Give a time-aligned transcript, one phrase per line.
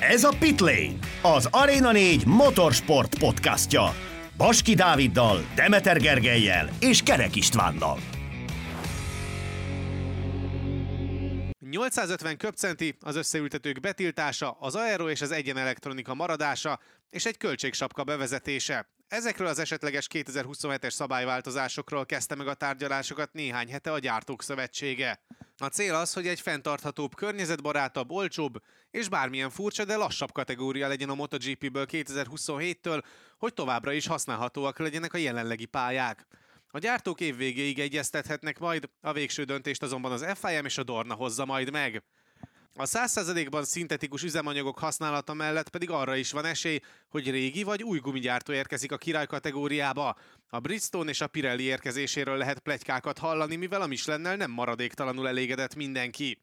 [0.00, 3.94] Ez a Pitlane, az Arena 4 motorsport podcastja.
[4.36, 7.98] Baski Dáviddal, Demeter Gergelyel és Kerek Istvánnal.
[11.70, 16.78] 850 köpcenti, az összeültetők betiltása, az aero és az egyenelektronika maradása
[17.10, 18.88] és egy költségsapka bevezetése.
[19.08, 25.20] Ezekről az esetleges 2027-es szabályváltozásokról kezdte meg a tárgyalásokat néhány hete a Gyártók Szövetsége.
[25.56, 31.08] A cél az, hogy egy fenntarthatóbb, környezetbarátabb, olcsóbb és bármilyen furcsa, de lassabb kategória legyen
[31.08, 33.02] a MotoGP-ből 2027-től,
[33.38, 36.26] hogy továbbra is használhatóak legyenek a jelenlegi pályák.
[36.70, 41.14] A gyártók év végéig egyeztethetnek majd, a végső döntést azonban az FIM és a Dorna
[41.14, 42.02] hozza majd meg.
[42.74, 47.98] A 100%-ban szintetikus üzemanyagok használata mellett pedig arra is van esély, hogy régi vagy új
[47.98, 50.16] gumigyártó érkezik a király kategóriába.
[50.48, 55.74] A Bridgestone és a Pirelli érkezéséről lehet plegykákat hallani, mivel a Michelin nem maradéktalanul elégedett
[55.74, 56.40] mindenki.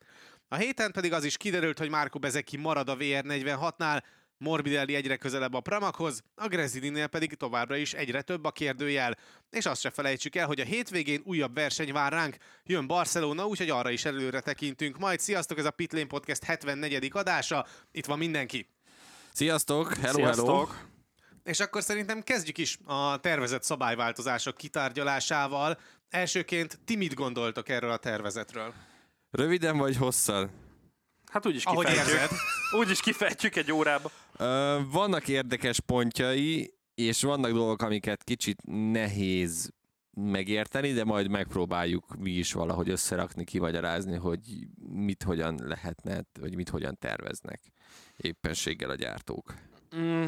[0.48, 4.02] A héten pedig az is kiderült, hogy Márko Bezeki marad a VR46-nál,
[4.38, 9.17] Morbidelli egyre közelebb a Pramakhoz, a Grezininél pedig továbbra is egyre több a kérdőjel.
[9.50, 12.38] És azt se felejtsük el, hogy a hétvégén újabb verseny vár ránk.
[12.64, 14.97] Jön Barcelona, úgyhogy arra is előre tekintünk.
[14.97, 17.09] Majd sziasztok, ez a Pitlane Podcast 74.
[17.14, 17.66] adása.
[17.92, 18.69] Itt van mindenki.
[19.33, 20.45] Sziasztok, hello, Sziasztok.
[20.47, 20.67] hello.
[21.44, 25.80] És akkor szerintem kezdjük is a tervezett szabályváltozások kitárgyalásával.
[26.09, 28.73] Elsőként ti mit gondoltok erről a tervezetről?
[29.31, 30.52] Röviden vagy hosszan?
[31.31, 32.16] Hát úgyis Ahogy kifejtjük.
[32.16, 32.30] érzed.
[32.72, 34.11] Úgyis kifejtjük egy órába.
[34.91, 38.61] Vannak érdekes pontjai, és vannak dolgok, amiket kicsit
[38.92, 39.73] nehéz
[40.16, 44.39] megérteni, de majd megpróbáljuk mi is valahogy összerakni, kivagyarázni, hogy
[44.89, 47.61] mit hogyan lehetne, vagy mit hogyan terveznek
[48.17, 49.53] éppenséggel a gyártók.
[49.95, 50.25] Mm,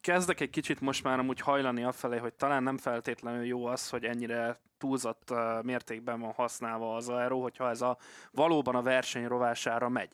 [0.00, 4.04] kezdek egy kicsit most már amúgy hajlani afelé, hogy talán nem feltétlenül jó az, hogy
[4.04, 7.98] ennyire túlzott mértékben van használva az aero, hogyha ez a
[8.30, 10.12] valóban a verseny rovására megy.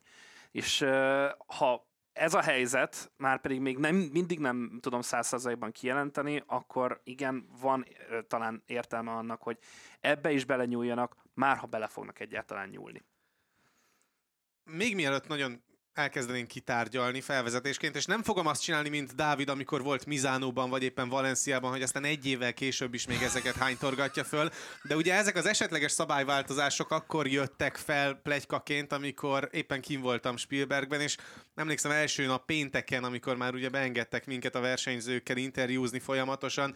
[0.50, 0.84] És
[1.46, 1.85] ha
[2.16, 7.86] ez a helyzet, már pedig még nem, mindig nem tudom százszerzalékban kijelenteni, akkor igen, van
[8.28, 9.58] talán értelme annak, hogy
[10.00, 13.04] ebbe is belenyúljanak, már ha bele fognak egyáltalán nyúlni.
[14.64, 15.62] még mielőtt nagyon
[15.96, 21.08] elkezdenénk kitárgyalni felvezetésként, és nem fogom azt csinálni, mint Dávid, amikor volt Mizánóban, vagy éppen
[21.08, 24.50] Valenciában, hogy aztán egy évvel később is még ezeket hánytorgatja föl.
[24.82, 31.00] De ugye ezek az esetleges szabályváltozások akkor jöttek fel plegykaként, amikor éppen kim voltam Spielbergben,
[31.00, 31.16] és
[31.54, 36.74] emlékszem első nap pénteken, amikor már ugye beengedtek minket a versenyzőkkel interjúzni folyamatosan,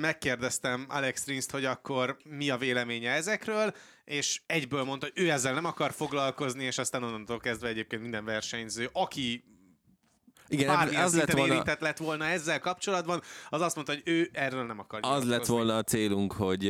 [0.00, 3.74] megkérdeztem Alex Rinst, hogy akkor mi a véleménye ezekről,
[4.04, 8.24] és egyből mondta, hogy ő ezzel nem akar foglalkozni, és aztán onnantól kezdve egyébként minden
[8.24, 9.44] versenyző, aki
[10.48, 14.30] Igen, bármilyen az lett volna, érintett lett volna ezzel kapcsolatban, az azt mondta, hogy ő
[14.32, 16.66] erről nem akar az lett volna a célunk, hogy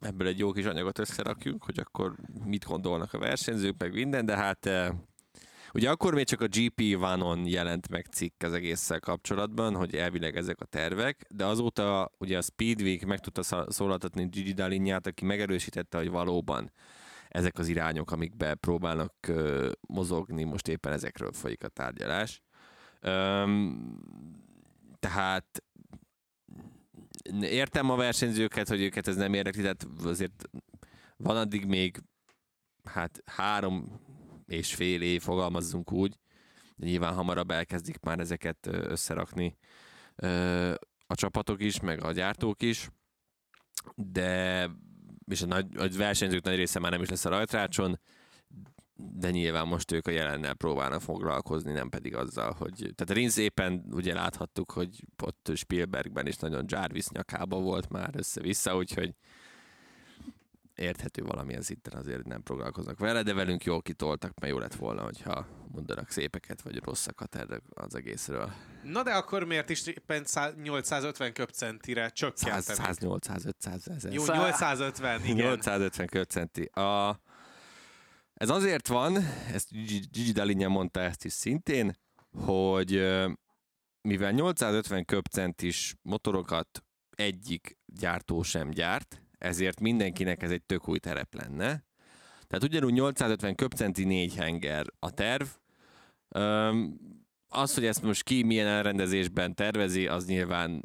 [0.00, 2.14] ebből egy jó kis anyagot összerakjunk, hogy akkor
[2.44, 4.70] mit gondolnak a versenyzők, meg minden, de hát
[5.74, 10.36] ugye akkor még csak a GP Vanon jelent meg cikk az egésszel kapcsolatban, hogy elvileg
[10.36, 15.98] ezek a tervek, de azóta ugye a Speedweek meg tudta szólaltatni Gigi Dalinyát, aki megerősítette,
[15.98, 16.72] hogy valóban
[17.28, 22.42] ezek az irányok, amikbe próbálnak ö, mozogni, most éppen ezekről folyik a tárgyalás.
[23.00, 23.98] Öm,
[24.98, 25.64] tehát
[27.40, 30.48] értem a versenyzőket, hogy őket ez nem érdekli, tehát azért
[31.16, 32.02] van addig még
[32.84, 34.03] hát három
[34.46, 36.18] és fél év, fogalmazzunk úgy,
[36.76, 39.56] de nyilván hamarabb elkezdik már ezeket összerakni
[41.06, 42.88] a csapatok is, meg a gyártók is,
[43.96, 44.70] de
[45.26, 48.00] és a, nagy, a versenyzők nagy része már nem is lesz a rajtrácson,
[48.96, 52.92] de nyilván most ők a jelennel próbálnak foglalkozni, nem pedig azzal, hogy...
[52.94, 58.76] Tehát Rinz éppen ugye láthattuk, hogy ott Spielbergben is nagyon Jarvis nyakába volt már össze-vissza,
[58.76, 59.14] úgyhogy
[60.74, 65.02] érthető valamilyen szinten azért nem foglalkoznak vele, de velünk jól kitoltak, mert jó lett volna,
[65.02, 68.52] hogyha mondanak szépeket vagy rosszakat erre az egészről.
[68.82, 72.78] Na de akkor miért is éppen 100 850 köpcentire 100, csökkenteni?
[72.78, 75.36] 108, 105, 100 Jó, Szá- 850, igen.
[75.36, 76.62] 850 köpcenti.
[76.64, 77.20] A,
[78.34, 79.16] ez azért van,
[79.52, 79.70] ezt
[80.10, 81.98] Gigi, Dalinja mondta ezt is szintén,
[82.44, 82.90] hogy
[84.00, 91.34] mivel 850 köpcentis motorokat egyik gyártó sem gyárt, ezért mindenkinek ez egy tök új terep
[91.34, 91.84] lenne.
[92.46, 95.46] Tehát ugyanúgy 850 köpcenti négy henger a terv.
[96.28, 96.98] Öm,
[97.48, 100.84] az, hogy ezt most ki milyen elrendezésben tervezi, az nyilván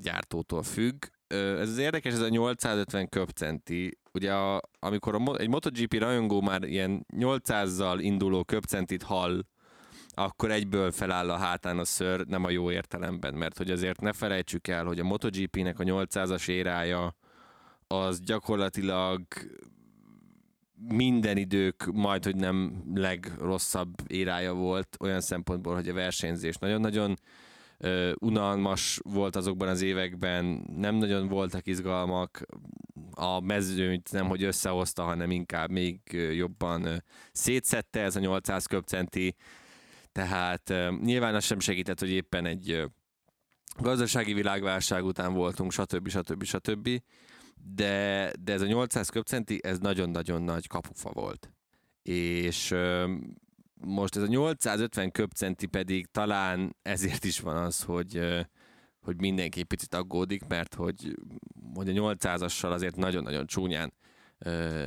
[0.00, 1.04] gyártótól függ.
[1.26, 3.98] Ö, Ez az érdekes, ez a 850 köpcenti.
[4.12, 9.44] Ugye a, amikor a, egy MotoGP rajongó már ilyen 800-zal induló köpcentit hall,
[10.08, 14.12] akkor egyből feláll a hátán a ször, nem a jó értelemben, mert hogy azért ne
[14.12, 17.16] felejtsük el, hogy a MotoGP-nek a 800-as érája
[17.86, 19.22] az gyakorlatilag
[20.88, 27.18] minden idők majd, hogy nem legrosszabb érája volt olyan szempontból, hogy a versenyzés nagyon-nagyon
[28.14, 32.46] unalmas volt azokban az években, nem nagyon voltak izgalmak,
[33.14, 36.00] a mezőnyt nem, hogy összehozta, hanem inkább még
[36.32, 37.02] jobban
[37.32, 39.34] szétszette ez a 800 köpcenti,
[40.12, 42.84] tehát nyilván az sem segített, hogy éppen egy
[43.78, 46.08] gazdasági világválság után voltunk, stb.
[46.08, 46.44] stb.
[46.44, 46.88] stb.
[47.66, 51.52] De, de ez a 800 köpcenti, ez nagyon-nagyon nagy kapufa volt.
[52.02, 52.74] És
[53.74, 58.20] most ez a 850 köpcenti pedig talán ezért is van az, hogy,
[59.00, 61.14] hogy mindenki picit aggódik, mert hogy,
[61.74, 63.92] hogy a 800-assal azért nagyon-nagyon csúnyán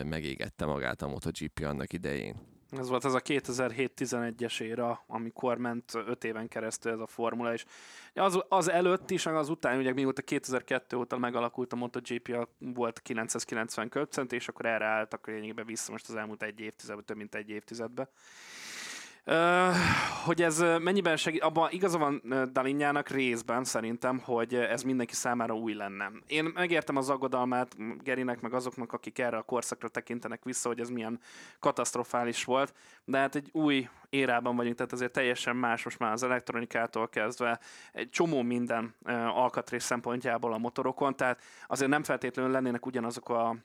[0.04, 2.36] megégette magát a MotoGP annak idején.
[2.72, 7.66] Ez volt az a 2007-11-es éra, amikor ment 5 éven keresztül ez a formula, és
[8.14, 13.90] az, az előtt is, az után, ugye mióta 2002 óta megalakult a MotoGP, volt 990
[13.90, 17.50] köpcent, és akkor erre álltak lényegében vissza most az elmúlt egy évtizedben, több mint egy
[20.26, 22.22] hogy ez mennyiben segít, abban igaza van
[22.52, 26.12] Dalinjának részben szerintem, hogy ez mindenki számára új lenne.
[26.28, 30.90] Én megértem az aggodalmát Gerinek, meg azoknak, akik erre a korszakra tekintenek vissza, hogy ez
[30.90, 31.20] milyen
[31.60, 32.74] katasztrofális volt,
[33.06, 37.60] de hát egy új érában vagyunk, tehát azért teljesen más most már az elektronikától kezdve
[37.92, 38.96] egy csomó minden
[39.34, 43.56] alkatrész szempontjából a motorokon, tehát azért nem feltétlenül lennének ugyanazok a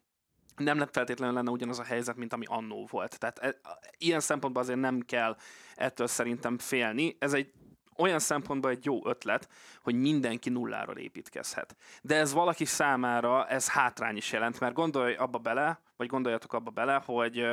[0.57, 3.19] nem lett feltétlenül lenne ugyanaz a helyzet, mint ami annó volt.
[3.19, 3.55] Tehát e,
[3.99, 5.37] ilyen szempontból azért nem kell
[5.75, 7.17] ettől szerintem félni.
[7.19, 7.53] Ez egy
[7.97, 9.49] olyan szempontból egy jó ötlet,
[9.83, 11.77] hogy mindenki nulláról építkezhet.
[12.03, 16.71] De ez valaki számára ez hátrány is jelent, mert gondolj abba bele, vagy gondoljatok abba
[16.71, 17.47] bele, hogy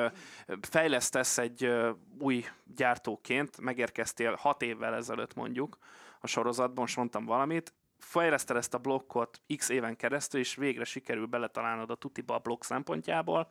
[0.62, 1.72] fejlesztesz egy
[2.20, 5.78] új gyártóként, megérkeztél hat évvel ezelőtt mondjuk
[6.20, 11.26] a sorozatban, most mondtam valamit, fejleszted ezt a blokkot x éven keresztül, és végre sikerül
[11.26, 13.50] beletalálnod a tutiba a blokk szempontjából,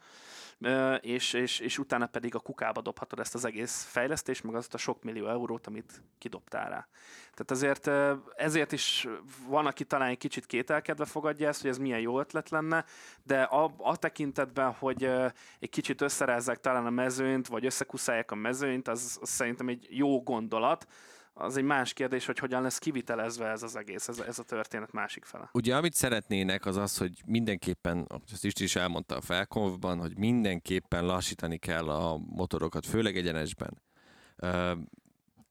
[1.01, 4.79] és, és, és utána pedig a kukába dobhatod ezt az egész fejlesztést, meg azt a
[4.79, 6.89] sok millió eurót, amit kidobtál rá.
[7.35, 7.87] Tehát azért
[8.37, 9.07] ezért is
[9.47, 12.85] van, aki talán egy kicsit kételkedve fogadja ezt, hogy ez milyen jó ötlet lenne,
[13.23, 15.05] de a, a tekintetben, hogy
[15.59, 20.23] egy kicsit összerázzák talán a mezőnyt, vagy összekuszálják a mezőnyt, az, az szerintem egy jó
[20.23, 20.87] gondolat,
[21.39, 24.93] az egy más kérdés, hogy hogyan lesz kivitelezve ez az egész, ez, ez a történet
[24.93, 25.49] másik fele.
[25.53, 31.07] Ugye amit szeretnének az az, hogy mindenképpen, azt is, is elmondta a felkonfban, hogy mindenképpen
[31.07, 33.83] lassítani kell a motorokat, főleg egyenesben.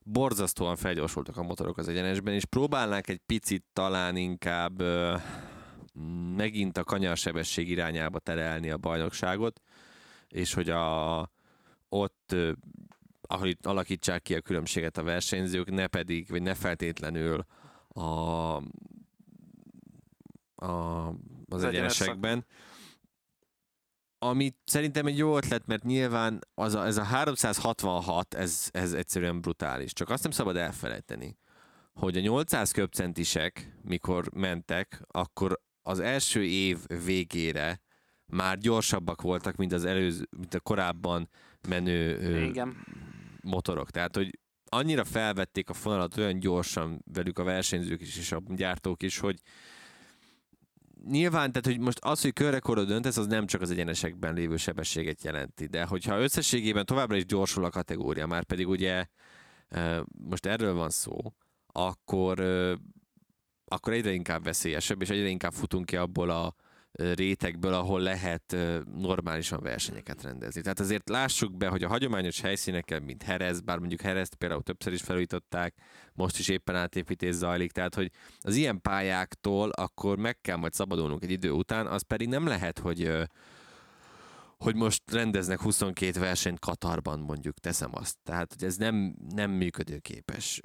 [0.04, 5.16] borzasztóan felgyorsultak a motorok az egyenesben, és próbálnák egy picit talán inkább ö,
[6.36, 9.60] megint a kanyarsebesség irányába terelni a bajnokságot,
[10.28, 11.20] és hogy a,
[11.88, 12.52] ott ö,
[13.22, 17.44] ahol itt alakítsák ki a különbséget a versenyzők, ne pedig, vagy ne feltétlenül
[17.88, 18.62] a, a,
[20.56, 21.14] az,
[21.48, 22.44] az egyenesekben
[24.22, 29.40] ami szerintem egy jó ötlet, mert nyilván az a, ez a 366, ez, ez egyszerűen
[29.40, 29.92] brutális.
[29.92, 31.38] Csak azt nem szabad elfelejteni,
[31.94, 37.80] hogy a 800 köpcentisek, mikor mentek, akkor az első év végére
[38.26, 41.28] már gyorsabbak voltak, mint az előző, mint a korábban
[41.68, 42.76] menő Igen.
[43.42, 43.90] motorok.
[43.90, 49.02] Tehát, hogy annyira felvették a fonalat olyan gyorsan velük a versenyzők is, és a gyártók
[49.02, 49.40] is, hogy,
[51.08, 55.24] nyilván, tehát hogy most az, hogy körrekordot döntesz, az nem csak az egyenesekben lévő sebességet
[55.24, 59.06] jelenti, de hogyha összességében továbbra is gyorsul a kategória, már pedig ugye
[60.28, 61.16] most erről van szó,
[61.66, 62.40] akkor,
[63.64, 66.54] akkor egyre inkább veszélyesebb, és egyre inkább futunk ki abból a
[66.92, 68.56] rétegből, ahol lehet
[68.94, 70.60] normálisan versenyeket rendezni.
[70.60, 74.92] Tehát azért lássuk be, hogy a hagyományos helyszíneken, mint Herez, bár mondjuk Herezt például többször
[74.92, 75.74] is felújították,
[76.14, 81.24] most is éppen átépítés zajlik, tehát hogy az ilyen pályáktól akkor meg kell majd szabadulnunk
[81.24, 83.10] egy idő után, az pedig nem lehet, hogy
[84.58, 88.16] hogy most rendeznek 22 versenyt Katarban, mondjuk, teszem azt.
[88.22, 90.60] Tehát, hogy ez nem, nem működőképes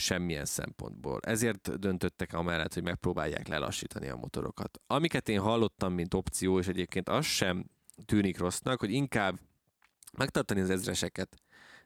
[0.00, 1.20] semmilyen szempontból.
[1.22, 4.80] Ezért döntöttek amellett, hogy megpróbálják lelassítani a motorokat.
[4.86, 7.64] Amiket én hallottam, mint opció, és egyébként az sem
[8.04, 9.38] tűnik rossznak, hogy inkább
[10.12, 11.36] megtartani az ezreseket,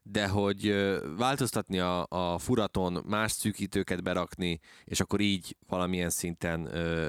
[0.03, 0.75] de hogy
[1.17, 6.69] változtatni a, a furaton, más szűkítőket berakni, és akkor így valamilyen szinten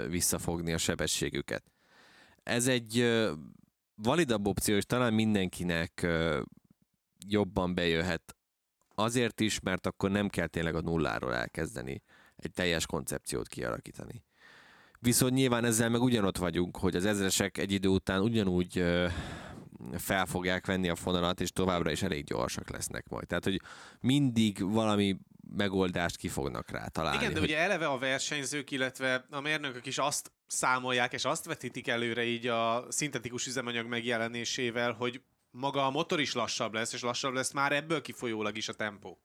[0.10, 1.64] visszafogni a sebességüket.
[2.44, 3.22] Ez egy
[3.96, 6.08] validabb opció, és talán mindenkinek
[7.28, 8.36] jobban bejöhet
[8.96, 12.02] Azért is, mert akkor nem kell tényleg a nulláról elkezdeni
[12.36, 14.24] egy teljes koncepciót kialakítani.
[15.00, 18.84] Viszont nyilván ezzel meg ugyanott vagyunk, hogy az ezresek egy idő után ugyanúgy
[19.98, 23.28] fel fogják venni a fonalat, és továbbra is elég gyorsak lesznek majd.
[23.28, 23.62] Tehát, hogy
[24.00, 25.18] mindig valami
[25.58, 27.18] megoldást ki fognak rá találni.
[27.18, 27.50] Igen, de hogy...
[27.50, 32.48] ugye eleve a versenyzők, illetve a mérnökök is azt számolják, és azt vetítik előre így
[32.48, 35.22] a szintetikus üzemanyag megjelenésével, hogy
[35.54, 39.20] maga a motor is lassabb lesz, és lassabb lesz már ebből kifolyólag is a tempó.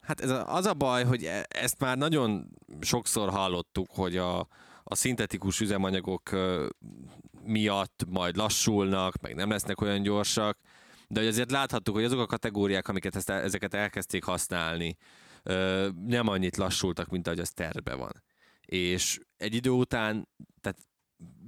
[0.00, 2.48] Hát ez a, az a baj, hogy e- ezt már nagyon
[2.80, 4.38] sokszor hallottuk, hogy a,
[4.82, 6.30] a szintetikus üzemanyagok
[7.42, 10.58] miatt majd lassulnak, meg nem lesznek olyan gyorsak,
[11.08, 14.96] de azért láthattuk, hogy azok a kategóriák, amiket ezt, ezeket elkezdték használni,
[16.06, 18.22] nem annyit lassultak, mint ahogy az terve van.
[18.60, 20.28] És egy idő után,
[20.60, 20.78] tehát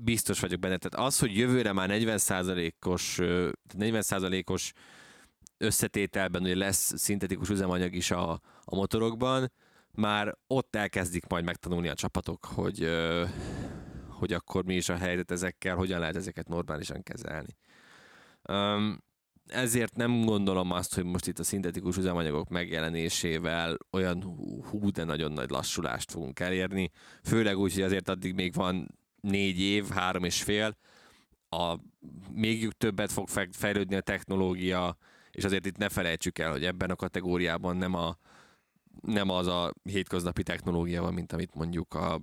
[0.02, 3.18] biztos vagyok benne, tehát az, hogy jövőre már 40%-os,
[3.78, 4.72] 40%-os
[5.58, 8.30] összetételben ugye lesz szintetikus üzemanyag is a,
[8.64, 9.52] a motorokban,
[9.90, 12.88] már ott elkezdik majd megtanulni a csapatok, hogy,
[14.08, 17.56] hogy akkor mi is a helyzet ezekkel, hogyan lehet ezeket normálisan kezelni.
[19.46, 24.22] ezért nem gondolom azt, hogy most itt a szintetikus üzemanyagok megjelenésével olyan
[24.70, 26.90] hú, de nagyon nagy lassulást fogunk elérni,
[27.22, 30.76] főleg úgy, hogy azért addig még van négy év, három és fél,
[31.48, 31.76] a,
[32.32, 34.96] még többet fog fejlődni a technológia,
[35.30, 38.18] és azért itt ne felejtsük el, hogy ebben a kategóriában nem, a,
[39.00, 42.20] nem az a hétköznapi technológia van, mint amit mondjuk a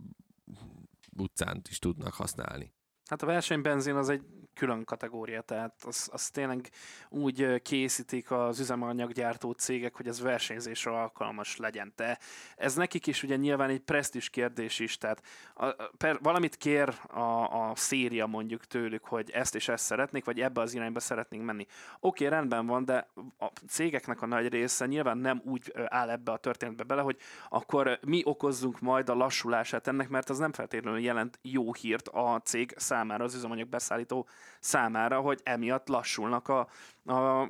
[1.18, 2.74] utcán is tudnak használni.
[3.06, 4.24] Hát a versenybenzin az egy
[4.56, 6.70] külön kategória, tehát az, az tényleg
[7.10, 11.94] úgy készítik az üzemanyaggyártó cégek, hogy ez versenyzésre alkalmas legyen.
[11.96, 12.20] De
[12.56, 15.22] ez nekik is ugye nyilván egy presztis kérdés is, tehát
[15.54, 20.42] a, per, valamit kér a, a széria mondjuk tőlük, hogy ezt és ezt szeretnék, vagy
[20.42, 21.66] ebbe az irányba szeretnénk menni.
[22.00, 23.08] Oké, okay, rendben van, de
[23.40, 27.18] a cégeknek a nagy része nyilván nem úgy áll ebbe a történetbe bele, hogy
[27.50, 32.42] akkor mi okozzunk majd a lassulását ennek, mert az nem feltétlenül jelent jó hírt a
[32.44, 34.28] cég számára, az üzemanyag beszállító
[34.60, 36.68] számára, hogy emiatt lassulnak a,
[37.06, 37.42] a,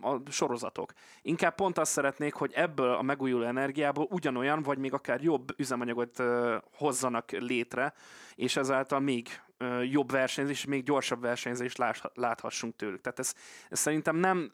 [0.00, 0.92] a sorozatok.
[1.22, 6.18] Inkább pont azt szeretnék, hogy ebből a megújuló energiából ugyanolyan, vagy még akár jobb üzemanyagot
[6.18, 7.94] uh, hozzanak létre,
[8.34, 9.28] és ezáltal még
[9.58, 11.78] uh, jobb versenyzés, még gyorsabb versenyzést
[12.14, 13.00] láthassunk tőlük.
[13.00, 13.34] Tehát ez,
[13.68, 14.52] ez szerintem nem,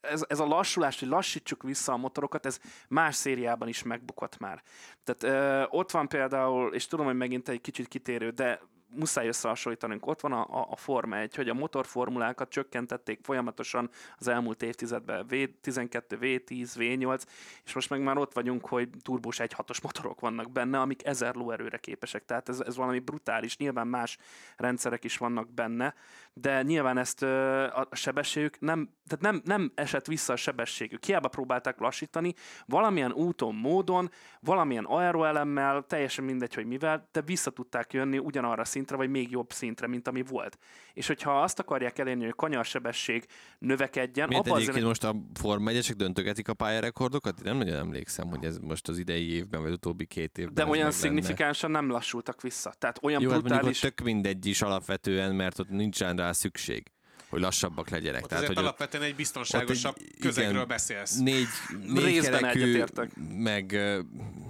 [0.00, 4.62] ez, ez a lassulás, hogy lassítsuk vissza a motorokat, ez más szériában is megbukott már.
[5.04, 8.60] Tehát uh, ott van például, és tudom, hogy megint egy kicsit kitérő, de
[8.94, 10.06] muszáj összehasonlítanunk.
[10.06, 15.26] Ott van a, a, a Forma 1, hogy a motorformulákat csökkentették folyamatosan az elmúlt évtizedben
[15.28, 17.22] V12, V10, V8,
[17.64, 21.78] és most meg már ott vagyunk, hogy turbós 1.6-os motorok vannak benne, amik 1000 lóerőre
[21.78, 22.24] képesek.
[22.24, 23.56] Tehát ez, ez valami brutális.
[23.56, 24.18] Nyilván más
[24.56, 25.94] rendszerek is vannak benne,
[26.32, 31.04] de nyilván ezt a sebességük nem, tehát nem, nem esett vissza a sebességük.
[31.04, 32.34] Hiába próbálták lassítani,
[32.66, 38.64] valamilyen úton, módon, valamilyen aeroelemmel, teljesen mindegy, hogy mivel, de vissza tudták jönni ugyanarra a
[38.78, 40.58] szintre, vagy még jobb szintre, mint ami volt.
[40.94, 43.24] És hogyha azt akarják elérni, hogy a kanyarsebesség
[43.58, 44.86] növekedjen, Miért egyébként azért...
[44.86, 47.42] most a Forma 1 döntögetik a pályarekordokat?
[47.42, 50.54] Nem nagyon emlékszem, hogy ez most az idei évben, vagy utóbbi két évben.
[50.54, 52.74] De olyan szignifikánsan nem lassultak vissza.
[52.78, 53.80] Tehát olyan Jó, brutális...
[53.80, 56.92] Hát tök mindegy is alapvetően, mert ott nincsen rá szükség
[57.28, 58.22] hogy lassabbak legyenek.
[58.22, 61.16] Ott Tehát, hogy alapvetően egy biztonságosabb egy, közegről igen, beszélsz.
[61.16, 61.46] Négy,
[61.86, 62.84] négy kerekű,
[63.34, 63.66] meg...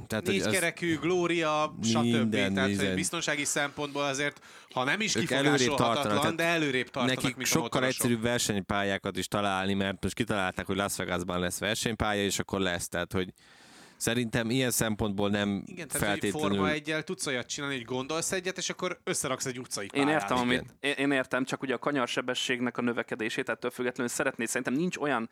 [0.07, 2.31] Tehát, négy hogy kerekű, Glória, stb.
[2.31, 2.95] Tehát minden.
[2.95, 9.17] biztonsági szempontból azért, ha nem is kifogásolhatatlan, de előrébb tartanak, Nekik mint sokkal egyszerűbb versenypályákat
[9.17, 12.89] is találni, mert most kitalálták, hogy Las Vegasban lesz versenypálya, és akkor lesz.
[12.89, 13.33] Tehát, hogy
[13.99, 16.49] Szerintem ilyen szempontból nem Igen, tehát feltétlenül...
[16.49, 20.09] Forma egyel tudsz olyat csinálni, hogy gondolsz egyet, és akkor összeraksz egy utcai pályát.
[20.09, 20.64] Én értem, amit,
[20.99, 24.45] én értem, csak ugye a kanyarsebességnek a növekedését, ettől függetlenül szeretné.
[24.45, 25.28] Szerintem nincs olyan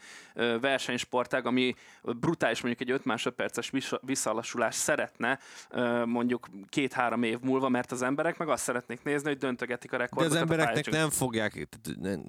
[0.60, 5.38] versenysportág, ami brutális mondjuk egy 5 másodperces visszalassulás szeretne
[6.04, 10.32] mondjuk két-három év múlva, mert az emberek meg azt szeretnék nézni, hogy döntögetik a rekordokat.
[10.32, 11.68] De az embereknek nem fogják,
[12.00, 12.22] nem,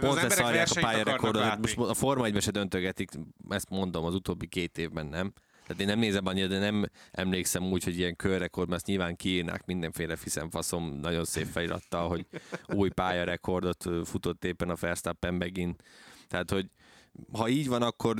[0.00, 1.58] pont leszarják a pályarekordot.
[1.58, 3.10] Most a Forma 1 se döntögetik,
[3.48, 5.32] ezt mondom, az utóbbi két évben nem.
[5.70, 9.16] Tehát én nem nézem annyira, de nem emlékszem úgy, hogy ilyen körrekord, mert ezt nyilván
[9.16, 10.16] kiírnák mindenféle
[10.50, 12.26] faszom nagyon szép felirattal, hogy
[12.66, 15.82] új pályarekordot futott éppen a Verstappen megint.
[16.28, 16.70] Tehát, hogy
[17.32, 18.16] ha így van, akkor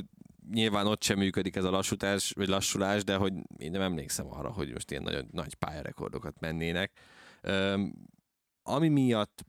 [0.51, 4.51] nyilván ott sem működik ez a lassutás, vagy lassulás, de hogy én nem emlékszem arra,
[4.51, 6.91] hogy most ilyen nagyon nagy pályarekordokat mennének.
[7.43, 7.93] Um,
[8.63, 9.45] ami miatt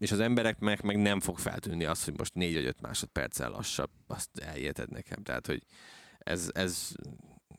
[0.00, 3.90] és az embereknek meg nem fog feltűnni az, hogy most 4 vagy 5 másodperccel lassabb,
[4.06, 5.22] azt elhiheted nekem.
[5.22, 5.62] Tehát, hogy
[6.26, 6.92] ez, ez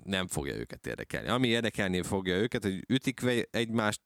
[0.08, 1.28] nem fogja őket érdekelni.
[1.28, 3.22] Ami érdekelni fogja őket, hogy ütik
[3.52, 4.02] egymást,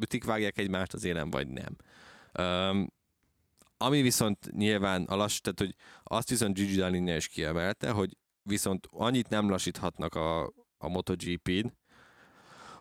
[0.00, 1.76] ütik vágják egymást az élen, vagy nem.
[2.38, 2.92] Um,
[3.76, 8.88] ami viszont nyilván a lass, tehát hogy azt viszont Gigi Dall'Igna is kiemelte, hogy viszont
[8.90, 11.66] annyit nem lassíthatnak a, a MotoGP-n,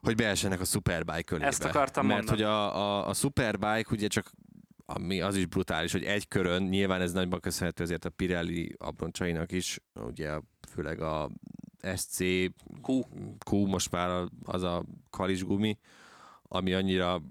[0.01, 1.47] hogy beessenek a Superbike kölébe.
[1.47, 2.41] Ezt akartam Mert mondani.
[2.41, 4.31] hogy a, a, a Superbike ugye csak
[4.85, 9.51] ami az is brutális, hogy egy körön, nyilván ez nagyban köszönhető azért a Pirelli abroncsainak
[9.51, 10.39] is, ugye
[10.71, 11.29] főleg a
[11.95, 12.19] SC
[12.81, 13.01] Q.
[13.50, 15.77] Q most már az a kalisgumi,
[16.43, 17.21] ami annyira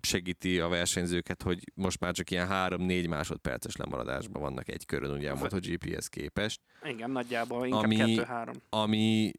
[0.00, 5.30] segíti a versenyzőket, hogy most már csak ilyen 3-4 másodperces lemaradásban vannak egy körön ugye
[5.30, 6.60] a MotoGP-hez képest.
[6.82, 8.54] Igen, nagyjából inkább Ami- kettő-három.
[8.70, 9.32] Ami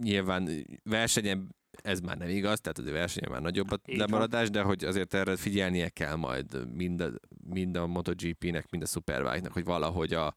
[0.00, 0.48] nyilván
[0.84, 4.84] versenyen ez már nem igaz, tehát az versenyen már nagyobb a Így lemaradás, de hogy
[4.84, 7.10] azért erre figyelnie kell majd mind a,
[7.48, 10.36] mind a MotoGP-nek, mind a Superbike-nak, hogy valahogy a,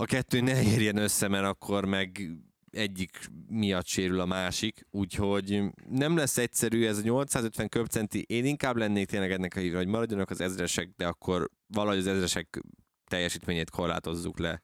[0.00, 2.30] a kettő ne érjen össze, mert akkor meg
[2.70, 8.76] egyik miatt sérül a másik, úgyhogy nem lesz egyszerű ez a 850 köbcenti, én inkább
[8.76, 12.60] lennék tényleg ennek a hívra, hogy maradjanak az ezresek, de akkor valahogy az ezresek
[13.06, 14.62] teljesítményét korlátozzuk le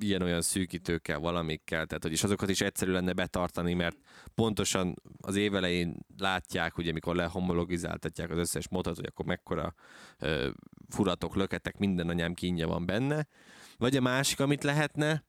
[0.00, 3.96] ilyen-olyan szűkítőkkel, valamikkel, tehát hogy is azokat is egyszerű lenne betartani, mert
[4.34, 9.74] pontosan az évelején látják, ugye mikor lehomologizáltatják az összes motot, hogy akkor mekkora
[10.18, 10.48] ö,
[10.88, 13.26] furatok, löketek, minden anyám kínja van benne.
[13.76, 15.24] Vagy a másik, amit lehetne,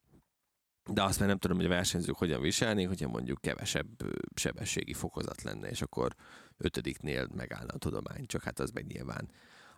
[0.92, 3.88] de azt már nem tudom, hogy a versenyzők hogyan viselnék, hogyha mondjuk kevesebb
[4.36, 6.16] sebességi fokozat lenne, és akkor
[6.58, 9.30] ötödiknél megállna a tudomány, csak hát az meg nyilván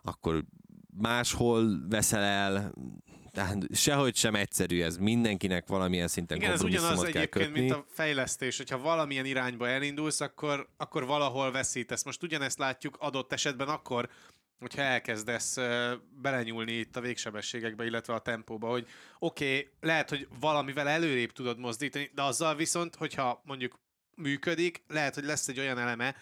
[0.02, 0.44] akkor
[1.00, 2.72] máshol veszel el,
[3.30, 7.60] tehát sehogy sem egyszerű ez, mindenkinek valamilyen szinten Igen, ez ugyanaz kell egyébként, kötni.
[7.60, 12.04] mint a fejlesztés, hogyha valamilyen irányba elindulsz, akkor, akkor valahol veszítesz.
[12.04, 14.08] Most ugyanezt látjuk adott esetben akkor,
[14.58, 15.56] hogyha elkezdesz
[16.22, 18.86] belenyúlni itt a végsebességekbe, illetve a tempóba, hogy
[19.18, 23.80] oké, okay, lehet, hogy valamivel előrébb tudod mozdítani, de azzal viszont, hogyha mondjuk
[24.16, 26.14] működik, lehet, hogy lesz egy olyan eleme,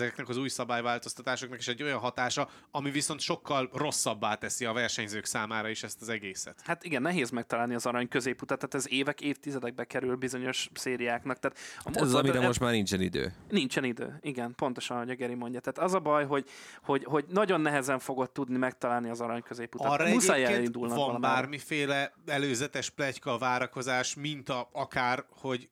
[0.00, 5.24] ezeknek az új szabályváltoztatásoknak is egy olyan hatása, ami viszont sokkal rosszabbá teszi a versenyzők
[5.24, 6.60] számára is ezt az egészet.
[6.64, 11.38] Hát igen, nehéz megtalálni az arany középutat, tehát ez évek, évtizedekbe kerül bizonyos szériáknak.
[11.38, 13.32] Tehát a Hát ez az, amire most már nincsen idő.
[13.48, 15.60] Nincsen idő, igen, pontosan, ahogy a Geri mondja.
[15.60, 16.48] Tehát az a baj, hogy,
[16.82, 19.92] hogy, hogy nagyon nehezen fogod tudni megtalálni az arany középutat.
[19.92, 21.34] Arra Muszáj elindulnak van valamerre.
[21.34, 25.70] bármiféle előzetes plegyka, várakozás, minta akár, hogy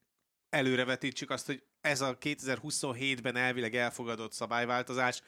[0.50, 5.22] előrevetítsük azt, hogy ez a 2027-ben elvileg elfogadott szabályváltozás,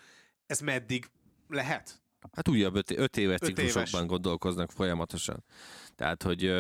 [0.47, 1.11] ez meddig
[1.49, 2.01] lehet?
[2.33, 4.07] Hát újabb öt, öt éves Öt ciklusokban éves.
[4.07, 5.45] gondolkoznak folyamatosan.
[5.95, 6.53] Tehát, hogy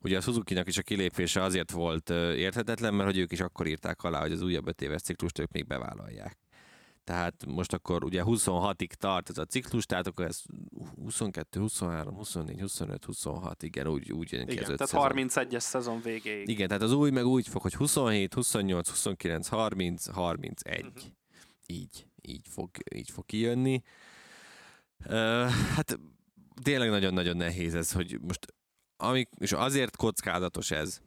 [0.00, 4.02] ugye a Suzuki-nak is a kilépése azért volt érthetetlen, mert hogy ők is akkor írták
[4.02, 6.38] alá, hogy az újabb öt éves ciklust ők még bevállalják.
[7.10, 10.42] Tehát most akkor ugye 26-ig tart ez a ciklus, tehát akkor ez
[10.96, 15.28] 22, 23, 24, 25, 26, igen, úgy, úgy jön ki Igen, az Tehát szezon.
[15.48, 16.48] 31-es szezon végéig.
[16.48, 20.84] Igen, tehát az új meg úgy fog, hogy 27, 28, 29, 30, 31.
[20.84, 21.04] Mhm.
[21.66, 23.82] Így, így fog, így fog kijönni.
[25.04, 25.98] Uh, hát
[26.62, 28.46] tényleg nagyon-nagyon nehéz ez, hogy most
[28.96, 31.00] amik, és azért kockázatos ez,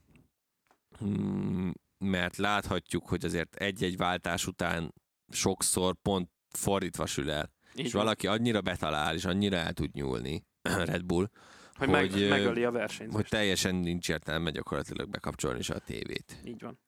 [0.97, 4.93] hmm, mert láthatjuk, hogy azért egy-egy váltás után
[5.33, 7.51] sokszor pont fordítva sül el.
[7.75, 8.03] Így és van.
[8.03, 10.45] valaki annyira betalál, és annyira el tud nyúlni,
[10.85, 11.29] Red Bull,
[11.73, 13.13] hogy, meg, hogy, ö, megöli a versenyt.
[13.13, 16.37] hogy teljesen nincs értelme gyakorlatilag bekapcsolni se a tévét.
[16.45, 16.79] Így van.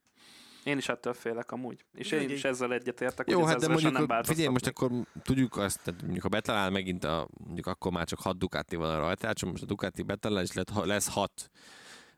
[0.64, 1.86] Én is ettől félek amúgy.
[1.94, 4.48] És én egy- is ezzel egyetértek, Jó, hogy hát ez de ezzel mondjuk, nem figyelj,
[4.48, 4.92] most akkor
[5.24, 8.90] tudjuk azt, tehát mondjuk ha betalál megint a, mondjuk akkor már csak 6 Ducati van
[8.96, 11.50] a rajtácson, most a Ducati betalál, és lesz 6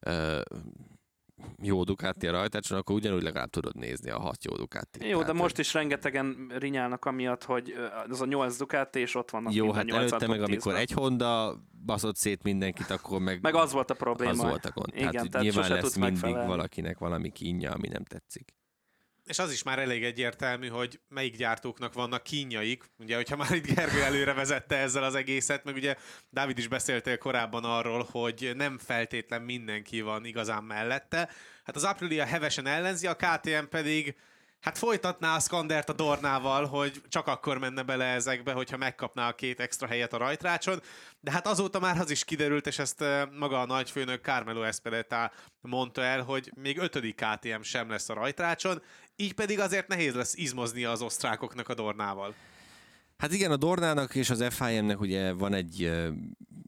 [0.06, 0.42] uh,
[1.62, 5.08] jó Ducati a rajtácson, akkor ugyanúgy legalább tudod nézni a 6 jó Ducati.
[5.08, 7.74] Jó, de most is rengetegen rinyálnak amiatt, hogy
[8.10, 10.76] az a 8 Ducati, és ott vannak Jó, hát előtte meg amikor 10-ben.
[10.76, 14.32] egy Honda baszott szét mindenkit, akkor meg, Meg az volt a probléma.
[14.32, 14.94] az volt a gond.
[14.96, 16.48] Igen, tehát, tehát nyilván lesz mindig megfelelni.
[16.50, 18.56] valakinek valami kínja, ami nem tetszik.
[19.28, 22.84] És az is már elég egyértelmű, hogy melyik gyártóknak vannak kínjaik.
[22.98, 25.96] Ugye, hogyha már itt Gergő előre vezette ezzel az egészet, meg ugye
[26.30, 31.30] Dávid is beszéltél korábban arról, hogy nem feltétlen mindenki van igazán mellette.
[31.64, 34.16] Hát az Aprilia hevesen ellenzi, a KTM pedig
[34.62, 39.36] hát folytatná a Skandert a Dornával, hogy csak akkor menne bele ezekbe, hogyha megkapná a
[39.36, 40.82] két extra helyet a rajtrácson.
[41.20, 45.32] De hát azóta már az is kiderült, és ezt eh, maga a nagyfőnök Carmelo Espeleta
[45.62, 48.82] mondta el, hogy még ötödik KTM sem lesz a rajtrácson,
[49.18, 52.36] így pedig azért nehéz lesz izmozni az osztrákoknak a Dornával.
[53.18, 55.92] Hát igen, a Dornának és az FIM-nek ugye van egy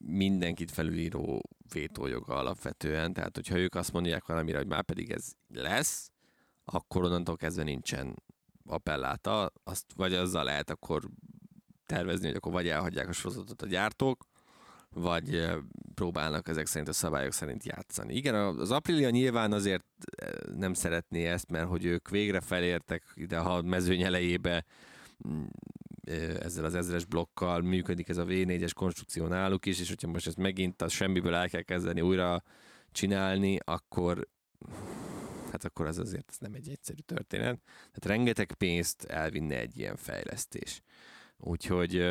[0.05, 1.41] mindenkit felülíró
[1.73, 6.11] vétójoga alapvetően, tehát hogyha ők azt mondják valamire, hogy már pedig ez lesz,
[6.65, 8.23] akkor onnantól kezdve nincsen
[8.65, 11.09] appelláta, azt vagy azzal lehet akkor
[11.85, 14.25] tervezni, hogy akkor vagy elhagyják a sorozatot a gyártók,
[14.95, 15.49] vagy
[15.93, 18.15] próbálnak ezek szerint a szabályok szerint játszani.
[18.15, 19.85] Igen, az Aprilia nyilván azért
[20.55, 24.65] nem szeretné ezt, mert hogy ők végre felértek ide a mezőny elejébe,
[25.27, 25.45] mm,
[26.39, 30.37] ezzel az ezres blokkal működik ez a V4-es konstrukció náluk is, és hogyha most ezt
[30.37, 32.43] megint a semmiből el kell kezdeni újra
[32.91, 34.27] csinálni, akkor
[35.51, 37.61] hát akkor az azért ez nem egy egyszerű történet.
[37.63, 40.81] Tehát rengeteg pénzt elvinne egy ilyen fejlesztés.
[41.37, 42.05] Úgyhogy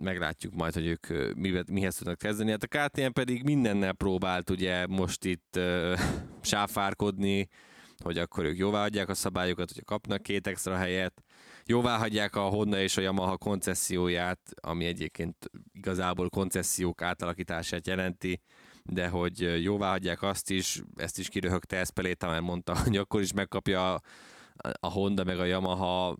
[0.00, 2.50] meglátjuk majd, hogy ők ö, mivel, mihez tudnak kezdeni.
[2.50, 5.98] Hát a KTM pedig mindennel próbált ugye most itt uh,
[6.42, 7.48] sáfárkodni,
[7.98, 11.22] hogy akkor ők jóvá adják a szabályokat, hogy kapnak két extra helyet,
[11.64, 18.40] jóvá hagyják a Honda és a Yamaha koncesszióját, ami egyébként igazából koncesziók átalakítását jelenti,
[18.82, 23.32] de hogy jóvá hagyják azt is, ezt is kiröhögte Eszpeléta, mert mondta, hogy akkor is
[23.32, 24.00] megkapja
[24.80, 26.16] a Honda meg a Yamaha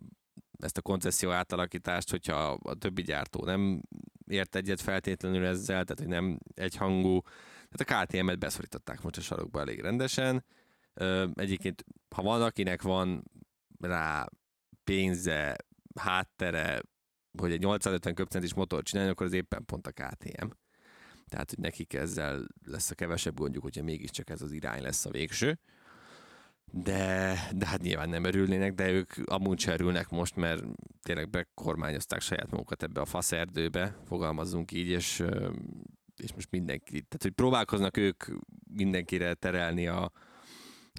[0.65, 3.81] ezt a koncesszió átalakítást, hogyha a többi gyártó nem
[4.27, 7.21] ért egyet feltétlenül ezzel, tehát hogy nem egyhangú.
[7.69, 10.45] Tehát a KTM-et beszorították most a sarokba elég rendesen.
[10.93, 13.23] Ö, egyébként, ha van, akinek van
[13.79, 14.27] rá
[14.83, 15.55] pénze,
[15.95, 16.81] háttere,
[17.37, 20.47] hogy egy 850 köpcentis motor csinálni, akkor az éppen pont a KTM.
[21.27, 25.09] Tehát, hogy nekik ezzel lesz a kevesebb gondjuk, hogyha mégiscsak ez az irány lesz a
[25.11, 25.59] végső.
[26.83, 30.63] De, de hát nyilván nem örülnének, de ők amúgy se örülnek most, mert
[31.03, 35.23] tényleg bekormányozták saját magukat ebbe a faszerdőbe, fogalmazzunk így, és,
[36.17, 38.23] és most mindenki, tehát hogy próbálkoznak ők
[38.73, 40.11] mindenkire terelni a,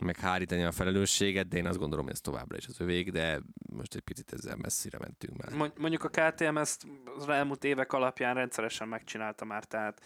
[0.03, 0.17] meg
[0.51, 3.41] a felelősséget, de én azt gondolom, hogy ez továbbra is az övék, de
[3.73, 5.53] most egy picit ezzel messzire mentünk már.
[5.53, 6.87] Mond- Mondjuk a KTM ezt
[7.19, 10.03] az elmúlt évek alapján rendszeresen megcsinálta már, tehát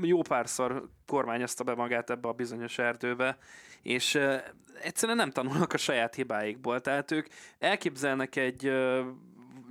[0.00, 3.38] jó párszor kormányozta be magát ebbe a bizonyos erdőbe,
[3.82, 4.18] és
[4.82, 7.26] egyszerűen nem tanulnak a saját hibáikból, tehát ők
[7.58, 8.62] elképzelnek egy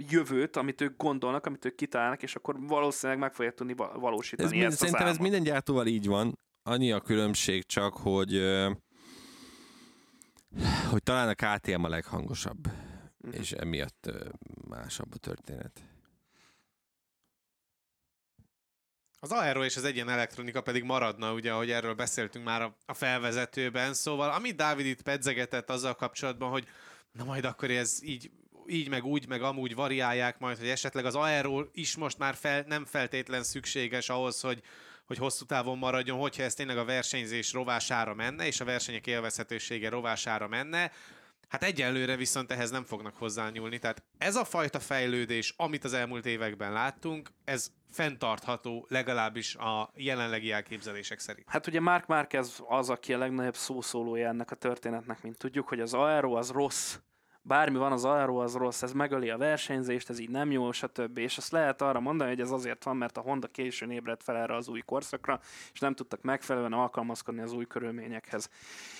[0.09, 3.99] jövőt, amit ők gondolnak, amit ők kitalálnak, és akkor valószínűleg meg fogják tudni va- Ez
[3.99, 6.33] valósítani mind, ezt szerintem ez minden gyártóval így van.
[6.69, 8.41] Annyi a különbség csak, hogy
[10.89, 12.67] hogy talán a KTM a leghangosabb,
[13.17, 13.33] Mhm.
[13.39, 14.11] és emiatt
[14.69, 15.81] másabb a történet.
[19.23, 23.93] Az aero és az egyen elektronika pedig maradna, ugye, ahogy erről beszéltünk már a, felvezetőben,
[23.93, 26.67] szóval amit Dávid itt pedzegetett azzal kapcsolatban, hogy
[27.11, 28.31] na majd akkor ez így,
[28.67, 32.63] így meg úgy, meg amúgy variálják majd, hogy esetleg az aero is most már fel,
[32.67, 34.61] nem feltétlen szükséges ahhoz, hogy,
[35.05, 39.89] hogy hosszú távon maradjon, hogyha ez tényleg a versenyzés rovására menne, és a versenyek élvezhetősége
[39.89, 40.91] rovására menne,
[41.51, 46.25] Hát egyelőre viszont ehhez nem fognak hozzányúlni, tehát ez a fajta fejlődés, amit az elmúlt
[46.25, 51.49] években láttunk, ez fenntartható legalábbis a jelenlegi elképzelések szerint.
[51.49, 55.79] Hát ugye Mark Marquez az, aki a legnagyobb szószólója ennek a történetnek, mint tudjuk, hogy
[55.79, 56.97] az aero az rossz,
[57.41, 61.17] bármi van az aero az rossz, ez megöli a versenyzést, ez így nem jó, stb.
[61.17, 64.37] És azt lehet arra mondani, hogy ez azért van, mert a Honda későn ébredt fel
[64.37, 65.39] erre az új korszakra,
[65.73, 68.49] és nem tudtak megfelelően alkalmazkodni az új körülményekhez.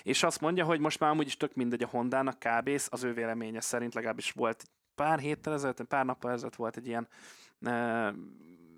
[0.04, 2.70] És azt mondja, hogy most már amúgy is tök mindegy a Hondának, kb.
[2.90, 4.64] az ő véleménye szerint legalábbis volt
[4.96, 7.08] pár héttel ezelőtt, pár nappal ezelőtt volt egy ilyen
[7.62, 8.14] uh,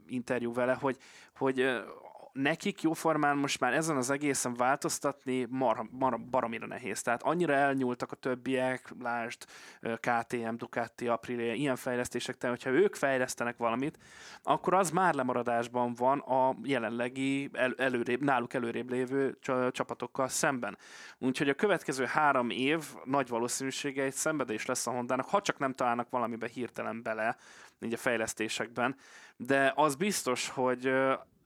[0.07, 0.97] interjú vele, hogy,
[1.35, 1.83] hogy
[2.33, 7.01] nekik jóformán most már ezen az egészen változtatni marha, marha, baromira nehéz.
[7.01, 9.45] Tehát annyira elnyúltak a többiek, lásd
[9.81, 13.97] KTM, Ducati, Aprilia, ilyen fejlesztések, tehát hogyha ők fejlesztenek valamit,
[14.43, 20.77] akkor az már lemaradásban van a jelenlegi el, előrébb, náluk előrébb lévő csa- csapatokkal szemben.
[21.17, 25.73] Úgyhogy a következő három év nagy valószínűsége egy szenvedés lesz a Hondának, ha csak nem
[25.73, 27.37] találnak valamibe hirtelen bele,
[27.79, 28.95] így a fejlesztésekben,
[29.37, 30.93] de az biztos, hogy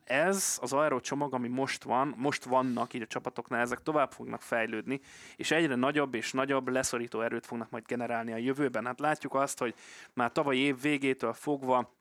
[0.07, 4.41] ez az aero csomag, ami most van, most vannak így a csapatoknál, ezek tovább fognak
[4.41, 4.99] fejlődni,
[5.35, 8.85] és egyre nagyobb és nagyobb leszorító erőt fognak majd generálni a jövőben.
[8.85, 9.75] Hát látjuk azt, hogy
[10.13, 11.95] már tavaly év végétől fogva,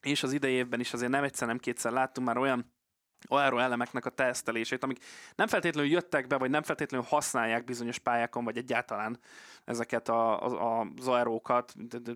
[0.00, 2.72] és az idei évben is azért nem egyszer, nem kétszer láttunk már olyan
[3.28, 5.04] aero elemeknek a tesztelését, amik
[5.34, 9.18] nem feltétlenül jöttek be, vagy nem feltétlenül használják bizonyos pályákon, vagy egyáltalán
[9.64, 10.46] ezeket a,
[10.78, 11.74] a, az aerókat,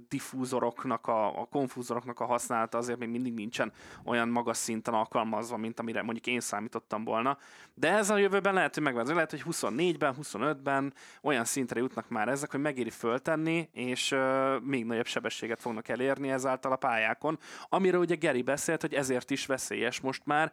[0.09, 3.73] diffúzoroknak, a, a konfúzoroknak a használata azért még mindig nincsen
[4.05, 7.39] olyan magas szinten alkalmazva, mint amire mondjuk én számítottam volna.
[7.75, 9.07] De ez a jövőben lehet, hogy megvan.
[9.07, 14.85] Lehet, hogy 24-ben, 25-ben olyan szintre jutnak már ezek, hogy megéri föltenni, és uh, még
[14.85, 17.39] nagyobb sebességet fognak elérni ezáltal a pályákon.
[17.69, 20.53] Amiről ugye Geri beszélt, hogy ezért is veszélyes most már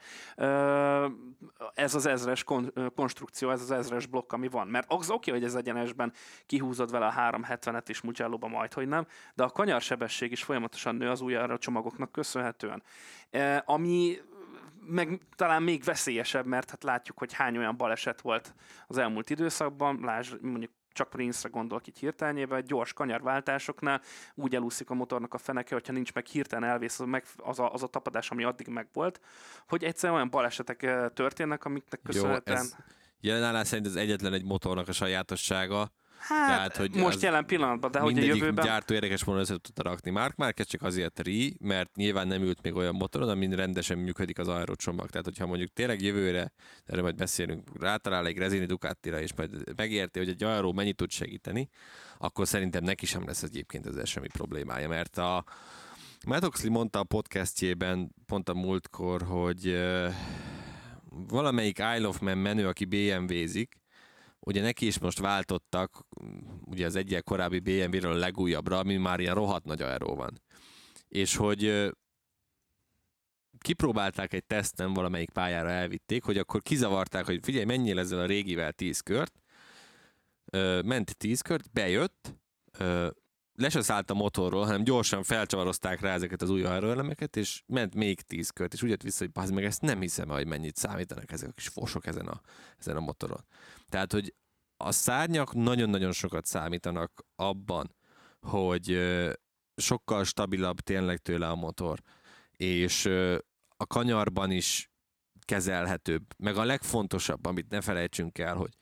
[1.74, 4.68] ez az ezres kon- konstrukció, ez az ezres blokk, ami van.
[4.68, 6.14] Mert az oké, hogy ez egyenesben
[6.46, 11.10] kihúzod vele a 370-et és Mugello-ba majd, hogy nem, de a kanyarsebesség is folyamatosan nő
[11.10, 12.84] az új csomagoknak köszönhetően.
[13.66, 14.18] Ami
[14.86, 18.54] meg talán még veszélyesebb, mert hát látjuk, hogy hány olyan baleset volt
[18.88, 24.02] az elmúlt időszakban, lásd, mondjuk csak Prince-re gondolok így hirtelnyében, gyors kanyarváltásoknál
[24.36, 27.74] úgy elúszik a motornak a feneke, hogyha nincs meg hirtelen elvész az, meg, az, a,
[27.74, 29.20] az a tapadás, ami addig meg volt,
[29.68, 32.58] hogy egyszerűen olyan balesetek eh, történnek, amiknek köszönhetően...
[32.58, 32.76] ez
[33.24, 35.92] jelenállás szerint ez egyetlen egy motornak a sajátossága.
[36.18, 38.66] Hát, Tehát, hogy most jelen pillanatban, de hogy a jövőben...
[38.66, 40.12] gyártó érdekes módon össze tudta rakni.
[40.12, 44.40] Mark Marquez csak azért ri, mert nyilván nem ült még olyan motoron, amin rendesen működik
[44.40, 45.10] az aerocsomag.
[45.10, 46.52] Tehát, hogyha mondjuk tényleg jövőre,
[46.86, 51.12] erről majd beszélünk, rátalál egy Rezini Ducatira, és majd megérti, hogy egy aero mennyit tud
[51.12, 51.70] segíteni,
[52.18, 55.44] akkor szerintem neki sem lesz egyébként ezzel semmi problémája, mert a,
[56.26, 59.84] Matt Oxley mondta a podcastjében pont a múltkor, hogy
[61.10, 63.83] valamelyik Isle of Man menő, aki BMW-zik,
[64.46, 66.06] ugye neki is most váltottak,
[66.66, 70.42] ugye az egyik korábbi BMW-ről a legújabbra, ami már ilyen rohadt nagy aeró van.
[71.08, 71.92] És hogy
[73.58, 78.72] kipróbálták egy teszten, valamelyik pályára elvitték, hogy akkor kizavarták, hogy figyelj, menjél ezzel a régivel
[78.72, 79.34] 10 kört,
[80.54, 82.36] uh, ment 10 kört, bejött,
[82.80, 83.08] uh,
[83.56, 87.96] le se szállt a motorról, hanem gyorsan felcsavarozták rá ezeket az új aeroelemeket, és ment
[87.96, 91.32] még tíz kört, és úgy jött vissza, hogy meg ezt nem hiszem, hogy mennyit számítanak
[91.32, 92.42] ezek a kis fosok ezen a,
[92.80, 93.46] ezen a motoron.
[93.94, 94.34] Tehát, hogy
[94.78, 97.96] a szárnyak nagyon-nagyon sokat számítanak abban,
[98.40, 99.00] hogy
[99.76, 102.00] sokkal stabilabb tényleg tőle a motor,
[102.52, 103.06] és
[103.78, 104.92] a kanyarban is
[105.46, 106.24] kezelhetőbb.
[106.38, 108.78] Meg a legfontosabb, amit ne felejtsünk el, hogy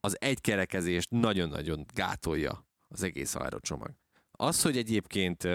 [0.00, 3.94] az egykerekezést nagyon-nagyon gátolja az egész aerocsomag.
[4.30, 5.48] Az, hogy egyébként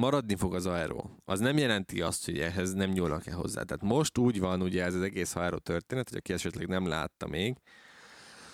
[0.00, 3.62] maradni fog az aero, az nem jelenti azt, hogy ehhez nem nyúlnak-e hozzá.
[3.62, 7.26] Tehát most úgy van ugye ez az egész aero történet, hogy aki esetleg nem látta
[7.26, 7.56] még,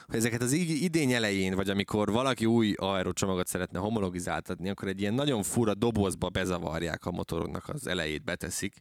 [0.07, 5.15] hogy ezeket az idény elején, vagy amikor valaki új aerocsomagot szeretne homologizáltatni, akkor egy ilyen
[5.15, 8.75] nagyon fura dobozba bezavarják a motoroknak az elejét, beteszik,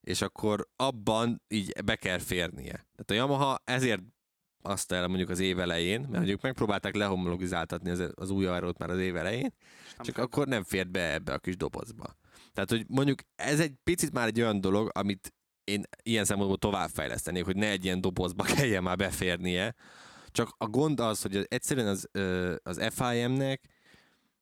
[0.00, 2.72] és akkor abban így be kell férnie.
[2.72, 4.02] Tehát a Yamaha ezért
[4.62, 8.90] azt el mondjuk az év elején, mert mondjuk megpróbálták lehomologizáltatni az, az új aerót már
[8.90, 9.54] az év elején,
[9.98, 12.16] csak akkor nem fért be ebbe a kis dobozba.
[12.52, 17.44] Tehát, hogy mondjuk ez egy picit már egy olyan dolog, amit én ilyen szempontból továbbfejlesztenék,
[17.44, 19.74] hogy ne egy ilyen dobozba kelljen már beférnie.
[20.26, 22.08] Csak a gond az, hogy egyszerűen az,
[22.62, 23.68] az FIM-nek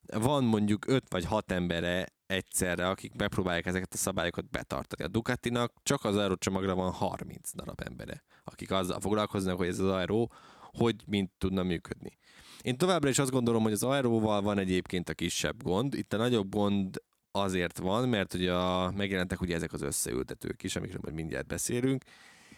[0.07, 5.05] van mondjuk 5 vagy 6 embere egyszerre, akik megpróbálják ezeket a szabályokat betartani.
[5.05, 9.91] A Ducatinak csak az aerocsomagra van 30 darab embere, akik azzal foglalkoznak, hogy ez az
[9.91, 10.27] aero
[10.73, 12.19] hogy mint tudna működni.
[12.63, 15.95] Én továbbra is azt gondolom, hogy az aeróval van egyébként a kisebb gond.
[15.95, 20.77] Itt a nagyobb gond azért van, mert ugye a, megjelentek ugye ezek az összeültetők is,
[20.77, 22.05] amikről majd mindjárt beszélünk,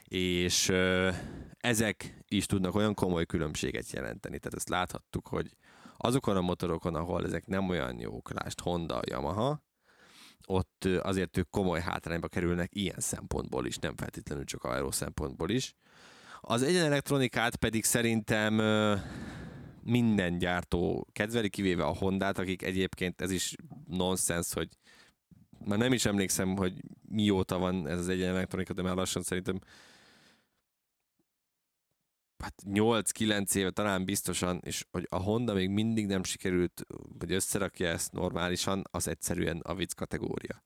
[0.09, 1.11] és ö,
[1.59, 4.39] ezek is tudnak olyan komoly különbséget jelenteni.
[4.39, 5.57] Tehát ezt láthattuk, hogy
[6.05, 9.63] Azokon a motorokon, ahol ezek nem olyan jók, lást Honda, Yamaha,
[10.47, 15.75] ott azért ők komoly hátrányba kerülnek ilyen szempontból is, nem feltétlenül csak aero szempontból is.
[16.41, 18.55] Az egyen elektronikát pedig szerintem
[19.83, 23.55] minden gyártó kedveli, kivéve a Hondát, akik egyébként ez is
[23.87, 24.69] nonsens, hogy
[25.65, 26.73] már nem is emlékszem, hogy
[27.09, 29.59] mióta van ez az egyen elektronika, de már lassan szerintem
[32.43, 36.87] hát 8-9 éve talán biztosan, és hogy a Honda még mindig nem sikerült,
[37.19, 40.65] hogy összerakja ezt normálisan, az egyszerűen a vicc kategória.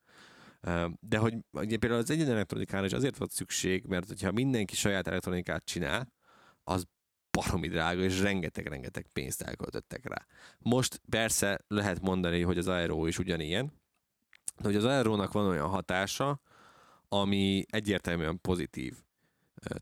[1.00, 5.06] De hogy ugye például az egyen elektronikára is azért volt szükség, mert hogyha mindenki saját
[5.06, 6.12] elektronikát csinál,
[6.64, 6.86] az
[7.30, 10.26] baromi drága, és rengeteg-rengeteg pénzt elköltöttek rá.
[10.58, 13.72] Most persze lehet mondani, hogy az Aero is ugyanilyen,
[14.56, 16.40] de hogy az Aerónak van olyan hatása,
[17.08, 18.96] ami egyértelműen pozitív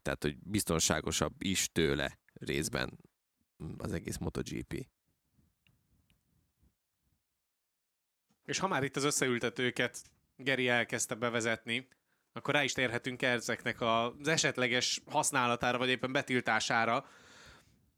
[0.02, 2.98] tehát hogy biztonságosabb is tőle részben
[3.78, 4.86] az egész MotoGP.
[8.44, 10.02] És ha már itt az összeültetőket
[10.36, 11.88] Geri elkezdte bevezetni,
[12.32, 17.08] akkor rá is térhetünk ezeknek az esetleges használatára, vagy éppen betiltására,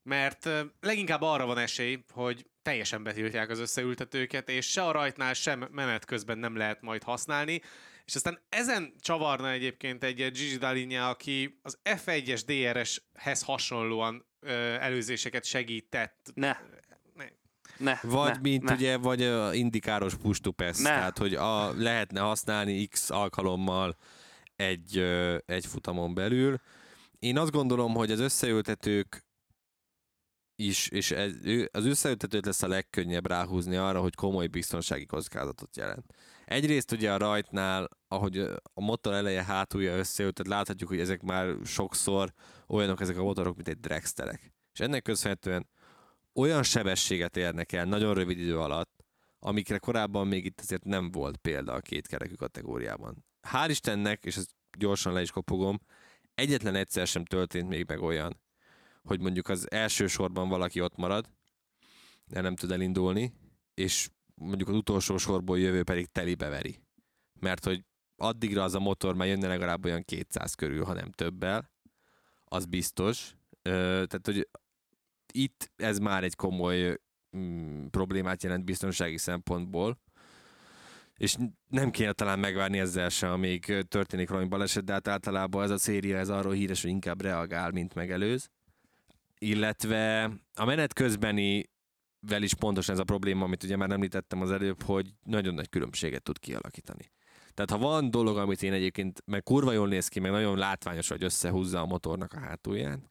[0.03, 0.49] mert
[0.81, 6.05] leginkább arra van esély, hogy teljesen betiltják az összeültetőket, és se a rajtnál, sem menet
[6.05, 7.63] közben nem lehet majd használni,
[8.07, 15.45] és aztán ezen csavarna egyébként egy Gigi Dalinja, aki az F1-es DRS-hez hasonlóan ö, előzéseket
[15.45, 16.31] segített.
[16.35, 16.57] Ne.
[17.15, 17.25] Ne.
[17.79, 18.75] Ne, vagy ne, mint ne.
[18.75, 20.73] ugye, vagy a indikáros ne.
[20.75, 23.97] tehát hogy a, lehetne használni X alkalommal
[24.57, 26.61] egy, ö, egy futamon belül.
[27.19, 29.26] Én azt gondolom, hogy az összeültetők
[30.57, 31.33] is, és ez,
[31.71, 36.15] az összeültetőt lesz a legkönnyebb ráhúzni arra, hogy komoly biztonsági kockázatot jelent.
[36.45, 38.39] Egyrészt ugye a rajtnál, ahogy
[38.75, 42.33] a motor eleje hátulja összeült, tehát láthatjuk, hogy ezek már sokszor
[42.69, 44.53] olyanok ezek a motorok, mint egy dragsterek.
[44.73, 45.69] És ennek köszönhetően
[46.35, 49.05] olyan sebességet érnek el nagyon rövid idő alatt,
[49.39, 53.25] amikre korábban még itt azért nem volt példa a kétkerekű kategóriában.
[53.49, 55.81] Hál' Istennek, és ezt gyorsan le is kopogom,
[56.35, 58.41] egyetlen egyszer sem történt még meg olyan,
[59.07, 61.31] hogy mondjuk az első sorban valaki ott marad,
[62.25, 63.33] de nem tud elindulni,
[63.75, 66.81] és mondjuk az utolsó sorból jövő pedig telibe veri.
[67.41, 67.85] Mert hogy
[68.17, 71.71] addigra az a motor már jönne legalább olyan 200 körül, ha nem többel,
[72.45, 73.37] az biztos.
[73.63, 73.71] Ö,
[74.07, 74.49] tehát, hogy
[75.33, 76.99] itt ez már egy komoly
[77.37, 79.99] mm, problémát jelent biztonsági szempontból,
[81.17, 81.37] és
[81.69, 85.79] nem kéne talán megvárni ezzel sem, amíg történik valami baleset, de hát általában ez a
[85.79, 88.51] széria ez arról híres, hogy inkább reagál, mint megelőz.
[89.39, 91.71] Illetve a menet közbeni
[92.21, 95.69] vel is pontosan ez a probléma, amit ugye már említettem az előbb, hogy nagyon nagy
[95.69, 97.11] különbséget tud kialakítani.
[97.55, 101.09] Tehát ha van dolog, amit én egyébként, meg kurva jól néz ki, meg nagyon látványos,
[101.09, 103.11] hogy összehúzza a motornak a hátulján,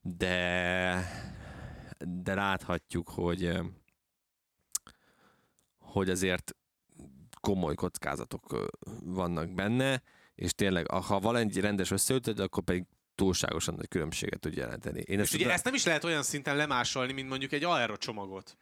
[0.00, 1.04] de,
[1.98, 3.58] de láthatjuk, hogy
[5.78, 6.56] hogy azért
[7.40, 8.68] komoly kockázatok
[9.04, 10.02] vannak benne,
[10.34, 15.00] és tényleg, ha valami rendes összeütöd, akkor pedig túlságosan nagy különbséget tud jelenteni.
[15.06, 18.56] Én ezt, ugye ezt nem is lehet olyan szinten lemásolni, mint mondjuk egy aerocsomagot.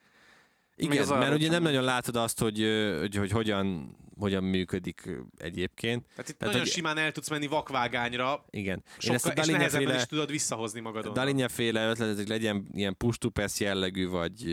[0.76, 2.58] Igen, mert ugye nem nagyon látod azt, hogy,
[3.00, 6.04] hogy, hogy hogyan, hogyan működik egyébként.
[6.06, 6.68] Tehát itt Tehát, nagyon hogy...
[6.68, 8.82] simán el tudsz menni vakvágányra, Igen.
[8.98, 11.12] Sokkal, ezt a és nehezebben féle, is tudod visszahozni magadon.
[11.12, 14.44] Dalinja féle ötlet, hogy legyen ilyen push to pass jellegű, vagy,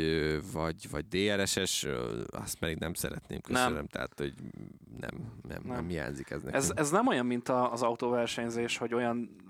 [0.51, 1.87] vagy, vagy DRS-es,
[2.29, 3.73] azt pedig nem szeretném, köszönöm.
[3.73, 3.87] Nem.
[3.87, 4.33] Tehát, hogy
[4.99, 5.09] nem,
[5.47, 5.75] nem, nem.
[5.75, 6.59] nem hiányzik ez nekem.
[6.59, 9.47] Ez, ez nem olyan, mint az autóversenyzés, hogy olyan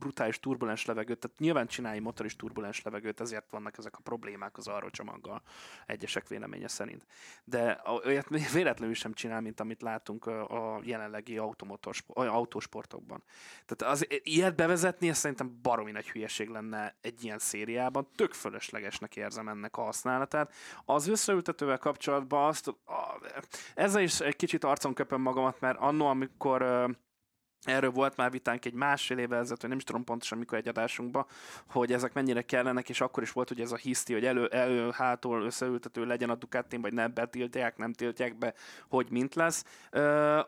[0.00, 4.56] brutális turbulens levegőt, tehát nyilván csinálj motor is turbulens levegőt, ezért vannak ezek a problémák
[4.56, 5.42] az arról csomaggal,
[5.86, 7.06] egyesek véleménye szerint.
[7.44, 13.22] De olyat véletlenül sem csinál, mint amit látunk a jelenlegi automotor, autósportokban.
[13.66, 19.16] Tehát az, ilyet bevezetni, ez szerintem baromi nagy hülyeség lenne egy ilyen szériában, tök fölöslegesnek
[19.16, 20.54] érzem ennek a használatát.
[20.84, 22.74] Az összeültetővel kapcsolatban azt,
[23.74, 26.88] ezzel is egy kicsit arcon köpöm magamat, mert annó, amikor
[27.62, 31.26] Erről volt már vitánk egy másfél évvel ezelőtt, nem is tudom pontosan mikor egy adásunkban,
[31.66, 34.90] hogy ezek mennyire kellenek, és akkor is volt ugye ez a hiszti, hogy elő, elő
[34.90, 38.54] hátul összeültető legyen a Ducatin, vagy nem betiltják, nem tiltják be,
[38.88, 39.64] hogy mint lesz.
[39.90, 40.40] Ö,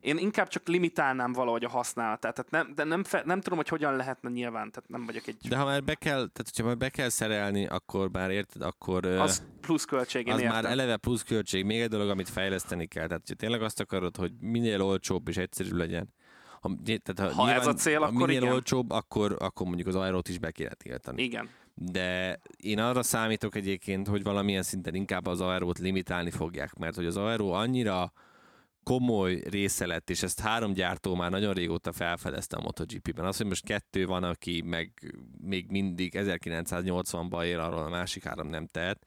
[0.00, 2.34] én inkább csak limitálnám valahogy a használatát.
[2.34, 5.36] Tehát nem, de nem, fe, nem tudom, hogy hogyan lehetne nyilván, tehát nem vagyok egy...
[5.48, 9.06] De ha már be kell, tehát hogyha már be kell szerelni, akkor már érted, akkor...
[9.06, 10.54] Az plusz költség, Az értem.
[10.54, 11.64] már eleve plusz költség.
[11.64, 13.06] Még egy dolog, amit fejleszteni kell.
[13.06, 16.14] Tehát hogyha tényleg azt akarod, hogy minél olcsóbb és egyszerű legyen,
[16.60, 16.70] ha,
[17.02, 18.52] tehát ha, ha ez a cél, ha akkor minél igen.
[18.52, 21.22] olcsóbb, akkor, akkor mondjuk az aerót is be kéne tiltani.
[21.22, 21.48] Igen.
[21.74, 27.06] De én arra számítok egyébként, hogy valamilyen szinten inkább az aerót limitálni fogják, mert hogy
[27.06, 28.12] az aeró annyira
[28.84, 33.24] komoly része lett, és ezt három gyártó már nagyon régóta felfedezte a MotoGP-ben.
[33.24, 38.48] Az, hogy most kettő van, aki meg még mindig 1980-ban él, arról a másik három
[38.48, 39.06] nem tehet.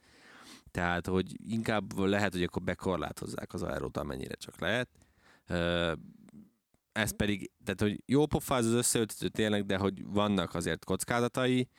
[0.71, 4.89] Tehát, hogy inkább lehet, hogy akkor bekorlátozzák az aerót, amennyire csak lehet.
[6.91, 11.69] Ez pedig, tehát, hogy jó pofáz az összeöltető tényleg, de hogy vannak azért kockázatai,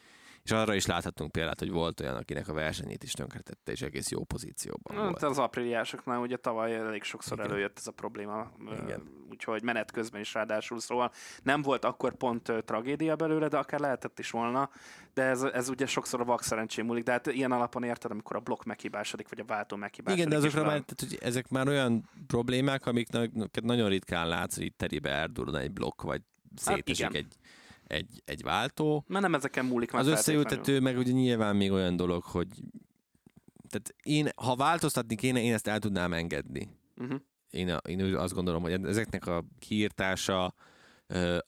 [0.49, 4.11] és arra is láthatunk példát, hogy volt olyan, akinek a versenyét is tönkretette, és egész
[4.11, 5.23] jó pozícióban hát volt.
[5.23, 7.51] Az apríliásoknál ugye tavaly elég sokszor Igen.
[7.51, 9.03] előjött ez a probléma, Igen.
[9.31, 14.19] úgyhogy menet közben is ráadásul, szóval nem volt akkor pont tragédia belőle, de akár lehetett
[14.19, 14.71] is volna,
[15.15, 18.37] de ez, ez ugye sokszor a vak szerencsém múlik, de hát ilyen alapon érted, amikor
[18.37, 20.27] a blokk meghibásodik, vagy a váltó meghibásodik.
[20.27, 23.09] Igen, de azokra már, tehát, hogy ezek már olyan problémák, amik
[23.63, 26.23] nagyon ritkán látsz, hogy itt terébe eldurul egy blokk, vagy
[26.65, 27.35] hát szétesik hát egy
[27.89, 29.05] egy, egy váltó.
[29.07, 32.49] Mert nem ezeken múlik Az összeültető meg ugye nyilván még olyan dolog, hogy
[33.69, 36.69] tehát én, ha változtatni kéne, én ezt el tudnám engedni.
[36.97, 37.21] Uh-huh.
[37.51, 40.55] Én, én azt gondolom, hogy ezeknek a kiírtása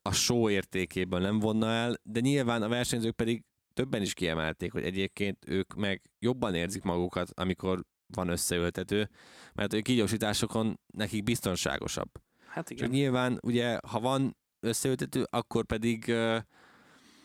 [0.02, 4.84] a show értékéből nem vonna el, de nyilván a versenyzők pedig többen is kiemelték, hogy
[4.84, 9.10] egyébként ők meg jobban érzik magukat, amikor van összeültető,
[9.54, 12.10] mert a kígyósításokon nekik biztonságosabb.
[12.46, 12.84] Hát igen.
[12.84, 16.36] Csak nyilván ugye, ha van összeültető, akkor pedig uh,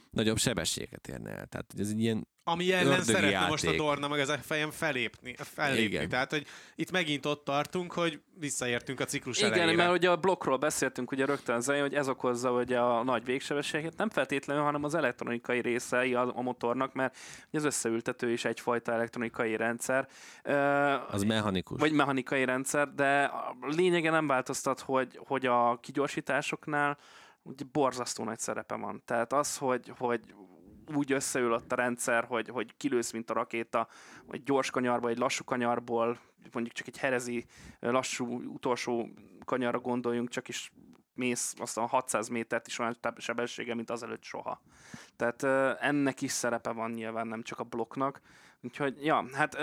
[0.10, 1.46] nagyobb sebességet érne el.
[1.46, 3.50] Tehát ez egy ilyen ami ellen szeretne játék.
[3.50, 5.84] most a Dorna meg ez a fejem felépni, fellépni.
[5.84, 6.10] Igen.
[6.10, 6.46] Tehát, hogy
[6.76, 9.76] itt megint ott tartunk, hogy visszaértünk a ciklus Igen, elejére.
[9.76, 13.98] mert ugye a blokkról beszéltünk ugye rögtön az hogy ez okozza ugye a nagy végsebességet,
[13.98, 17.18] nem feltétlenül, hanem az elektronikai részei a, a motornak, mert
[17.52, 20.08] az összeültető is egyfajta elektronikai rendszer.
[21.12, 21.80] Az mechanikus.
[21.80, 26.98] Vagy mechanikai rendszer, de a lényege nem változtat, hogy, hogy a kigyorsításoknál
[27.46, 29.02] ugye borzasztó nagy szerepe van.
[29.06, 30.36] Tehát az, hogy, hogy
[30.96, 33.88] úgy összeül ott a rendszer, hogy, hogy kilősz, mint a rakéta,
[34.26, 36.20] vagy gyors kanyarba, egy lassú kanyarból,
[36.52, 37.46] mondjuk csak egy herezi
[37.80, 39.10] lassú utolsó
[39.46, 40.72] kanyarra gondoljunk, csak is
[41.14, 44.62] mész azt a 600 métert is olyan sebessége, mint azelőtt soha.
[45.16, 45.44] Tehát
[45.82, 48.22] ennek is szerepe van nyilván, nem csak a blokknak.
[48.62, 49.58] Úgyhogy, ja, hát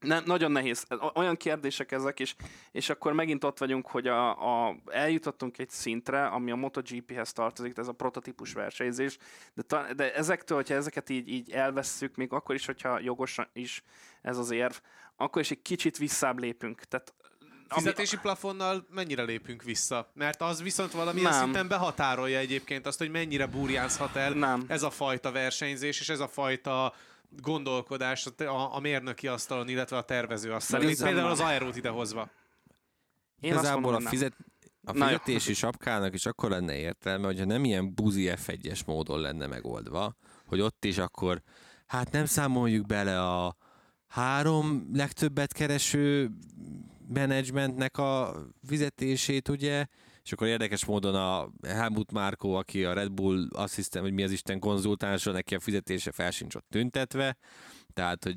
[0.00, 0.86] ne, nagyon nehéz.
[1.14, 2.34] Olyan kérdések ezek, és,
[2.72, 4.30] és akkor megint ott vagyunk, hogy a,
[4.66, 9.18] a, eljutottunk egy szintre, ami a MotoGP-hez tartozik, ez a prototípus versenyzés,
[9.54, 13.82] de, ta, de ezektől, hogyha ezeket így, így elvesszük, még akkor is, hogyha jogos is
[14.22, 14.74] ez az érv,
[15.16, 16.80] akkor is egy kicsit visszább lépünk.
[16.80, 17.14] Tehát
[17.68, 18.22] Fizetési ami...
[18.22, 20.10] plafonnal mennyire lépünk vissza?
[20.14, 21.42] Mert az viszont valamilyen nem.
[21.42, 24.64] szinten behatárolja egyébként azt, hogy mennyire burjánzhat el nem.
[24.66, 26.94] ez a fajta versenyzés, és ez a fajta
[27.36, 30.94] gondolkodás a, a mérnöki asztalon, illetve a tervező asztalon.
[30.94, 32.30] Például az aerót idehozva.
[33.40, 34.36] Én Igazából a, fizet,
[34.84, 40.16] a fizetési sapkának is akkor lenne értelme, hogyha nem ilyen buzi F1-es módon lenne megoldva,
[40.46, 41.42] hogy ott is akkor
[41.86, 43.56] hát nem számoljuk bele a
[44.06, 46.30] három legtöbbet kereső
[47.08, 49.86] menedzsmentnek a fizetését, ugye,
[50.28, 54.30] és akkor érdekes módon a Helmut Márkó, aki a Red Bull asszisztent, vagy mi az
[54.30, 57.36] Isten konzultánsa, neki a fizetése fel sincs ott tüntetve,
[57.92, 58.36] tehát, hogy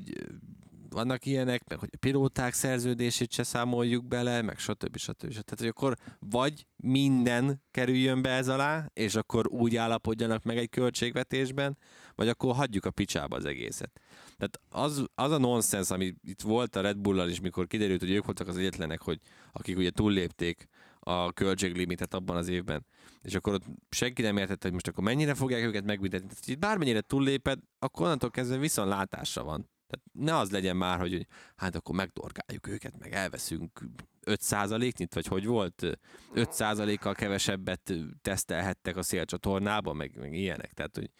[0.92, 4.96] vannak ilyenek, meg hogy a pilóták szerződését se számoljuk bele, meg stb.
[4.96, 5.30] stb.
[5.30, 5.30] stb.
[5.30, 10.70] Tehát, hogy akkor vagy minden kerüljön be ez alá, és akkor úgy állapodjanak meg egy
[10.70, 11.78] költségvetésben,
[12.14, 14.00] vagy akkor hagyjuk a picsába az egészet.
[14.36, 18.10] Tehát az, az a nonsens, ami itt volt a Red Bull-al is, mikor kiderült, hogy
[18.10, 19.20] ők voltak az egyetlenek, hogy
[19.52, 20.68] akik ugye túllépték
[21.04, 22.86] a költséglimitet abban az évben.
[23.22, 26.28] És akkor ott senki nem értette, hogy most akkor mennyire fogják őket megbüntetni.
[26.28, 29.70] Tehát, hogy bármennyire túlléped, akkor onnantól kezdve viszont látásra van.
[29.86, 31.26] Tehát ne az legyen már, hogy
[31.56, 33.82] hát akkor megdorgáljuk őket, meg elveszünk
[34.26, 35.98] 5%-nyit, vagy hogy volt?
[36.34, 37.92] 5%-kal kevesebbet
[38.22, 40.72] tesztelhettek a szélcsatornában, meg, meg ilyenek.
[40.72, 41.10] Tehát, hogy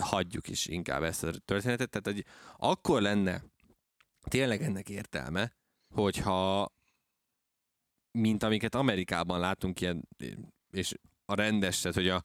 [0.00, 1.90] hagyjuk is inkább ezt a történetet.
[1.90, 2.26] Tehát, hogy
[2.56, 3.42] akkor lenne
[4.28, 5.52] tényleg ennek értelme,
[5.94, 6.72] hogyha
[8.18, 10.08] mint amiket Amerikában látunk ilyen,
[10.70, 10.94] és
[11.26, 12.22] a rendes, tehát hogy a,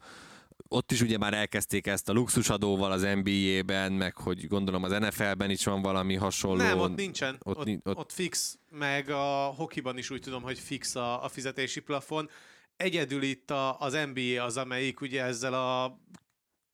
[0.67, 5.49] ott is ugye már elkezdték ezt a luxusadóval az NBA-ben, meg hogy gondolom az NFL-ben
[5.49, 6.63] is van valami hasonló.
[6.63, 7.37] Nem, ott nincsen.
[7.43, 11.27] Ott, ott, ott, ott fix, meg a hokiban is úgy tudom, hogy fix a, a
[11.27, 12.29] fizetési plafon.
[12.77, 15.99] Egyedül itt a, az NBA az, amelyik ugye ezzel a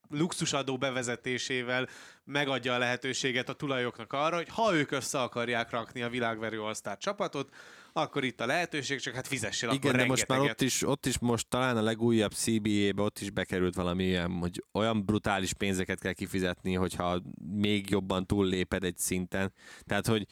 [0.08, 1.88] luxusadó bevezetésével
[2.24, 6.96] megadja a lehetőséget a tulajoknak arra, hogy ha ők össze akarják rakni a világverő all
[6.98, 7.54] csapatot,
[7.96, 11.06] akkor itt a lehetőség, csak hát fizessél Igen, akkor de most már ott is, ott
[11.06, 16.00] is most talán a legújabb CBA-be ott is bekerült valami ilyen, hogy olyan brutális pénzeket
[16.00, 17.20] kell kifizetni, hogyha
[17.52, 19.52] még jobban túlléped egy szinten.
[19.84, 20.26] Tehát, hogy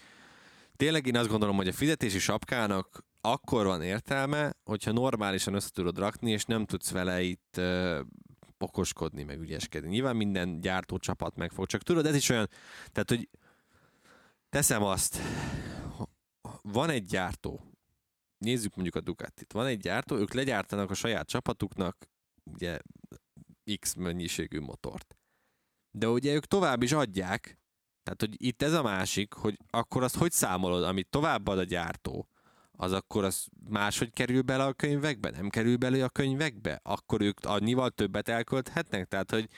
[0.77, 5.99] tényleg én azt gondolom, hogy a fizetési sapkának akkor van értelme, hogyha normálisan össze tudod
[5.99, 7.99] rakni, és nem tudsz vele itt uh,
[8.59, 9.89] okoskodni, meg ügyeskedni.
[9.89, 12.49] Nyilván minden gyártó csapat meg fog, csak tudod, ez is olyan,
[12.93, 13.29] tehát, hogy
[14.51, 15.21] teszem azt,
[16.69, 17.61] van egy gyártó,
[18.39, 22.09] nézzük mondjuk a Ducatit, van egy gyártó, ők legyártanak a saját csapatuknak
[22.45, 22.79] ugye
[23.81, 25.17] X mennyiségű motort.
[25.91, 27.59] De ugye ők tovább is adják,
[28.03, 32.29] tehát hogy itt ez a másik, hogy akkor azt hogy számolod, amit továbbad a gyártó,
[32.73, 37.45] az akkor az máshogy kerül bele a könyvekbe, nem kerül bele a könyvekbe, akkor ők
[37.45, 39.49] annyival többet elkölthetnek, tehát hogy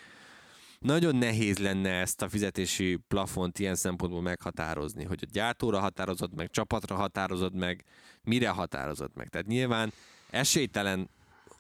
[0.87, 6.51] nagyon nehéz lenne ezt a fizetési plafont ilyen szempontból meghatározni, hogy a gyártóra határozod meg,
[6.51, 7.85] csapatra határozod meg,
[8.23, 9.29] mire határozod meg.
[9.29, 9.93] Tehát nyilván
[10.31, 11.11] esélytelen,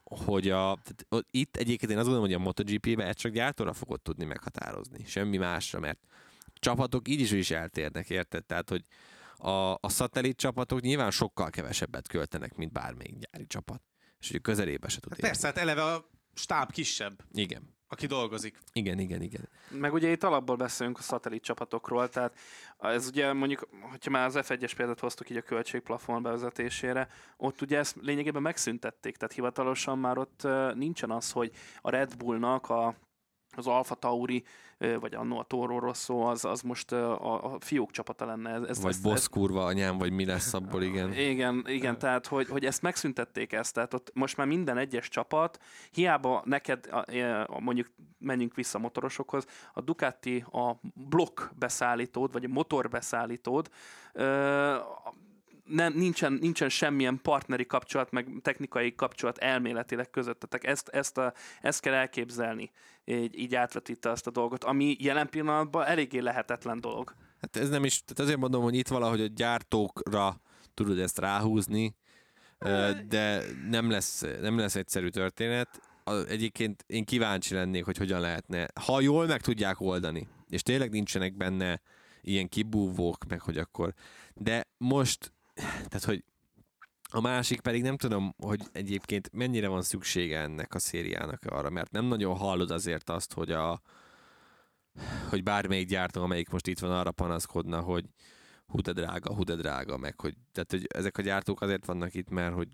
[0.05, 4.01] hogy a, tehát itt egyébként én azt gondolom, hogy a MotoGP-be ezt csak gyártóra fogod
[4.01, 5.99] tudni meghatározni, semmi másra, mert
[6.55, 8.45] csapatok így is, is eltérnek, érted?
[8.45, 8.85] Tehát, hogy
[9.37, 13.83] a, a szatellit csapatok nyilván sokkal kevesebbet költenek, mint bármelyik gyári csapat.
[14.21, 17.25] És hogy közelébe se tud hát Persze, hát eleve a stáb kisebb.
[17.33, 18.59] Igen aki dolgozik.
[18.73, 19.49] Igen, igen, igen.
[19.71, 22.39] Meg ugye itt alapból beszélünk a szatellit csapatokról, tehát
[22.79, 27.79] ez ugye mondjuk, hogyha már az F1-es példát hoztuk így a költségplafon bevezetésére, ott ugye
[27.79, 32.95] ezt lényegében megszüntették, tehát hivatalosan már ott nincsen az, hogy a Red Bullnak a
[33.57, 34.45] az Alfa Tauri,
[34.79, 38.51] vagy annó a Toro Rosso, az, az most a, a fiók csapata lenne.
[38.51, 41.13] Ez, ez, vagy ez, Bosz kurva anyám, vagy mi lesz abból, igen.
[41.33, 45.59] Igen, igen tehát hogy, hogy ezt megszüntették ezt, tehát ott most már minden egyes csapat,
[45.91, 46.89] hiába neked,
[47.61, 53.71] mondjuk menjünk vissza a motorosokhoz, a Ducati a blokk beszállítód, vagy a motor beszállítód,
[55.67, 60.65] nem, nincsen, nincsen semmilyen partneri kapcsolat, meg technikai kapcsolat elméletileg közöttetek.
[60.65, 62.71] Ezt, ezt, a, ezt kell elképzelni,
[63.05, 67.15] így, így átvetítve azt a dolgot, ami jelen pillanatban eléggé lehetetlen dolog.
[67.41, 70.41] Hát ez nem is, tehát azért mondom, hogy itt valahogy a gyártókra
[70.75, 71.97] tudod ezt ráhúzni,
[73.09, 75.81] de nem lesz, nem lesz egyszerű történet.
[76.29, 81.37] Egyébként én kíváncsi lennék, hogy hogyan lehetne, ha jól meg tudják oldani, és tényleg nincsenek
[81.37, 81.81] benne
[82.23, 83.95] ilyen kibúvók, meg hogy akkor.
[84.35, 85.33] De most
[85.65, 86.25] tehát hogy
[87.11, 91.91] a másik pedig nem tudom, hogy egyébként mennyire van szüksége ennek a szériának arra, mert
[91.91, 93.81] nem nagyon hallod azért azt, hogy a
[95.29, 98.05] hogy bármelyik gyártó, amelyik most itt van, arra panaszkodna, hogy
[98.67, 102.15] hú de drága, hú de drága, meg hogy, tehát, hogy ezek a gyártók azért vannak
[102.15, 102.69] itt, mert hogy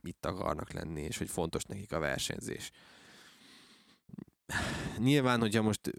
[0.00, 2.70] itt akarnak lenni, és hogy fontos nekik a versenyzés.
[4.98, 5.90] Nyilván, hogyha most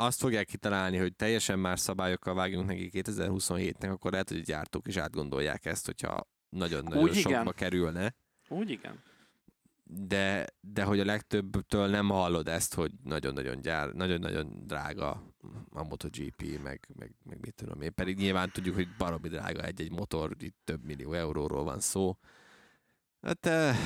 [0.00, 4.88] azt fogják kitalálni, hogy teljesen más szabályokkal vágjunk neki 2027-nek, akkor lehet, hogy a gyártók
[4.88, 7.52] is átgondolják ezt, hogyha nagyon-nagyon sokba igen.
[7.54, 8.14] kerülne.
[8.48, 9.02] Úgy igen.
[9.84, 15.34] De, de hogy a legtöbbtől nem hallod ezt, hogy nagyon-nagyon gyár, nagyon-nagyon drága
[15.70, 17.94] a MotoGP, meg, meg, meg mit tudom én.
[17.94, 22.18] Pedig nyilván tudjuk, hogy baromi drága egy-egy motor, itt több millió euróról van szó.
[23.20, 23.76] Hát eh,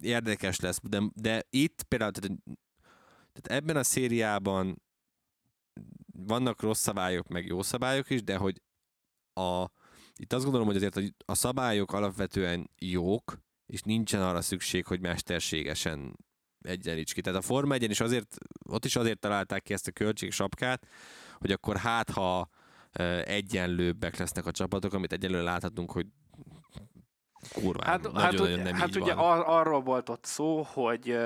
[0.00, 2.38] érdekes lesz, de, de itt például tehát,
[3.32, 4.82] tehát ebben a szériában
[6.12, 8.62] vannak rossz szabályok, meg jó szabályok is, de hogy
[9.34, 9.64] a,
[10.14, 16.16] itt azt gondolom, hogy azért a szabályok alapvetően jók, és nincsen arra szükség, hogy mesterségesen
[16.60, 17.20] egyenlíts ki.
[17.20, 18.36] Tehát a Forma 1 is azért,
[18.68, 20.86] ott is azért találták ki ezt a költségsapkát,
[21.38, 22.48] hogy akkor hát, ha
[23.24, 26.06] egyenlőbbek lesznek a csapatok, amit egyelőre láthatunk, hogy
[27.52, 29.38] kurva, hát, nagyon, hát, nagyon nem hát így ugye van.
[29.38, 31.18] ar- arról volt ott szó, hogy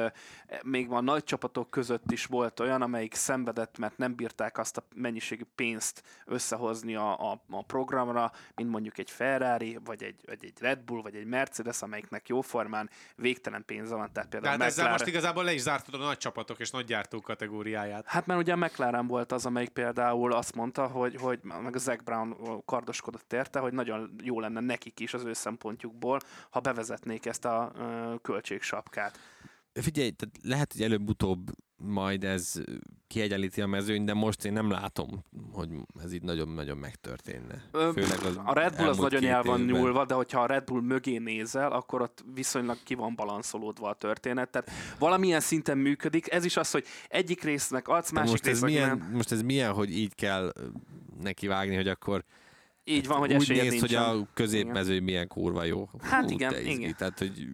[0.63, 4.83] még a nagy csapatok között is volt olyan, amelyik szenvedett, mert nem bírták azt a
[4.95, 10.53] mennyiségű pénzt összehozni a, a, a programra, mint mondjuk egy Ferrari, vagy egy, vagy egy
[10.61, 14.13] Red Bull, vagy egy Mercedes, amelyiknek jóformán végtelen pénze van.
[14.13, 16.85] Tehát például Tehát ezzel McLaren- most igazából le is zártad a nagy csapatok és nagy
[16.85, 18.07] gyártók kategóriáját.
[18.07, 21.79] Hát mert ugye a McLaren volt az, amelyik például azt mondta, hogy, hogy meg a
[21.79, 26.05] Zac Brown kardoskodott érte, hogy nagyon jó lenne nekik is az ő szempontjukból,
[26.51, 27.73] ha bevezetnék ezt a
[28.23, 29.19] költségsapkát.
[29.73, 32.53] Figyelj, tehát lehet, hogy előbb-utóbb majd ez
[33.07, 35.69] kiegyenlíti a mezőny, de most én nem látom, hogy
[36.03, 37.63] ez így nagyon-nagyon megtörténne.
[37.73, 39.77] Főleg az a Red Bull az nagyon el van évben.
[39.77, 43.95] nyúlva, de hogyha a Red Bull mögé nézel, akkor ott viszonylag ki van balanszolódva a
[43.95, 44.51] történet.
[44.51, 46.33] Tehát valamilyen szinten működik.
[46.33, 49.11] Ez is az, hogy egyik résznek adsz, De másik most ez, résznek milyen, nem.
[49.13, 50.67] most ez milyen, hogy így kell ö,
[51.23, 52.25] neki vágni, hogy akkor
[52.89, 55.89] Így van, hogy úgy esélyed néz, hogy a középmezőny milyen kurva jó.
[56.01, 56.95] Hát igen, igen.
[56.99, 57.47] Tehát, hogy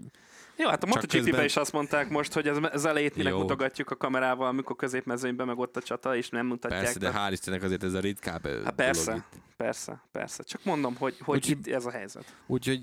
[0.56, 3.38] Jó, hát a MotoGP-ben közben- is azt mondták most, hogy ez elejét minek Jó.
[3.38, 6.82] mutogatjuk a kamerával, amikor középmezőnyben meg ott a csata, és nem mutatják.
[6.82, 9.40] persze, de hál' Istennek azért ez a ritkább ö, Hát persze, itt.
[9.56, 10.42] persze, persze.
[10.42, 12.36] Csak mondom, hogy, hogy Úgyhogy- itt ez a helyzet.
[12.46, 12.80] Úgyhogy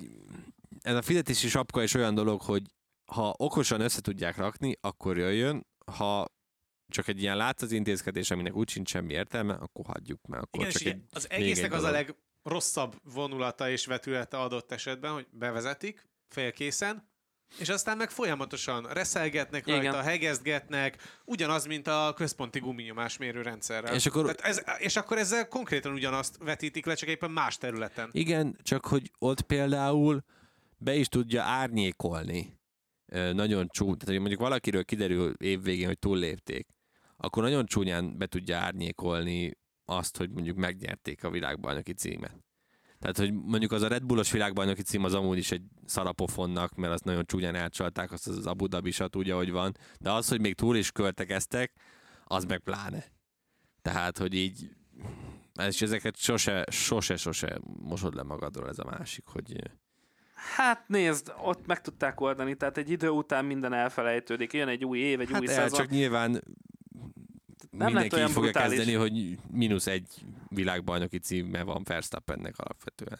[0.81, 2.63] ez a fizetési sapka is olyan dolog, hogy
[3.11, 6.25] ha okosan össze tudják rakni, akkor jöjjön, ha
[6.87, 10.71] csak egy ilyen látszat intézkedés, aminek úgy sincs semmi értelme, akkor hagyjuk, mert akkor Igen,
[10.71, 12.15] csak egy, az még egy egésznek az a dolog.
[12.49, 17.07] Legrosszabb vonulata és vetülete adott esetben, hogy bevezetik félkészen,
[17.59, 19.81] és aztán meg folyamatosan reszelgetnek Igen.
[19.83, 23.93] rajta, hegezgetnek, ugyanaz, mint a központi guminyomásmérő rendszerrel.
[23.93, 28.09] És akkor- Tehát ez, és akkor ezzel konkrétan ugyanazt vetítik le, csak éppen más területen.
[28.11, 30.23] Igen, csak hogy ott például
[30.77, 32.57] be is tudja árnyékolni
[33.33, 36.67] nagyon csú, tehát hogy mondjuk valakiről kiderül évvégén, hogy túllépték,
[37.17, 39.57] akkor nagyon csúnyán be tudja árnyékolni
[39.89, 42.43] azt, hogy mondjuk megnyerték a világbajnoki címet.
[42.99, 46.93] Tehát, hogy mondjuk az a Red Bullos világbajnoki cím az amúgy is egy szarapofonnak, mert
[46.93, 50.55] azt nagyon csúnyán elcsalták, azt az Abu Dhabisat úgy, ahogy van, de az, hogy még
[50.55, 51.73] túl is költekeztek,
[52.23, 53.03] az meg pláne.
[53.81, 54.69] Tehát, hogy így
[55.67, 59.71] és ezeket sose, sose, sose mosod le magadról ez a másik, hogy
[60.55, 64.53] Hát nézd, ott meg tudták oldani, tehát egy idő után minden elfelejtődik.
[64.53, 65.79] Jön egy új év, egy hát új el, szezon.
[65.79, 66.43] csak nyilván
[67.79, 68.77] lett mindenki olyan így fogja brutális.
[68.77, 70.07] kezdeni, hogy mínusz egy
[70.49, 73.19] világbajnoki címe van Verstappennek alapvetően.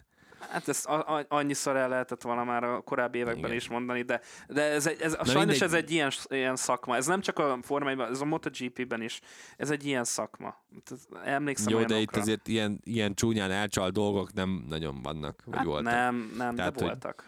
[0.50, 3.56] Hát ezt a- a- annyiszor el lehetett volna már a korábbi években Igen.
[3.56, 5.62] is mondani, de, de ez, egy, ez, Na sajnos mindegy.
[5.62, 6.96] ez egy ilyen, ilyen szakma.
[6.96, 9.20] Ez nem csak a Forma 1 ez a MotoGP-ben is.
[9.58, 10.56] Ez egy ilyen szakma.
[10.84, 12.18] Tehát Emlékszem Jó, de olyanokra.
[12.18, 15.92] itt azért ilyen, ilyen csúnyán elcsal dolgok nem nagyon vannak, vagy hát voltak.
[15.94, 17.28] nem, nem, Tehát, de hogy- voltak.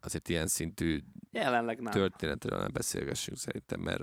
[0.00, 1.00] Azért ilyen szintű
[1.32, 1.92] Jelenleg nem.
[1.92, 4.02] történetről nem beszélgessünk szerintem, mert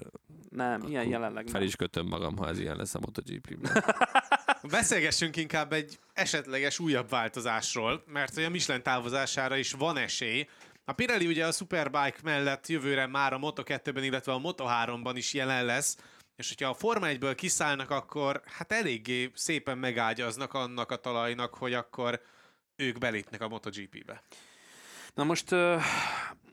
[0.50, 3.84] Nem, ilyen jelenleg fel is kötöm magam, ha ez ilyen lesz a MotoGP-ben.
[4.70, 10.48] Beszélgessünk inkább egy esetleges újabb változásról, mert hogy a Michelin távozására is van esély.
[10.86, 15.66] A Pirelli ugye a Superbike mellett jövőre már a Moto2-ben, illetve a Moto3-ban is jelen
[15.66, 15.98] lesz,
[16.36, 21.74] és hogyha a Forma 1-ből kiszállnak, akkor hát eléggé szépen megágyaznak annak a talajnak, hogy
[21.74, 22.22] akkor
[22.76, 24.24] ők belépnek a MotoGP-be.
[25.18, 25.52] Na most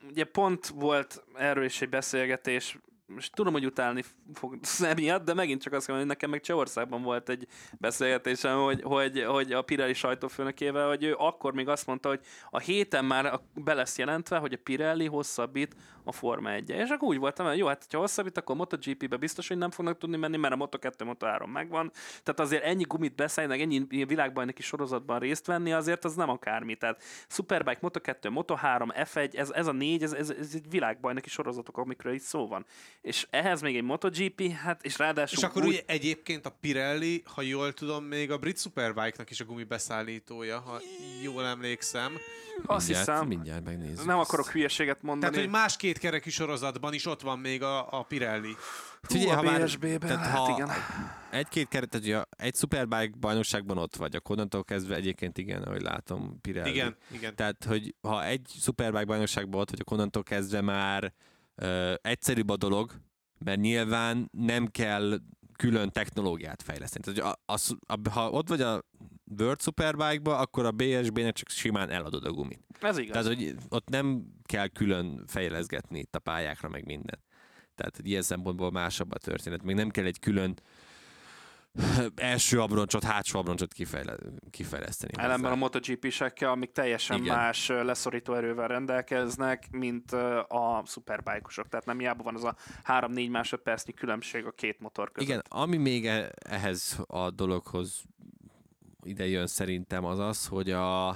[0.09, 4.03] ugye pont volt erről is egy beszélgetés, most tudom, hogy utálni
[4.35, 7.47] fog emiatt, de megint csak azt mondom, hogy nekem meg Csehországban volt egy
[7.79, 12.59] beszélgetésem, hogy, hogy, hogy a Pirelli sajtófőnökével, hogy ő akkor még azt mondta, hogy a
[12.59, 17.19] héten már be lesz jelentve, hogy a Pirelli hosszabbít a Forma 1 És akkor úgy
[17.19, 20.37] voltam, hogy jó, hát ha hosszabbít, akkor a MotoGP-be biztos, hogy nem fognak tudni menni,
[20.37, 21.93] mert a Moto2, Moto3 megvan.
[22.23, 26.75] Tehát azért ennyi gumit beszállni, ennyi világbajnoki sorozatban részt venni, azért az nem akármi.
[26.75, 31.79] Tehát Superbike, Moto2, Moto3, F1, ez, ez a négy, ez, ez, ez egy világbajnoki sorozatok,
[31.79, 32.67] amikről itt szó van.
[33.01, 37.23] És ehhez még egy MotoGP, hát és ráadásul És akkor úgy, ugye egyébként a Pirelli,
[37.35, 40.81] ha jól tudom, még a brit Superbike-nak is a gumi beszállítója, ha
[41.23, 42.13] jól emlékszem.
[42.67, 44.05] azt mindjárt, hiszem, mindjárt megnézzük.
[44.05, 45.33] nem akarok hülyeséget mondani.
[45.33, 48.55] Tehát, hogy más két kerekű sorozatban is ott van még a, a Pirelli.
[49.03, 50.69] Figyelj, Hú, ha a már- BSB-ben, hát ha igen.
[51.31, 55.83] Egy-két keret, tehát ugye egy Superbike bajnokságban ott vagy, akkor onnantól kezdve egyébként igen, ahogy
[55.83, 56.71] látom, Pirelli.
[56.71, 57.37] Igen, igen.
[57.37, 61.13] Tehát, hogy ha egy Superbike bajnokságban ott vagy, akkor onnantól kezdve már
[61.55, 62.93] ö, egyszerűbb a dolog,
[63.39, 65.19] mert nyilván nem kell
[65.57, 67.05] külön technológiát fejleszteni.
[67.15, 68.83] Tehát, a, a, a, ha ott vagy a
[69.41, 72.61] World Superbike-ba, akkor a BSB-nek csak simán eladod a gumit.
[72.81, 73.13] Ez igaz.
[73.13, 77.19] Tehát, hogy ott nem kell külön fejleszgetni itt a pályákra, meg minden.
[77.75, 79.63] Tehát ilyen szempontból másabb a történet.
[79.63, 80.55] Még nem kell egy külön
[82.17, 84.17] első abroncsot, hátsó abroncsot kifejle,
[84.51, 85.13] kifejleszteni.
[85.17, 87.37] Ellenben a MotoGP-sekkel, amik teljesen Igen.
[87.37, 90.13] más leszorító erővel rendelkeznek, mint
[90.49, 91.69] a szuperbájkosok.
[91.69, 95.29] Tehát nem hiába van az a 3-4 másodpercnyi különbség a két motor között.
[95.29, 98.05] Igen, ami még e- ehhez a dologhoz
[99.05, 101.09] ide jön szerintem az az, hogy a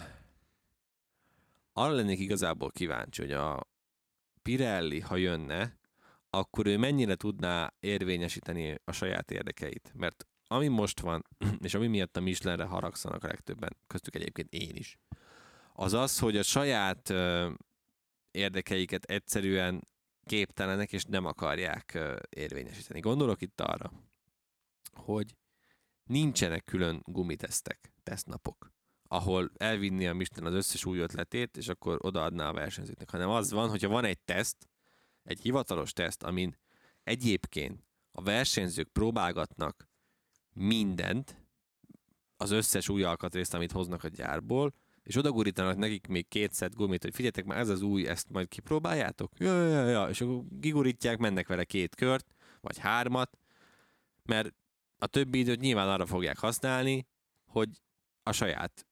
[1.72, 3.66] arra lennék igazából kíváncsi, hogy a
[4.43, 5.78] Pirelli, ha jönne,
[6.30, 9.93] akkor ő mennyire tudná érvényesíteni a saját érdekeit.
[9.95, 11.24] Mert ami most van,
[11.66, 14.99] és ami miatt a Michelinre haragszanak a legtöbben, köztük egyébként én is,
[15.72, 17.12] az az, hogy a saját
[18.30, 19.86] érdekeiket egyszerűen
[20.24, 23.01] képtelenek, és nem akarják érvényesíteni.
[23.01, 23.93] Gondolok itt arra,
[24.93, 25.36] hogy
[26.09, 32.49] nincsenek külön gumitesztek, tesztnapok, ahol elvinni a Michelin az összes új ötletét, és akkor odaadná
[32.49, 34.69] a versenyzőknek, hanem az van, hogyha van egy teszt,
[35.23, 36.57] egy hivatalos teszt, amin
[37.03, 39.89] egyébként a versenyzők próbálgatnak
[40.53, 41.43] mindent,
[42.37, 47.03] az összes új alkatrészt, amit hoznak a gyárból, és odagurítanak nekik még két szett gumit,
[47.03, 49.33] hogy figyeljetek már, ez az új, ezt majd kipróbáljátok?
[49.39, 52.27] Ja, ja, ja, és akkor kigurítják, mennek vele két kört,
[52.61, 53.39] vagy hármat,
[54.23, 54.55] mert
[54.99, 57.07] a többi időt nyilván arra fogják használni,
[57.46, 57.68] hogy
[58.22, 58.86] a saját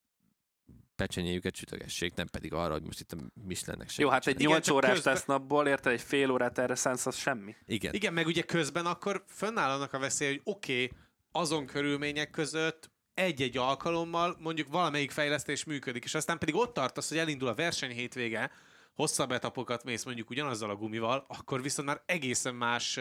[0.96, 4.04] pecsenyéjüket sütögessék, nem pedig arra, hogy most itt a Michelinnek sem.
[4.04, 7.06] Jó, hát egy Igen, 8 csak órás közben- tesztnapból érted egy fél órát erre szánsz,
[7.06, 7.54] az semmi.
[7.64, 7.94] Igen.
[7.94, 10.98] Igen, meg ugye közben akkor fönnáll annak a veszély, hogy oké, okay,
[11.32, 17.18] azon körülmények között egy-egy alkalommal mondjuk valamelyik fejlesztés működik, és aztán pedig ott tartasz, hogy
[17.18, 18.50] elindul a verseny hétvége,
[18.96, 22.98] hosszabb etapokat mész mondjuk ugyanazzal a gumival, akkor viszont már egészen más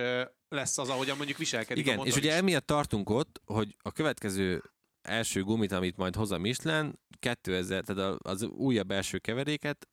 [0.50, 2.38] lesz az, ahogyan mondjuk viselkedik a Igen, motor és ugye is.
[2.38, 4.64] emiatt tartunk ott, hogy a következő
[5.02, 9.88] első gumit, amit majd hoz a Michelin, 2000, tehát az újabb első keveréket,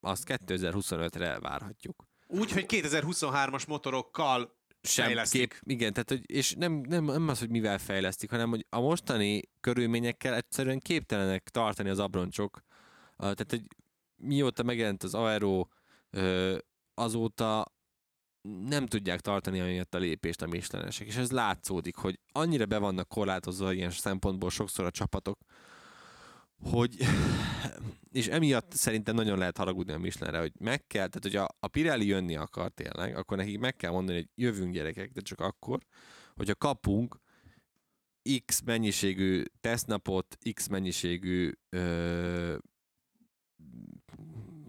[0.00, 2.04] azt 2025-re várhatjuk.
[2.26, 5.40] Úgy, hogy 2023-as motorokkal fejlesztik.
[5.40, 8.80] kép, igen, tehát, hogy, és nem, nem, nem az, hogy mivel fejlesztik, hanem hogy a
[8.80, 12.60] mostani körülményekkel egyszerűen képtelenek tartani az abroncsok.
[13.16, 13.62] A, tehát, hogy
[14.18, 15.66] mióta megjelent az Aero,
[16.94, 17.64] azóta
[18.66, 23.08] nem tudják tartani amiatt a lépést a Michelinesek, és ez látszódik, hogy annyira be vannak
[23.08, 25.38] korlátozva ilyen szempontból sokszor a csapatok,
[26.60, 26.96] hogy
[28.12, 31.68] és emiatt szerintem nagyon lehet haragudni a Michelinre, hogy meg kell, tehát hogy a, a
[31.68, 35.78] Pirelli jönni akar tényleg, akkor nekik meg kell mondani, hogy jövünk gyerekek, de csak akkor,
[36.34, 37.20] hogyha kapunk
[38.44, 42.56] X mennyiségű tesztnapot, X mennyiségű ö,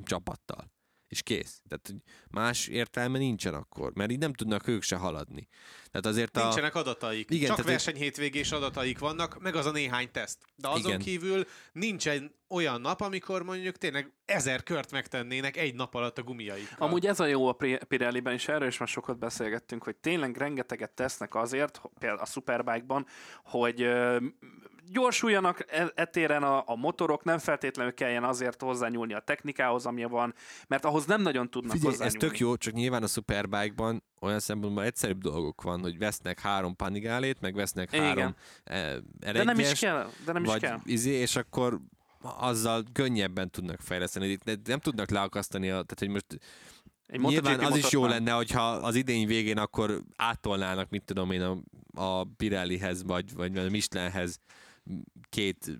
[0.09, 0.71] csapattal.
[1.07, 1.61] És kész.
[1.67, 1.93] Tehát
[2.31, 5.47] más értelme nincsen akkor, mert így nem tudnak ők se haladni.
[5.91, 6.43] Tehát azért a...
[6.43, 7.29] Nincsenek adataik.
[7.31, 10.37] Igen, Csak tehát- verseny hétvégés adataik vannak, meg az a néhány teszt.
[10.55, 10.99] De azon Igen.
[10.99, 16.87] kívül nincsen olyan nap, amikor mondjuk tényleg ezer kört megtennének egy nap alatt a gumiaikkal.
[16.87, 17.57] Amúgy ez a jó a
[17.87, 23.05] Pirelli-ben, és erről is már sokat beszélgettünk, hogy tényleg rengeteget tesznek azért, például a Superbike-ban,
[23.43, 23.87] hogy
[24.91, 30.33] gyorsuljanak e- etéren a, a motorok, nem feltétlenül kelljen azért hozzányúlni a technikához, ami van,
[30.67, 32.27] mert ahhoz nem nagyon tudnak Figyelj, ez hozzányúlni.
[32.27, 37.41] tök jó, csak nyilván a Superbike-ban olyan szempontból egyszerűbb dolgok van, hogy vesznek három panigálét,
[37.41, 38.05] meg vesznek Igen.
[38.05, 40.79] három eh, De nem is R1-est, kell, de nem is vagy kell.
[40.83, 41.79] izé, és akkor
[42.21, 44.27] azzal könnyebben tudnak fejleszteni.
[44.27, 46.25] Itt ne- Nem tudnak leakasztani, a, tehát hogy most
[47.07, 48.09] Egy nyilván az is jó nem.
[48.09, 51.57] lenne, hogyha az idény végén akkor áttolnának, mit tudom én, a,
[51.93, 54.39] a Pirellihez, vagy, vagy a Michelinhez
[55.29, 55.79] két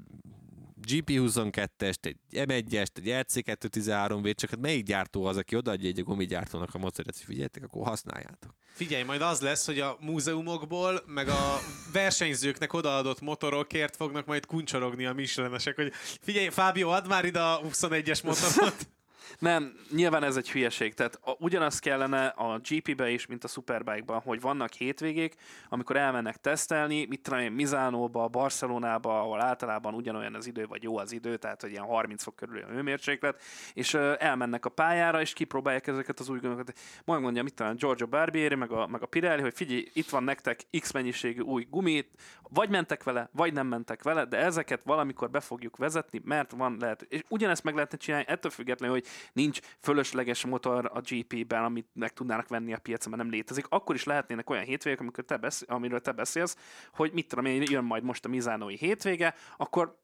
[0.87, 6.77] GP22-est, egy M1-est, egy RC213V, csak hát melyik gyártó az, aki odaadja egy gumigyártónak a
[6.77, 8.55] motorját, hogy figyeljetek, akkor használjátok.
[8.73, 11.59] Figyelj, majd az lesz, hogy a múzeumokból, meg a
[11.91, 15.91] versenyzőknek odaadott motorokért fognak majd kuncsorogni a Michelinesek, hogy
[16.21, 18.87] figyelj, Fábio, add már ide a 21-es motorot.
[19.39, 20.93] Nem, nyilván ez egy hülyeség.
[20.93, 25.35] Tehát a, ugyanaz kellene a GP-be is, mint a Superbike-ban, hogy vannak hétvégék,
[25.69, 30.97] amikor elmennek tesztelni, mit tudom én, Mizánóba, Barcelonába, ahol általában ugyanolyan az idő, vagy jó
[30.97, 33.41] az idő, tehát hogy ilyen 30 fok körül a hőmérséklet,
[33.73, 36.73] és ö, elmennek a pályára, és kipróbálják ezeket az új gumikat.
[37.05, 40.23] Majd mondja, mit tudom, Giorgio Barbieri, meg a, meg a Pirelli, hogy figyelj, itt van
[40.23, 42.07] nektek X mennyiségű új gumit,
[42.49, 46.77] vagy mentek vele, vagy nem mentek vele, de ezeket valamikor be fogjuk vezetni, mert van
[46.79, 47.01] lehet.
[47.01, 52.13] És ugyanezt meg lehetne csinálni, ettől függetlenül, hogy nincs fölösleges motor a GP-ben, amit meg
[52.13, 55.65] tudnának venni a piacon, mert nem létezik, akkor is lehetnének olyan hétvégek, amikor te besz-
[55.67, 56.55] amiről te beszélsz,
[56.93, 59.97] hogy mit tudom én, jön majd most a Mizánói hétvége, akkor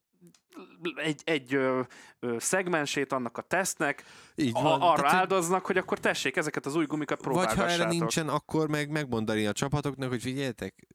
[0.96, 1.82] egy, egy ö,
[2.20, 4.04] ö, szegmensét annak a tesztnek,
[4.36, 4.82] Így a, van.
[4.82, 7.92] arra Tehát, áldoznak, hogy akkor tessék ezeket az új gumikat Vagy ha erre próbálgassátok.
[8.00, 10.88] nincsen, akkor meg megmondani a csapatoknak, hogy figyeljetek,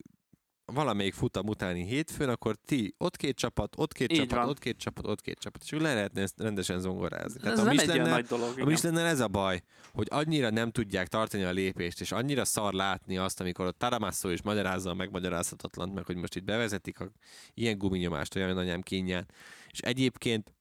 [0.73, 4.49] valamelyik futam utáni hétfőn, akkor ti ott két csapat, ott két Így csapat, van.
[4.49, 7.41] ott két csapat, ott két csapat, és úgy le lehetne ezt rendesen zongorázni.
[7.49, 8.59] Ez a nem egy ilyen Michelin-nel- nagy dolog.
[8.61, 8.65] a.
[8.65, 9.63] Michelin ez a baj,
[9.93, 14.29] hogy annyira nem tudják tartani a lépést, és annyira szar látni azt, amikor a Taramasso
[14.31, 17.11] is magyarázza a megmagyarázhatatlant, meg hogy most itt bevezetik a
[17.55, 19.27] ilyen guminyomást, olyan anyám kínján.
[19.71, 20.55] És egyébként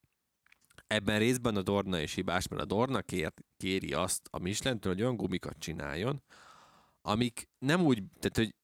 [0.88, 5.01] ebben részben a Dorna is hibás, mert a Dorna kér, kéri azt a Michelin-től, hogy
[5.01, 6.24] olyan gumikat csináljon,
[7.01, 8.55] amik nem úgy, tehát hogy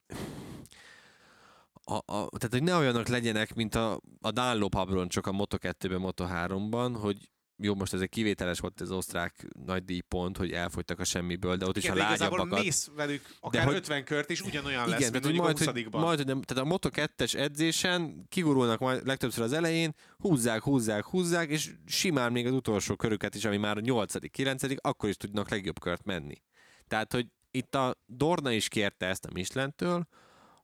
[1.86, 6.96] a, a, tehát, hogy ne olyanok legyenek, mint a, a Dunlop abroncsok a Moto2-ben, Moto3-ban,
[7.02, 7.18] hogy
[7.58, 11.56] jó, most ez egy kivételes volt ez az osztrák nagy díjpont, hogy elfogytak a semmiből,
[11.56, 12.64] de ott is Igen, a de igazából lágyabbakat.
[12.66, 15.58] mész velük akár hogy- 50 kört, és ugyanolyan lesz, Igen, mint tehát, hogy a majd,
[15.58, 20.62] hogy, 20 majd, hogy nem, tehát a Moto2-es edzésen kigurulnak majd legtöbbször az elején, húzzák,
[20.62, 25.10] húzzák, húzzák, és simán még az utolsó körüket is, ami már a 8 9 akkor
[25.10, 26.42] is tudnak legjobb kört menni.
[26.88, 30.08] Tehát, hogy itt a Dorna is kérte ezt a Michelin-től,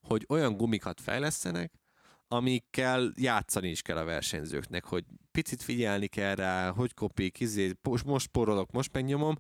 [0.02, 1.72] hogy olyan gumikat fejlesztenek,
[2.28, 7.72] amikkel játszani is kell a versenyzőknek, hogy picit figyelni kell rá, hogy kopik, izé,
[8.06, 9.36] most, porolok, most megnyomom.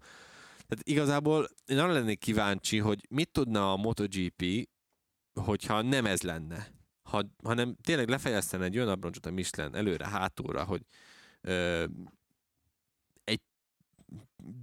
[0.67, 4.69] Tehát igazából én arra lennék kíváncsi, hogy mit tudna a MotoGP,
[5.33, 6.67] hogyha nem ez lenne.
[7.03, 10.81] Ha, hanem tényleg lefejeztene egy olyan abroncsot a Michelin előre, hátulra, hogy
[11.41, 11.85] ö,
[13.23, 13.41] egy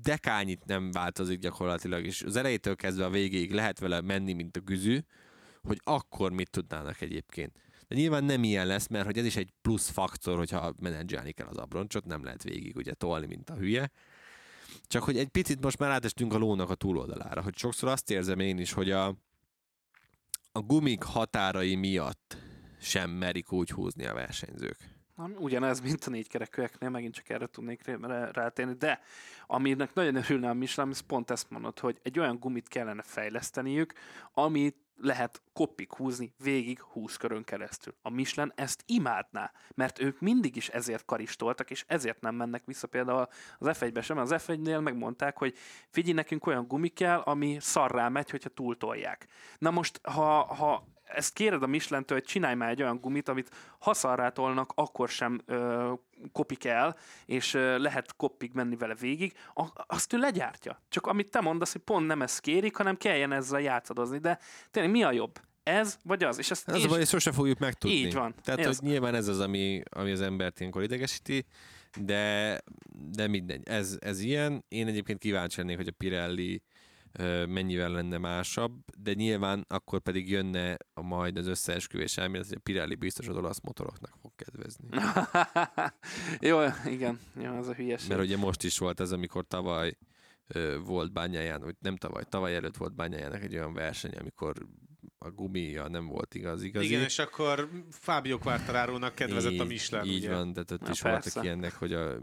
[0.03, 4.61] dekányit nem változik gyakorlatilag, és az elejétől kezdve a végéig lehet vele menni, mint a
[4.61, 4.99] güzű,
[5.63, 7.53] hogy akkor mit tudnának egyébként.
[7.89, 11.47] De nyilván nem ilyen lesz, mert hogy ez is egy plusz faktor, hogyha menedzselni kell
[11.47, 13.91] az abroncsot, nem lehet végig ugye tolni, mint a hülye.
[14.87, 18.39] Csak hogy egy picit most már átestünk a lónak a túloldalára, hogy sokszor azt érzem
[18.39, 19.07] én is, hogy a,
[20.53, 22.37] a gumik határai miatt
[22.81, 24.97] sem merik úgy húzni a versenyzők.
[25.15, 29.01] Ami Ugyanez, mint a négykerekűeknél, megint csak erre tudnék rá- rá- rátérni, de
[29.47, 33.93] aminek nagyon örülne a Michelin, az pont ezt mondod, hogy egy olyan gumit kellene fejleszteniük,
[34.33, 37.95] amit lehet koppig húzni végig 20 körön keresztül.
[38.03, 42.87] A Michelin ezt imádná, mert ők mindig is ezért karistoltak, és ezért nem mennek vissza
[42.87, 43.29] például
[43.59, 45.55] az F1-be sem, az F1-nél megmondták, hogy
[45.91, 49.27] figyelj, nekünk olyan gumi kell, ami szarrá megy, hogyha túltolják.
[49.59, 50.85] Na most, ha, ha
[51.15, 55.09] ezt kéred a Michelin-től, hogy csinálj már egy olyan gumit, amit ha szarrá tolnak, akkor
[55.09, 55.93] sem ö,
[56.33, 56.97] kopik el,
[57.27, 60.83] és ö, lehet koppig menni vele végig, a, azt ő legyártja.
[60.89, 64.19] Csak amit te mondasz, hogy pont nem ezt kérik, hanem kelljen ezzel játszadozni.
[64.19, 64.39] De
[64.71, 65.41] tényleg mi a jobb?
[65.63, 66.39] Ez vagy az?
[66.39, 67.97] És ezt én a baj, hogy sose fogjuk megtudni.
[67.97, 68.35] Így van.
[68.43, 71.45] Tehát, Ez- hogy nyilván ez az, ami, ami az embert ilyenkor idegesíti,
[72.01, 72.61] de,
[73.13, 73.69] de mindegy.
[73.69, 74.65] Ez, ez ilyen.
[74.69, 76.63] Én egyébként kíváncsi lennék, hogy a Pirelli
[77.49, 82.61] mennyivel lenne másabb, de nyilván akkor pedig jönne a majd az összeesküvés elmélet, hogy a
[82.63, 84.89] Pirelli biztos az olasz motoroknak fog kedvezni.
[86.49, 88.09] Jó, igen, jó, az a hülyeség.
[88.09, 89.97] Mert ugye most is volt ez, amikor tavaly
[90.85, 94.67] volt bányáján, vagy nem tavaly, tavaly előtt volt bányájának egy olyan verseny, amikor
[95.21, 96.87] a gumia nem volt igaz, igazi.
[96.87, 100.35] Igen, és akkor Fábio Quartararo-nak kedvezett a Michelin, Így ugye?
[100.35, 101.31] van, tehát ott Na, is persze.
[101.31, 102.15] voltak ilyenek, hogy a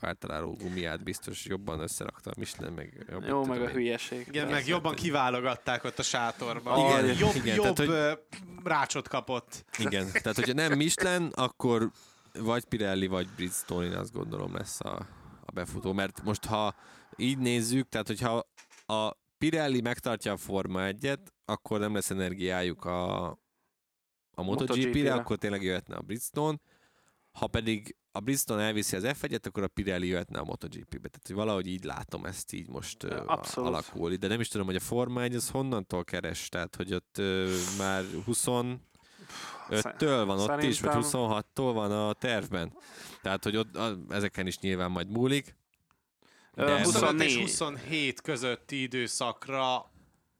[0.00, 3.70] Quartararo gumiát biztos jobban összerakta a Michelin, meg jobban Jó, meg a én.
[3.74, 4.26] hülyeség.
[4.28, 6.78] Igen, meg jobban kiválogatták ott a sátorban.
[6.78, 9.64] Igen, Igen, jobb, igen, jobb tehát, hogy- rácsot kapott.
[9.78, 11.90] Igen, tehát hogyha nem Michelin, akkor
[12.38, 15.06] vagy Pirelli, vagy Bridgestone, én azt gondolom lesz a,
[15.44, 16.74] a befutó, mert most ha
[17.16, 18.46] így nézzük, tehát hogyha
[18.86, 23.26] a Pirelli megtartja a Forma 1-et, akkor nem lesz energiájuk a,
[24.30, 26.58] a MotoGP-re, akkor tényleg jöhetne a Bridgestone,
[27.32, 31.08] ha pedig a Bridgestone elviszi az F1-et, akkor a Pirelli jöhetne a MotoGP-be.
[31.08, 33.70] Tehát hogy valahogy így látom ezt így most Abszolút.
[33.70, 34.14] alakul.
[34.14, 37.56] De nem is tudom, hogy a Forma 1 az honnantól keres, tehát hogy ott ö,
[37.78, 38.46] már 20
[39.68, 42.72] 5-től van ott is, vagy Szerintem- 26-tól van a tervben.
[43.22, 45.56] Tehát, hogy ott a, ezeken is nyilván majd múlik.
[46.56, 47.40] 25 és 24.
[47.40, 49.90] 27 közötti időszakra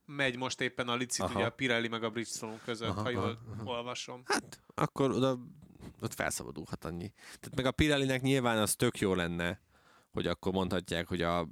[0.04, 1.34] megy most éppen a licit, Aha.
[1.34, 4.22] ugye a Pirelli meg a Bridgestone között, Aha, ha jól aha, olvasom.
[4.24, 5.38] Hát, akkor oda
[6.00, 7.12] ott felszabadulhat annyi.
[7.14, 9.60] Tehát meg a Pirellinek nyilván az tök jó lenne,
[10.10, 11.48] hogy akkor mondhatják, hogy a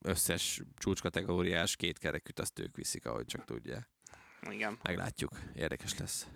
[0.00, 3.88] összes csúcskategóriás két kerekűt azt ők viszik, ahogy csak tudják.
[4.50, 4.78] Igen.
[4.82, 5.32] Meglátjuk.
[5.54, 6.26] Érdekes lesz.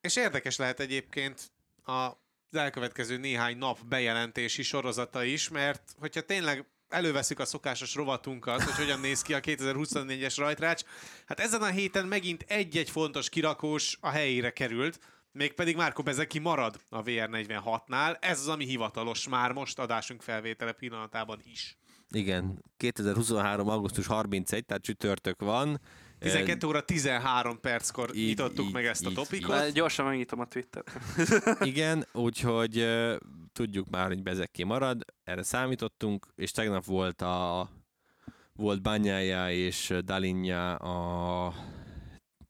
[0.00, 1.52] És érdekes lehet egyébként
[1.84, 2.10] a
[2.56, 9.00] elkövetkező néhány nap bejelentési sorozata is, mert hogyha tényleg előveszük a szokásos rovatunkat, hogy hogyan
[9.00, 10.82] néz ki a 2024-es rajtrács,
[11.26, 15.00] hát ezen a héten megint egy-egy fontos kirakós a helyére került,
[15.32, 18.16] mégpedig Márko Bezeki marad a VR46-nál.
[18.20, 21.78] Ez az, ami hivatalos már most adásunk felvétele pillanatában is.
[22.10, 23.68] Igen, 2023.
[23.68, 25.80] augusztus 31, tehát csütörtök van.
[26.20, 29.48] 12 óra 13 perckor így, nyitottuk így, meg ezt a így, topikot.
[29.48, 30.90] Már Gyorsan megnyitom a Twittert.
[31.70, 32.86] Igen, úgyhogy
[33.52, 37.68] tudjuk már, hogy Bezeki marad, erre számítottunk, és tegnap volt a
[38.52, 41.54] volt Bányája és Dalinja a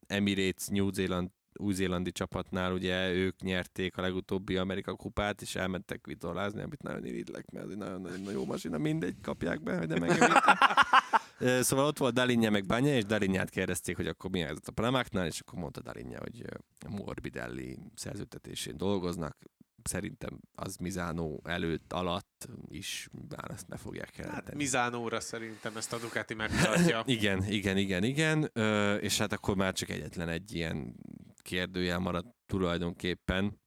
[0.06, 1.28] Emirates New Zealand
[1.60, 7.50] új-zélandi csapatnál, ugye ők nyerték a legutóbbi Amerika kupát, és elmentek vitorlázni, amit nagyon irigylek,
[7.50, 10.34] mert ez egy nagyon-nagyon jó masina, mindegy, kapják be, hogy nem engem Ö,
[11.61, 15.26] Szóval ott volt Dalinja meg Banya, és Dalinyát kérdezték, hogy akkor mi helyzet a Pramáknál,
[15.26, 16.45] és akkor mondta Dalinja, hogy
[16.88, 19.36] Morbidelli szerződtetésén dolgoznak,
[19.82, 24.57] szerintem az Mizánó előtt, alatt is már ezt be fogják Hát jelenteni.
[24.57, 27.03] Mizánóra szerintem ezt a Ducati megtartja.
[27.16, 30.95] Igen, igen, igen, igen, Ö, és hát akkor már csak egyetlen egy ilyen
[31.43, 33.61] kérdőjel maradt tulajdonképpen,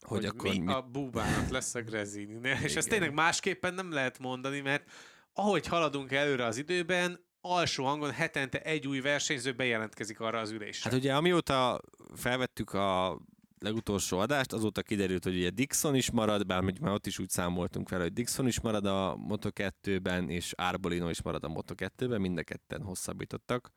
[0.00, 2.56] hogy, hogy akkor mi, mi a búbának lesz a Grezininél.
[2.64, 4.90] És ezt tényleg másképpen nem lehet mondani, mert
[5.34, 10.90] ahogy haladunk előre az időben, alsó hangon hetente egy új versenyző bejelentkezik arra az ülésre.
[10.90, 11.80] Hát ugye amióta
[12.14, 13.20] felvettük a
[13.58, 17.88] legutolsó adást, azóta kiderült, hogy ugye Dixon is marad, bár már ott is úgy számoltunk
[17.88, 22.42] fel, hogy Dixon is marad a Moto2-ben, és Arbolino is marad a Moto2-ben, mind a
[22.42, 23.70] ketten hosszabbítottak.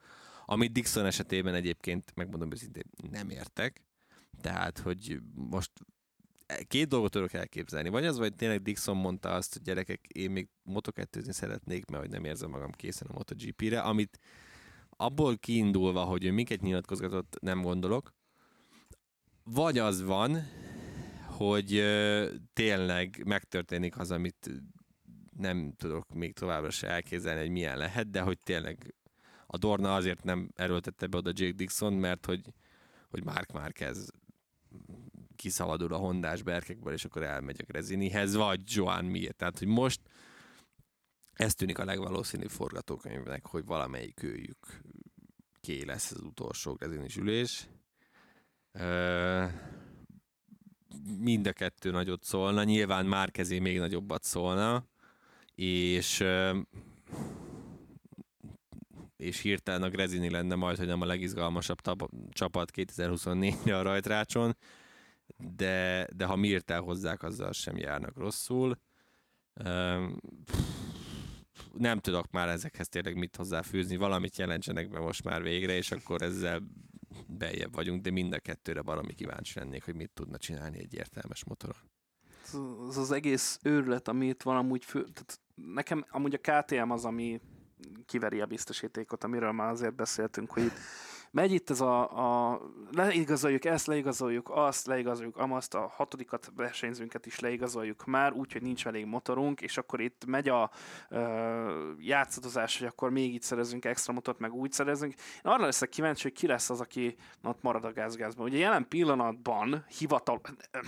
[0.46, 3.82] Amit Dixon esetében egyébként, megmondom őszintén, nem értek.
[4.42, 5.72] Tehát, hogy most
[6.68, 7.90] két dolgot tudok elképzelni.
[7.90, 12.12] Vagy az, vagy tényleg Dixon mondta azt, hogy gyerekek, én még moto szeretnék, mert hogy
[12.12, 14.20] nem érzem magam készen a MotoGP-re, amit
[14.90, 18.14] abból kiindulva, hogy ő minket nyilatkozgatott, nem gondolok.
[19.44, 20.48] Vagy az van,
[21.26, 24.50] hogy ö, tényleg megtörténik az, amit
[25.38, 28.96] nem tudok még továbbra se elképzelni, hogy milyen lehet, de hogy tényleg
[29.48, 32.42] a Dorna azért nem erőltette be oda Jake Dixon, mert hogy,
[33.10, 34.10] hogy Mark Marquez
[35.38, 39.32] kiszabadul a hondás berkekből, és akkor elmegy a Grezinihez, vagy Joan Mir.
[39.32, 40.02] Tehát, hogy most
[41.34, 44.82] ez tűnik a legvalószínűbb forgatókönyvnek, hogy valamelyik őjük
[45.62, 47.68] ké lesz az utolsó Grezinis ülés.
[51.20, 54.86] Mind a kettő nagyot szólna, nyilván már kezé még nagyobbat szólna,
[55.56, 56.24] és
[59.18, 64.58] és hirtelen a Grezini lenne majd, hogy nem a legizgalmasabb tab- csapat 2024-re a rajtrácson,
[65.38, 68.80] de, de ha Mirt elhozzák, azzal sem járnak rosszul.
[71.74, 76.22] Nem tudok már ezekhez tényleg mit hozzáfűzni, valamit jelentsenek be most már végre, és akkor
[76.22, 76.62] ezzel
[77.28, 81.44] beljebb vagyunk, de mind a kettőre valami kíváncsi lennék, hogy mit tudna csinálni egy értelmes
[81.46, 81.92] motoron.
[82.88, 87.42] az, az egész őrület, amit van amúgy fő, tehát nekem amúgy a KTM az, ami
[88.06, 90.80] kiveri a biztosítékot, amiről már azért beszéltünk, hogy itt
[91.32, 92.02] megy itt ez a,
[92.52, 92.62] a
[92.92, 99.06] leigazoljuk ezt, leigazoljuk azt, leigazoljuk amazt, a hatodikat versenyzőnket is leigazoljuk már, úgyhogy nincs elég
[99.06, 100.72] motorunk, és akkor itt megy a
[101.10, 105.14] ö, játszadozás, hogy akkor még itt szerezünk extra motort, meg úgy szerezünk.
[105.14, 108.46] Én arra leszek kíváncsi, hogy ki lesz az, aki ott marad a gázgázban.
[108.46, 110.42] Ugye jelen pillanatban hivatal,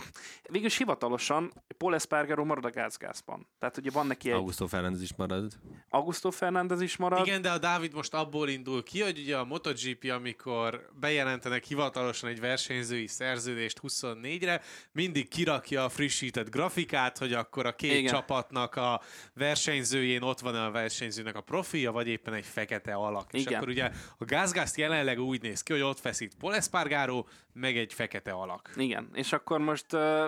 [0.49, 3.47] végülis hivatalosan Paul Espargaro marad a gázgázban.
[3.59, 5.53] Tehát ugye van neki egy Augusto Fernández is marad.
[5.89, 7.27] Augusto Fernández is marad.
[7.27, 12.29] Igen, de a Dávid most abból indul ki, hogy ugye a MotoGP, amikor bejelentenek hivatalosan
[12.29, 14.61] egy versenyzői szerződést 24-re,
[14.91, 18.13] mindig kirakja a frissített grafikát, hogy akkor a két Igen.
[18.13, 19.01] Csapatnak a
[19.33, 23.33] versenyzőjén ott van a versenyzőnek a profilja, vagy éppen egy fekete alak.
[23.33, 23.53] És Igen.
[23.53, 27.93] akkor ugye a gázgázt jelenleg úgy néz ki, hogy ott feszít Paul Espargaro, meg egy
[27.93, 28.69] fekete alak.
[28.75, 30.25] Igen, és akkor most uh,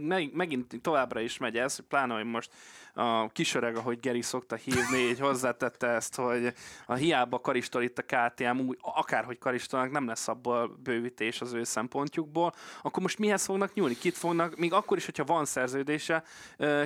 [0.00, 2.50] meg, megint továbbra is megy ez, pláne, hogy most
[2.94, 6.54] a kisöreg, ahogy Geri szokta hívni, így hozzátette ezt, hogy
[6.86, 8.78] a hiába karistol itt a KTM, úgy,
[9.14, 13.94] akárhogy karistolnak, nem lesz abból bővítés az ő szempontjukból, akkor most mihez fognak nyúlni?
[13.94, 16.24] Kit fognak, még akkor is, hogyha van szerződése,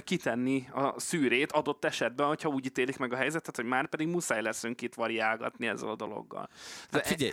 [0.05, 4.43] kitenni a szűrét adott esetben, hogyha úgy ítélik meg a helyzetet, hogy már pedig muszáj
[4.43, 6.49] leszünk itt variálgatni ezzel a dologgal.
[6.91, 7.33] De Hát figyelj,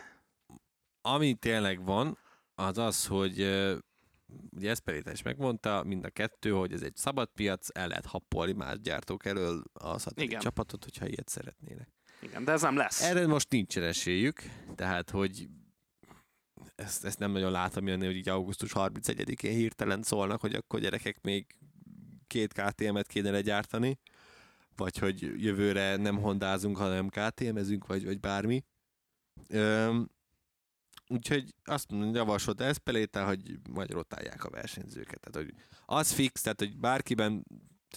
[1.02, 2.18] ami tényleg van,
[2.56, 3.40] az az, hogy
[4.52, 8.54] ugye Esperita is megmondta, mind a kettő, hogy ez egy szabad piac, el lehet happolni
[8.54, 11.95] más gyártók elől a szatellit csapatot, hogyha ilyet szeretnének.
[12.22, 13.02] Igen, de ez nem lesz.
[13.02, 14.42] Erre most nincsen esélyük,
[14.76, 15.48] tehát hogy
[16.76, 21.22] ezt, ezt nem nagyon látom jönni, hogy így augusztus 31-én hirtelen szólnak, hogy akkor gyerekek
[21.22, 21.46] még
[22.28, 24.00] két KTM-et kéne legyártani,
[24.76, 28.64] vagy hogy jövőre nem hondázunk, hanem KTM-ezünk, vagy, vagy bármi.
[29.48, 30.10] Öm,
[31.08, 35.20] úgyhogy azt mondom, javasolt Espeléta, hogy majd rotálják a versenyzőket.
[35.20, 37.46] Tehát, hogy az fix, tehát, hogy bárkiben,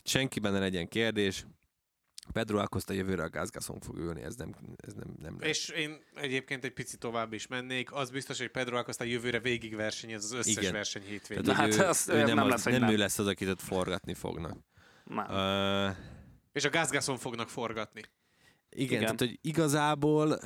[0.04, 1.46] senkiben ne legyen kérdés,
[2.32, 5.54] Pedro Acosta jövőre a gázgaszon fog ülni, ez nem, ez nem, nem lehet.
[5.56, 7.92] És én egyébként egy picit tovább is mennék.
[7.92, 10.72] Az biztos, hogy Pedro Acosta jövőre végig versenyez az összes Igen.
[10.72, 11.44] verseny hétvégén.
[11.44, 12.90] Tehát, hát ő, az- ő ez nem, nem az, lesz, nem, nem.
[12.90, 14.56] ő lesz az, akit ott forgatni fognak.
[15.04, 15.24] Nem.
[15.88, 15.96] Uh,
[16.52, 18.00] És a gázgászon fognak forgatni.
[18.00, 18.12] igen,
[18.70, 18.86] Igen.
[18.86, 20.40] igen, tehát hogy igazából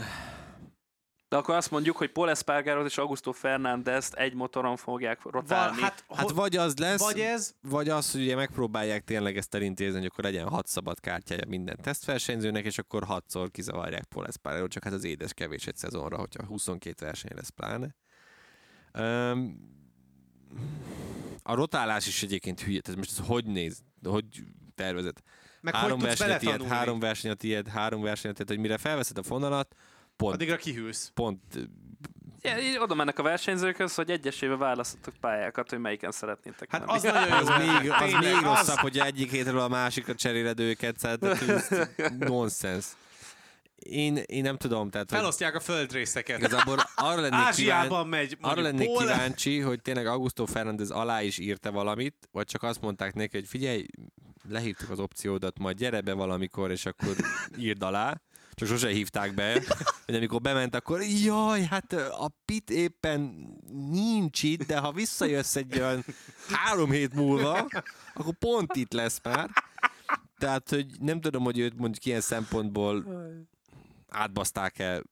[1.32, 5.80] De akkor azt mondjuk, hogy Paul Espargarot és Augusto Fernándezt egy motoron fogják rotálni.
[5.80, 9.98] hát, Hát vagy az lesz, vagy ez, vagy az, hogy ugye megpróbálják tényleg ezt elintézni,
[9.98, 14.84] hogy akkor legyen hat szabad kártyája minden tesztversenyzőnek, és akkor hatszor kizavarják Paul Espargarot, csak
[14.84, 17.94] hát az édes kevés egy szezonra, hogyha 22 verseny lesz pláne.
[18.98, 19.70] Um,
[21.42, 24.26] a rotálás is egyébként hülye, tehát most ez hogy néz, hogy
[24.74, 25.22] tervezett?
[25.62, 28.58] meg három hogy verseny a tiéd, három verseny a tiéd, három verseny a tiéd, hogy
[28.58, 29.74] mire felveszed a fonalat,
[30.22, 31.10] pont, Addigra kihűlsz.
[31.14, 31.40] pont
[32.44, 36.98] Ja, így oda mennek a versenyzőkhöz, hogy egyesével választottak pályákat, hogy melyiken szeretnétek Hát menni.
[36.98, 37.34] az nagyon jó.
[37.40, 41.20] Az még, az Tényleg, még az- rosszabb, hogy egyik hétről a másikra cseréled őket, tehát
[42.18, 42.86] nonsens.
[43.76, 46.38] Én, én nem tudom, tehát Felosztják a földrészeket.
[46.38, 51.38] igazából arra lennék, kíváncsi, Ázsiában megy, arra lennék kíváncsi, hogy tényleg Augusto Fernández alá is
[51.38, 53.86] írta valamit, vagy csak azt mondták neki, hogy figyelj,
[54.48, 57.16] lehívtuk az opciódat, majd gyere be valamikor, és akkor
[57.58, 58.20] írd alá.
[58.54, 59.52] Csak sose hívták be,
[60.06, 63.46] hogy amikor bement, akkor jaj, hát a pit éppen
[63.90, 66.04] nincs itt, de ha visszajössz egy olyan
[66.48, 67.68] három hét múlva,
[68.14, 69.50] akkor pont itt lesz már.
[70.38, 73.04] Tehát, hogy nem tudom, hogy őt mondjuk ilyen szempontból
[74.08, 75.02] átbaszták-e,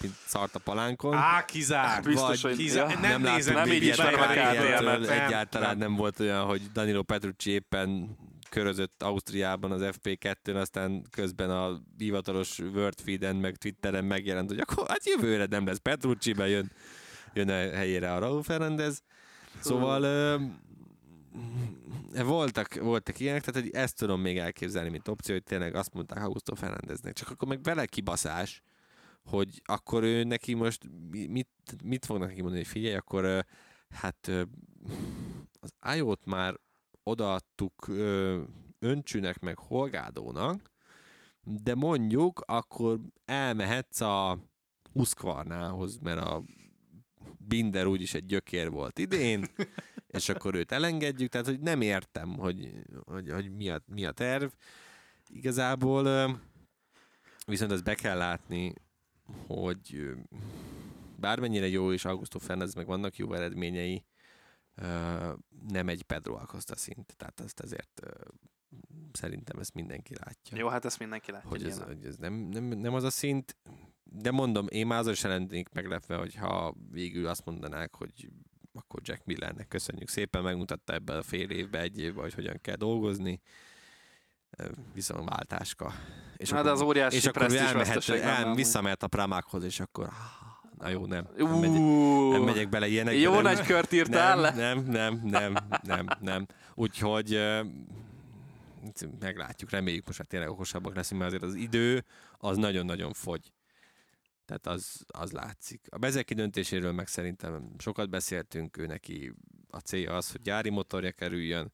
[0.00, 1.14] mint szart a palánkon.
[1.14, 2.04] Á, kizárt.
[2.04, 2.92] Biztos, vagy hogy Kizárt.
[2.92, 2.98] ja.
[2.98, 5.78] Nem, nem nézem nem így is Egyáltalán nem.
[5.78, 8.16] nem volt olyan, hogy Danilo Petrucci éppen
[8.52, 15.06] körözött Ausztriában az FP2-n, aztán közben a hivatalos Wordfeeden meg Twitteren megjelent, hogy akkor hát
[15.06, 16.72] jövőre nem lesz Petrucci, be jön,
[17.32, 19.02] jön a helyére a Raúl Fernández.
[19.60, 20.36] Szóval ö,
[22.24, 26.24] voltak, voltak ilyenek, tehát hogy ezt tudom még elképzelni, mint opció, hogy tényleg azt mondták
[26.24, 28.62] Augusto Fernándeznek, csak akkor meg vele kibaszás,
[29.24, 31.48] hogy akkor ő neki most mi- mit,
[31.84, 33.44] mit fognak neki mondani, hogy figyelj, akkor
[33.88, 34.30] hát
[35.60, 36.60] az IO-t már
[37.02, 38.42] odaadtuk ö,
[38.78, 40.70] Öncsűnek meg Holgádónak,
[41.42, 44.38] de mondjuk akkor elmehetsz a
[44.92, 46.44] Huszkvarnához, mert a
[47.38, 49.46] Binder úgyis egy gyökér volt idén,
[50.06, 52.72] és akkor őt elengedjük, tehát hogy nem értem, hogy,
[53.04, 54.50] hogy, hogy mi, a, mi a terv.
[55.28, 56.40] Igazából
[57.46, 58.72] viszont ezt be kell látni,
[59.46, 60.10] hogy
[61.16, 64.04] bármennyire jó és Augusto Fernandez meg vannak jó eredményei,
[65.68, 67.16] nem egy Pedro Acosta szint.
[67.16, 68.02] Tehát ezt ezért
[69.12, 70.58] szerintem ezt mindenki látja.
[70.58, 71.48] Jó, hát ezt mindenki látja.
[71.48, 73.56] hogy ez, hogy ez nem, nem, nem az a szint,
[74.04, 78.30] de mondom, én már azon sem lennék meglepve, hogyha végül azt mondanák, hogy
[78.72, 82.76] akkor Jack Millernek köszönjük szépen, megmutatta ebben a fél évben, egy évben, hogy hogyan kell
[82.76, 83.40] dolgozni.
[84.92, 85.92] Viszont váltáska.
[86.36, 90.08] És Na, de az óriási és akkor elmehet, el, visszamehet a Pramákhoz, és akkor
[90.82, 91.28] na jó, nem.
[91.36, 91.80] Nem megyek,
[92.32, 93.20] nem megyek bele ilyenekbe.
[93.20, 94.50] Jó nem, nagy kört írtál le.
[94.50, 96.46] nem, nem, nem, nem, nem, nem.
[96.74, 97.40] Úgyhogy
[99.20, 102.04] meglátjuk, reméljük most már tényleg okosabbak leszünk, mert azért az idő
[102.38, 103.52] az nagyon-nagyon fogy.
[104.44, 105.86] Tehát az, az látszik.
[105.90, 109.32] A Bezeki döntéséről meg szerintem sokat beszéltünk, ő neki
[109.70, 111.72] a célja az, hogy gyári motorja kerüljön.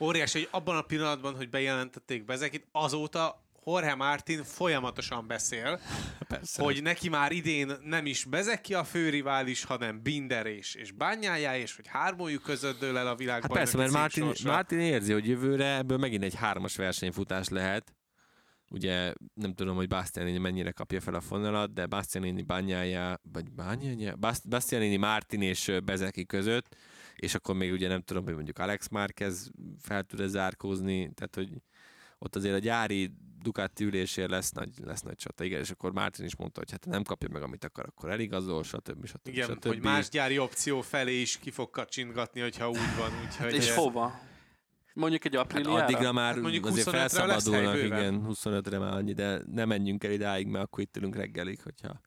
[0.00, 5.80] Óriási, hogy abban a pillanatban, hogy bejelentették Bezekit, azóta Jorge Martin folyamatosan beszél,
[6.28, 6.62] Persze.
[6.62, 11.76] hogy neki már idén nem is Bezeki a főrivális, hanem Binder és, és Bányája, és
[11.76, 13.56] hogy hármójuk között dől el a Hát világban.
[13.56, 17.92] persze, mert Martin, Martin érzi, hogy jövőre ebből megint egy hármas versenyfutás lehet.
[18.70, 24.16] Ugye nem tudom, hogy Bastianini mennyire kapja fel a fonalat, de Bastianini bányája, vagy bányája,
[24.16, 26.76] Bast- Bastianini Martin és Bezeki között,
[27.16, 29.50] és akkor még ugye nem tudom, hogy mondjuk Alex Márquez
[29.80, 31.48] fel tud-e zárkózni, tehát hogy
[32.18, 33.12] ott azért a gyári
[33.48, 35.44] Ducati ülésért lesz nagy, lesz nagy csata.
[35.44, 38.62] Igen, és akkor Martin is mondta, hogy hát nem kapja meg, amit akar, akkor eligazol,
[38.62, 39.06] stb.
[39.06, 39.26] stb.
[39.28, 39.66] Igen, stb.
[39.66, 43.10] hogy más gyári opció felé is ki fog kacsingatni, hogyha úgy van.
[43.26, 44.20] Úgyhogy És hova?
[44.94, 45.82] Mondjuk egy Hát apríliára?
[45.84, 49.64] addigra már Hát mondjuk azért 25-re lesz hely felszabadulnak, igen, 25-re már annyi, de ne
[49.64, 52.00] menjünk el idáig, mert akkor itt ülünk reggelig, hogyha...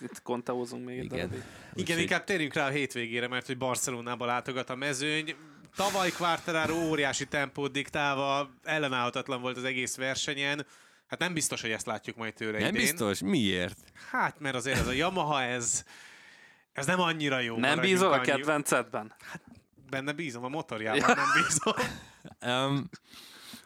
[0.00, 1.16] Itt kontaózunk még egy Igen.
[1.18, 1.38] darabig.
[1.38, 5.34] Igen, Úgyhogy- inkább térjünk rá a hétvégére, mert hogy Barcelonába látogat a mezőny.
[5.76, 10.66] Tavaly Quartararo óriási tempót diktálva ellenállhatatlan volt az egész versenyen.
[11.06, 12.80] Hát nem biztos, hogy ezt látjuk majd tőle Nem idén.
[12.80, 13.20] biztos?
[13.20, 13.78] Miért?
[14.10, 15.84] Hát, mert azért ez a Yamaha, ez,
[16.72, 17.56] ez nem annyira jó.
[17.58, 19.14] Nem bízol a annyi- kedvencedben?
[19.90, 21.74] Benne bízom, a motorjában nem bízom.
[22.46, 22.88] Um,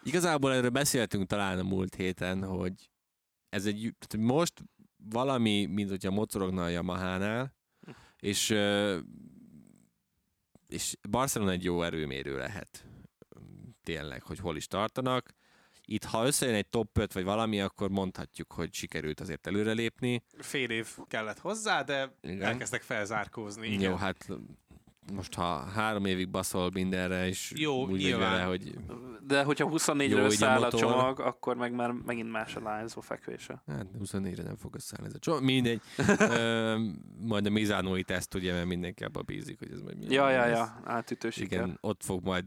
[0.03, 2.73] igazából erről beszéltünk talán a múlt héten, hogy
[3.49, 4.53] ez egy, tehát hogy most
[4.97, 7.55] valami, mint hogyha mocorogna a Yamaha-nál,
[8.19, 8.99] és, ö,
[10.73, 12.85] és Barcelona egy jó erőmérő lehet.
[13.83, 15.35] Tényleg, hogy hol is tartanak.
[15.85, 20.25] Itt, ha összejön egy top 5 vagy valami, akkor mondhatjuk, hogy sikerült azért előrelépni.
[20.39, 22.43] Fél év kellett hozzá, de Igen.
[22.43, 23.67] elkezdtek felzárkózni.
[23.67, 23.91] Igen.
[23.91, 24.29] Jó, hát
[25.13, 28.31] most ha három évig baszol mindenre, és Jó, úgy nyilván.
[28.31, 28.75] vele, hogy
[29.27, 30.81] De hogyha 24-re Jó, így a összeáll a motor.
[30.81, 33.63] csomag, akkor meg már megint más a lányzó fekvése.
[33.67, 35.43] Hát 24-re nem fog összeállni ez a csomag.
[35.43, 35.81] Mindegy.
[36.19, 36.79] Ö,
[37.21, 40.39] majd a Mizánói teszt, ugye, mert mindenki abba bízik, hogy ez majd milyen Ja, ja,
[40.47, 40.57] lesz.
[40.59, 41.59] ja, átütő siker.
[41.59, 42.45] Igen, ott fog majd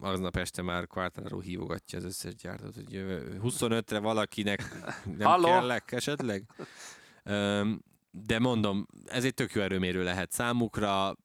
[0.00, 4.62] aznap este már Quartararo hívogatja az összes gyártót, hogy jövő 25-re valakinek
[5.18, 5.44] nem Halló?
[5.46, 6.44] kellek esetleg.
[7.24, 11.16] Öm, De mondom, ez egy tök jó erőmérő lehet számukra.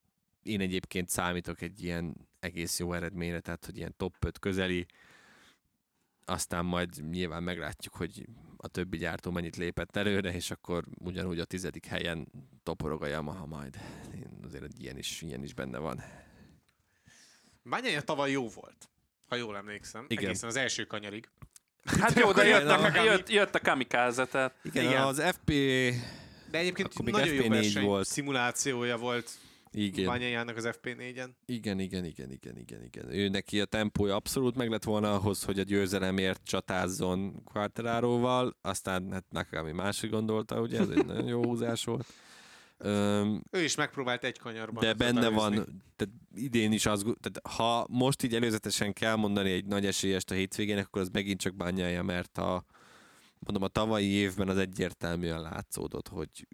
[0.44, 4.86] Én egyébként számítok egy ilyen egész jó eredményre, tehát hogy ilyen top 5 közeli.
[6.26, 8.26] Aztán majd nyilván meglátjuk, hogy
[8.58, 12.28] a többi gyártó mennyit lépett előre, és akkor ugyanúgy a tizedik helyen
[12.64, 13.78] toporog a Yamaha majd.
[14.16, 16.04] Én azért egy ilyen is, ilyen is benne van.
[17.64, 18.90] Bányája tavaly jó volt,
[19.28, 20.06] ha jól emlékszem.
[20.08, 20.24] Igen.
[20.24, 21.30] Egészen az első kanyarig.
[21.84, 25.02] Hát jó, de jött a, a- jött, jött a kamikaze, tehát Igen, Igen.
[25.02, 25.48] Az FP...
[26.52, 28.08] De egyébként nagyon jó FP4 verseny volt.
[28.08, 29.32] szimulációja volt
[29.74, 30.06] Igen.
[30.06, 31.30] Bányájának az FP4-en.
[31.46, 33.14] Igen, igen, igen, igen, igen, igen.
[33.14, 39.12] Ő neki a tempója abszolút meg lett volna ahhoz, hogy a győzelemért csatázzon Quartararoval, aztán
[39.12, 42.06] hát Nakagami másik gondolta, ugye, ez egy nagyon jó húzás volt.
[42.78, 44.84] Öm, Ő is megpróbált egy kanyarban.
[44.84, 45.54] de benne van,
[45.96, 50.34] tehát idén is az, tehát ha most így előzetesen kell mondani egy nagy esélyest a
[50.34, 52.66] hétvégének, akkor az megint csak bányája, mert a,
[53.40, 56.48] mondom, a tavalyi évben az egyértelműen látszódott, hogy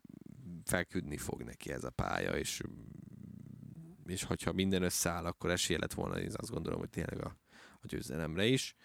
[0.66, 2.62] felküdni fog neki ez a pálya, és
[4.08, 7.36] és hogyha minden összeáll, akkor esélye lett volna, én azt gondolom, hogy tényleg a,
[7.82, 8.76] a győzelemre is.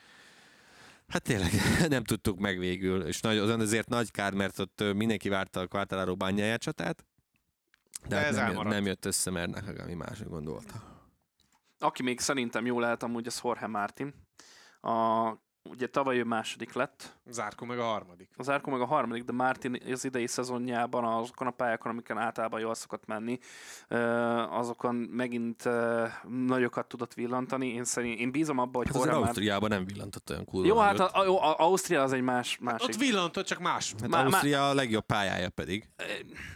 [1.08, 1.50] Hát tényleg
[1.88, 5.66] nem tudtuk meg végül, és nagy, azon azért nagy kár, mert ott mindenki várta a
[5.66, 7.06] Quartararo bányáját csatát,
[8.02, 8.74] de, De hát ez nem, jött, elmaradt.
[8.74, 10.82] nem jött össze, mert Nakagami mások gondolta.
[11.78, 14.14] aki még szerintem jó lehet amúgy, az Jorge Martin.
[14.80, 14.90] A,
[15.70, 18.28] ugye tavaly ő második lett, Zárkó meg a harmadik.
[18.36, 22.60] az Árkó meg a harmadik, de Martin az idei szezonjában azokon a pályákon, amiken általában
[22.60, 23.38] jól szokott menni,
[24.50, 25.68] azokon megint
[26.28, 27.66] nagyokat tudott villantani.
[27.68, 29.28] Én, szerint, én bízom abba, hogy Hát Jorge Martin...
[29.28, 32.58] Ausztriában nem villantott olyan kurva Jó, hát a, a, jó, a, Ausztria az egy más,
[32.60, 32.88] másik.
[32.88, 33.92] Ott villantott, csak más.
[34.00, 35.88] Hát má- má- Ausztria a legjobb pályája pedig.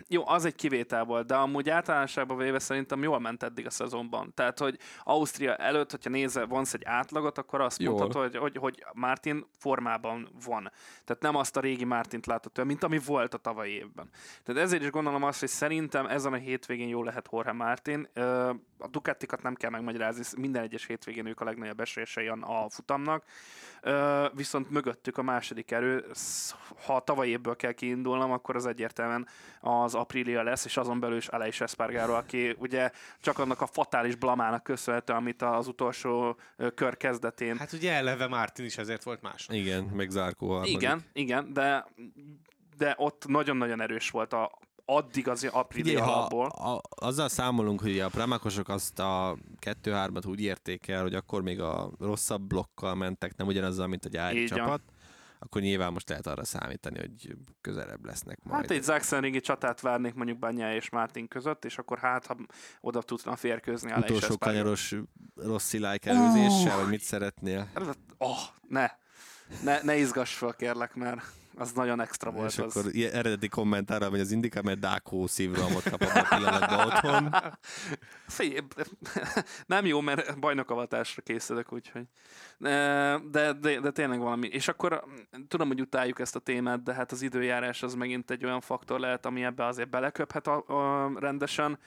[0.08, 4.32] Jó, az egy kivétel volt, de amúgy általánosságban véve szerintem jól ment eddig a szezonban.
[4.34, 7.98] Tehát, hogy Ausztria előtt, hogyha nézel, vonsz egy átlagot, akkor azt Jól.
[7.98, 10.72] mondhatod, hogy, hogy, hogy Martin formában van.
[11.04, 14.10] Tehát nem azt a régi Martint látod tőle, mint ami volt a tavalyi évben.
[14.42, 18.08] Tehát ezért is gondolom azt, hogy szerintem ezen a hétvégén jó lehet Jorge Martin.
[18.78, 23.24] A Ducatikat nem kell megmagyarázni, minden egyes hétvégén ők a legnagyobb esélyesei a futamnak.
[24.32, 26.04] Viszont mögöttük a második erő,
[26.86, 29.28] ha a tavalyi évből kell kiindulnom, akkor az egyértelműen
[29.60, 32.90] az Aprilia lesz, és azon belül is Aleix Espargaro, aki ugye
[33.20, 36.36] csak annak a fatális blamának köszönhető, amit az utolsó
[36.74, 39.46] kör kezdetén Hát ugye eleve Martin is ezért volt más.
[39.50, 40.74] Igen, meg Zárkó harmadik.
[40.74, 41.86] igen, igen, de,
[42.76, 46.46] de ott nagyon-nagyon erős volt a, addig az ha alapból.
[46.46, 51.60] a, azzal számolunk, hogy a pramakosok azt a 2-3-at úgy érték el, hogy akkor még
[51.60, 54.82] a rosszabb blokkal mentek, nem ugyanazzal, mint a gyári Így van.
[55.38, 58.60] Akkor nyilván most lehet arra számítani, hogy közelebb lesznek majd.
[58.60, 62.36] Hát egy Zaxenringi csatát várnék mondjuk Banyá és Martin között, és akkor hát, ha
[62.80, 64.94] oda tudna férkőzni Aleix Utolsó kanyaros
[65.34, 67.68] rossz szilájk előzéssel, vagy mit szeretnél?
[68.18, 68.90] Oh, ne.
[69.62, 71.20] Ne, ne izgass fel, kérlek, mert
[71.58, 72.50] az nagyon extra volt.
[72.50, 72.76] és az.
[72.76, 77.34] akkor ilyen eredeti kommentára megy az Indika, mert Dákó szívrohamot kapott a pillanatban otthon.
[78.26, 78.60] Figyelj,
[79.66, 82.02] nem jó, mert bajnokavatásra készülök, úgyhogy.
[82.58, 84.46] De, de, de, tényleg valami.
[84.46, 85.04] És akkor
[85.48, 89.00] tudom, hogy utáljuk ezt a témát, de hát az időjárás az megint egy olyan faktor
[89.00, 91.78] lehet, ami ebbe azért beleköphet a, a, rendesen.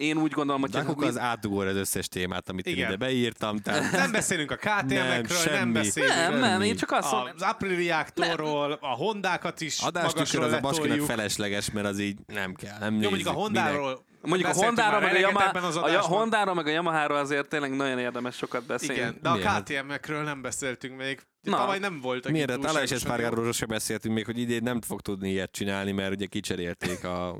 [0.00, 2.88] Én úgy gondolom, hogy Dákok az átugor az összes témát, amit én Igen.
[2.88, 5.72] ide beírtam, tehát Nem beszélünk a KTM-ekről, nem, semmi.
[5.72, 10.52] beszélünk nem, nem, én csak azt mondom, az Apriliáktól, a Hondákat is adástükör magasról az
[10.52, 14.52] a Baskinak felesleges, mert az így nem kell, nem Jó, mondjuk a Hondáról Mondjuk a
[14.52, 16.00] Hondára meg a, Yamaha, a.
[16.00, 18.94] Hondára meg a Yamaháról azért tényleg nagyon érdemes sokat beszélni.
[18.94, 19.38] Igen, de a?
[19.38, 21.20] KTM-ekről nem beszéltünk még.
[21.42, 21.56] Na.
[21.56, 22.50] Tavaly nem voltak Miért?
[22.50, 23.00] Hát túlságosan jók.
[23.00, 27.36] Espargaróról se beszéltünk még, hogy idén nem fog tudni ilyet csinálni, mert ugye kicserélték a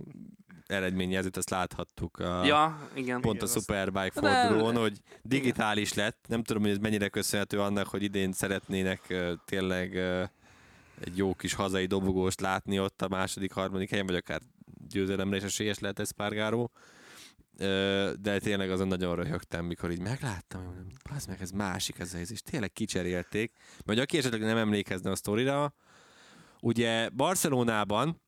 [0.70, 3.20] eredményjelzőt, azt láthattuk a, Ja, igen.
[3.20, 6.24] pont a Igen, azt- Superbike De- fordulón, hogy digitális lett.
[6.28, 10.22] Nem tudom, hogy ez mennyire köszönhető annak, hogy idén szeretnének ö, tényleg ö,
[11.04, 14.40] egy jó kis hazai dobogóst látni ott a második, harmadik helyen, vagy akár
[14.88, 16.70] győzelemre is esélyes lehet Espargaró.
[17.58, 20.74] Ö, De tényleg azon nagyon röhögtem, mikor így megláttam, hogy
[21.10, 23.52] "Bazd meg, ez másik ez az, és tényleg kicserélték.
[23.84, 25.74] Vagy aki esetleg nem emlékezne a sztorira,
[26.60, 28.20] ugye Barcelonában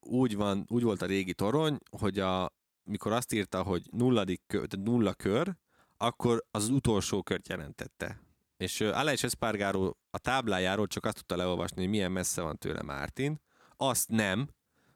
[0.00, 2.52] úgy, van, úgy volt a régi torony, hogy a,
[2.84, 5.56] mikor azt írta, hogy nulladik kör, nulla kör,
[5.96, 8.20] akkor az utolsó kört jelentette.
[8.56, 12.82] És ö, Aleix Espargaró a táblájáról csak azt tudta leolvasni, hogy milyen messze van tőle
[12.82, 13.40] Mártin,
[13.76, 14.48] azt nem,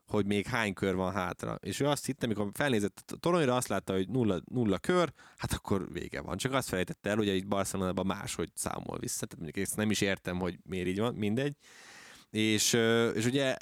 [0.06, 1.58] hogy még hány kör van hátra.
[1.60, 5.52] És ő azt hitte, amikor felnézett a toronyra, azt látta, hogy nulla, nulla kör, hát
[5.52, 6.36] akkor vége van.
[6.36, 9.26] Csak azt felejtette el, hogy itt Barcelonában máshogy számol vissza.
[9.26, 11.56] Tehát mondjuk ezt nem is értem, hogy miért így van, mindegy.
[12.30, 12.72] És,
[13.14, 13.56] és ugye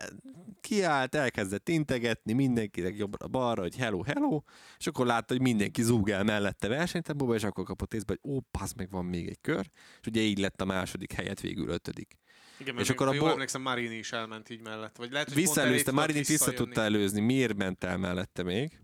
[0.60, 4.42] kiállt, elkezdett integetni mindenkinek jobbra-balra, hogy hello, hello,
[4.78, 8.40] és akkor látta, hogy mindenki zúg el mellette versenytempóba, és akkor kapott észbe, hogy ó,
[8.50, 9.70] passz, meg van még egy kör,
[10.00, 12.18] és ugye így lett a második helyet végül ötödik.
[12.58, 14.96] Igen, És akkor a jól emlékszem, Marini is elment így mellett.
[14.96, 18.78] Vagy lehet, hogy Visszaelőzte, Marinit vissza tudta előzni, miért ment el mellette még.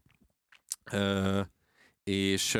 [0.92, 1.40] Ö,
[2.04, 2.58] és,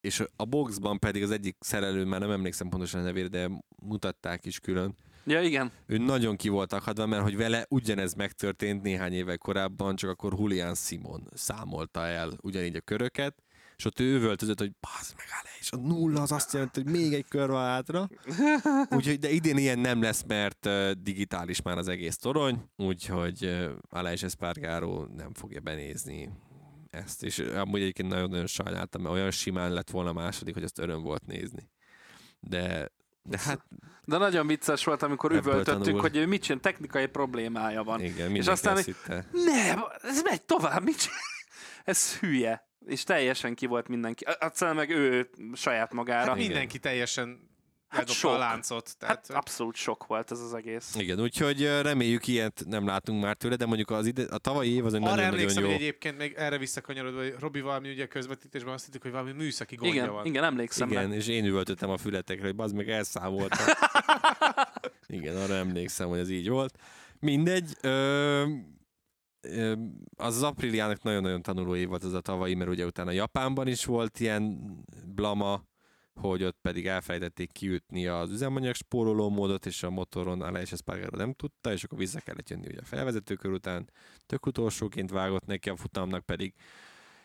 [0.00, 3.50] és a boxban pedig az egyik szerelő, már nem emlékszem pontosan a nevére, de
[3.82, 4.96] mutatták is külön.
[5.28, 5.72] Ja, igen.
[5.86, 10.34] Ő nagyon ki volt akadva, mert hogy vele ugyanez megtörtént néhány évvel korábban, csak akkor
[10.38, 13.42] Julian Simon számolta el ugyanígy a köröket,
[13.76, 16.92] és ott ő üvöltözött, hogy bazd meg Ale, és a nulla az azt jelenti, hogy
[16.92, 18.08] még egy kör van hátra.
[18.96, 20.68] Úgyhogy, de idén ilyen nem lesz, mert
[21.02, 23.56] digitális már az egész torony, úgyhogy
[23.88, 26.30] Aleix Espargaro nem fogja benézni
[26.90, 30.78] ezt, és amúgy egyébként nagyon-nagyon sajnáltam, mert olyan simán lett volna a második, hogy azt
[30.78, 31.70] öröm volt nézni.
[32.40, 32.90] De,
[33.28, 33.60] de hát
[34.04, 36.00] De nagyon vicces volt, amikor Ebből üvöltöttük, tanul.
[36.00, 38.00] hogy ő mit csinál, technikai problémája van.
[38.00, 39.26] igen, mindenki aztán hitte.
[39.32, 41.18] Nem, ez megy tovább, mit csinál?
[41.84, 42.66] Ez hülye.
[42.86, 44.24] És teljesen ki volt mindenki.
[44.38, 46.28] Aztán meg ő saját magára.
[46.28, 47.50] Hát, mindenki teljesen
[47.88, 48.30] Hát sok.
[48.30, 48.96] a láncot.
[48.98, 50.94] Tehát, hát abszolút sok volt ez az egész.
[50.94, 54.84] Igen, úgyhogy reméljük ilyet nem látunk már tőle, de mondjuk az ide, a tavalyi év
[54.84, 55.68] az egy arra nagyon-nagyon emlékszem, jó.
[55.70, 59.74] hogy egyébként még erre visszakanyarodva, hogy Robi valami ugye közvetítésben azt hittük, hogy valami műszaki
[59.74, 60.26] gondja Igen, van.
[60.26, 61.14] igen, emlékszem Igen, rá.
[61.14, 63.66] és én üvöltöttem a fületekre, hogy bazd meg elszámoltam.
[65.06, 66.78] Igen, arra emlékszem, hogy ez így volt.
[67.20, 68.44] Mindegy, ö,
[69.40, 69.72] ö,
[70.16, 73.84] az az Apriliának nagyon-nagyon tanuló év volt az a tavalyi, mert ugye utána Japánban is
[73.84, 74.58] volt ilyen
[75.14, 75.62] blama,
[76.20, 81.32] hogy ott pedig elfelejtették kiütni az üzemanyag spóroló módot, és a motoron Aleix Espargaro nem
[81.32, 83.90] tudta, és akkor vissza kellett jönni ugye a felvezetőkör után.
[84.26, 86.54] Tök utolsóként vágott neki a futamnak, pedig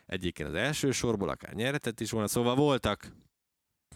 [0.06, 3.12] egyébként az első sorból akár nyerhetett is volna, szóval voltak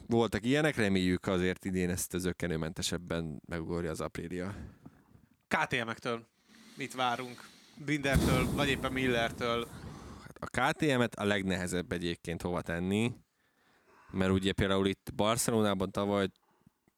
[0.07, 4.55] voltak ilyenek, reméljük azért idén ezt az ökkenőmentesebben megugorja az Aprilia.
[5.47, 6.25] KTM-ektől
[6.77, 7.49] mit várunk?
[7.85, 9.67] Bindertől, vagy éppen Millertől.
[10.39, 13.11] A KTM-et a legnehezebb egyébként hova tenni,
[14.17, 16.27] mert ugye például itt Barcelonában tavaly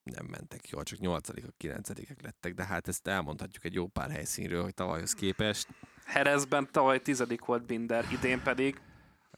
[0.03, 1.89] nem mentek jól, csak 8 9
[2.21, 5.67] lettek, de hát ezt elmondhatjuk egy jó pár helyszínről, hogy tavalyhoz képest.
[6.05, 8.81] Herezben tavaly tizedik volt Binder, idén pedig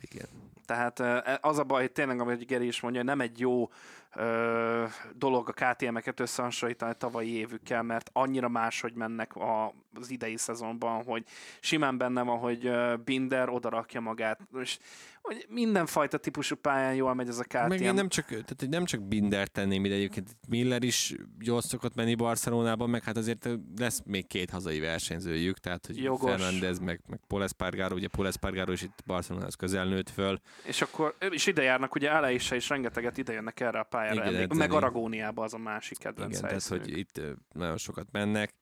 [0.01, 0.27] Igen.
[0.65, 3.69] Tehát ö, az a baj, hogy tényleg, amit Geri is mondja, nem egy jó
[4.15, 4.85] ö,
[5.15, 11.23] dolog a KTM-eket összehasonlítani tavalyi évükkel, mert annyira máshogy mennek a, az idei szezonban, hogy
[11.59, 12.71] simán benne van, hogy
[13.03, 14.79] Binder odarakja magát, és
[15.21, 17.67] hogy mindenfajta típusú pályán jól megy ez a KTM.
[17.67, 21.95] Meg én nem csak, tehát nem csak Binder tenném ide, egyébként Miller is jól szokott
[21.95, 26.29] menni Barcelonában, meg hát azért lesz még két hazai versenyzőjük, tehát hogy Jogos.
[26.29, 30.81] Fernández, meg, meg Paul Espargaro, ugye Paul Espargaro is itt Barcelonához közel nőtt föl, És
[30.81, 34.53] akkor és ide járnak, ugye Aleisse is rengeteget ide jönnek erre a pályára, Igen, emlék,
[34.53, 36.83] meg Aragóniába az a másik kedvenc Igen, tehát helyszínük.
[36.83, 37.21] hogy itt
[37.53, 38.53] nagyon sokat mennek.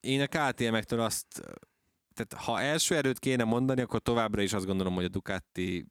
[0.00, 1.26] Én a KTM-ektől azt,
[2.14, 5.86] tehát ha első erőt kéne mondani, akkor továbbra is azt gondolom, hogy a Ducati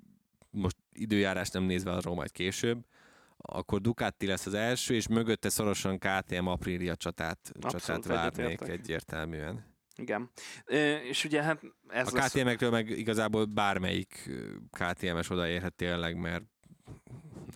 [0.49, 2.85] most időjárás nem nézve arról majd később,
[3.37, 9.77] akkor Ducati lesz az első, és mögötte szorosan KTM Aprilia csatát, Abszolút csatát várnék egyértelműen.
[9.95, 10.29] Igen.
[10.65, 14.29] Ö, És ugye hát ez a KTM-ektől meg igazából bármelyik
[14.71, 16.43] KTM-es odaérhet tényleg, mert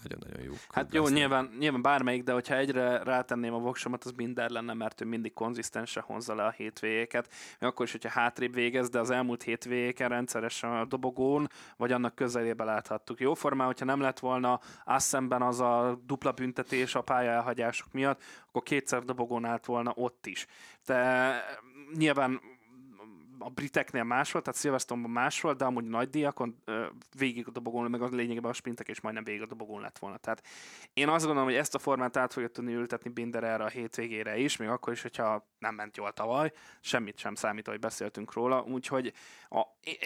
[0.04, 0.54] nagyon-nagyon jó.
[0.70, 5.02] Hát jó, nyilván, nyilván bármelyik, de hogyha egyre rátenném a voksomat, az Binder lenne, mert
[5.02, 7.34] ő mindig konzisztensen hozza le a hétvégéket.
[7.60, 12.16] Még akkor is, hogyha hátrébb végez, de az elmúlt hétvégéken rendszeresen a dobogón, vagy annak
[12.16, 13.20] közelébe láthattuk.
[13.20, 18.22] Jó formán, hogyha nem lett volna Assemben az a dupla büntetés a pálya elhagyások miatt,
[18.48, 20.46] akkor kétszer dobogón állt volna ott is.
[20.86, 21.34] De
[21.96, 22.42] nyilván
[23.40, 26.64] a briteknél más volt, tehát Silverstone-ban más volt, de amúgy nagy díjakon
[27.18, 30.18] végig a dobogón, meg a lényegében a sprintek is majdnem végig a dobogón lett volna.
[30.18, 30.44] Tehát
[30.94, 34.38] én azt gondolom, hogy ezt a formát át fogja tudni ültetni Binder erre a hétvégére
[34.38, 36.52] is, még akkor is, hogyha nem ment jól tavaly,
[36.82, 39.14] semmit sem számít, hogy beszéltünk róla, úgyhogy
[39.50, 39.62] a,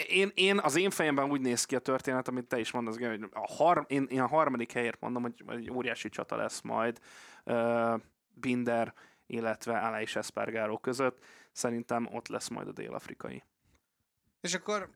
[0.08, 3.30] én, én, az én fejemben úgy néz ki a történet, amit te is mondasz, hogy
[3.32, 7.00] a har, én, én a harmadik helyért mondom, hogy egy óriási csata lesz majd
[7.46, 8.00] uh,
[8.34, 8.94] Binder,
[9.26, 11.26] illetve Aleix Espargaró között.
[11.52, 13.44] Szerintem ott lesz majd a dél-afrikai.
[14.42, 14.90] És akkor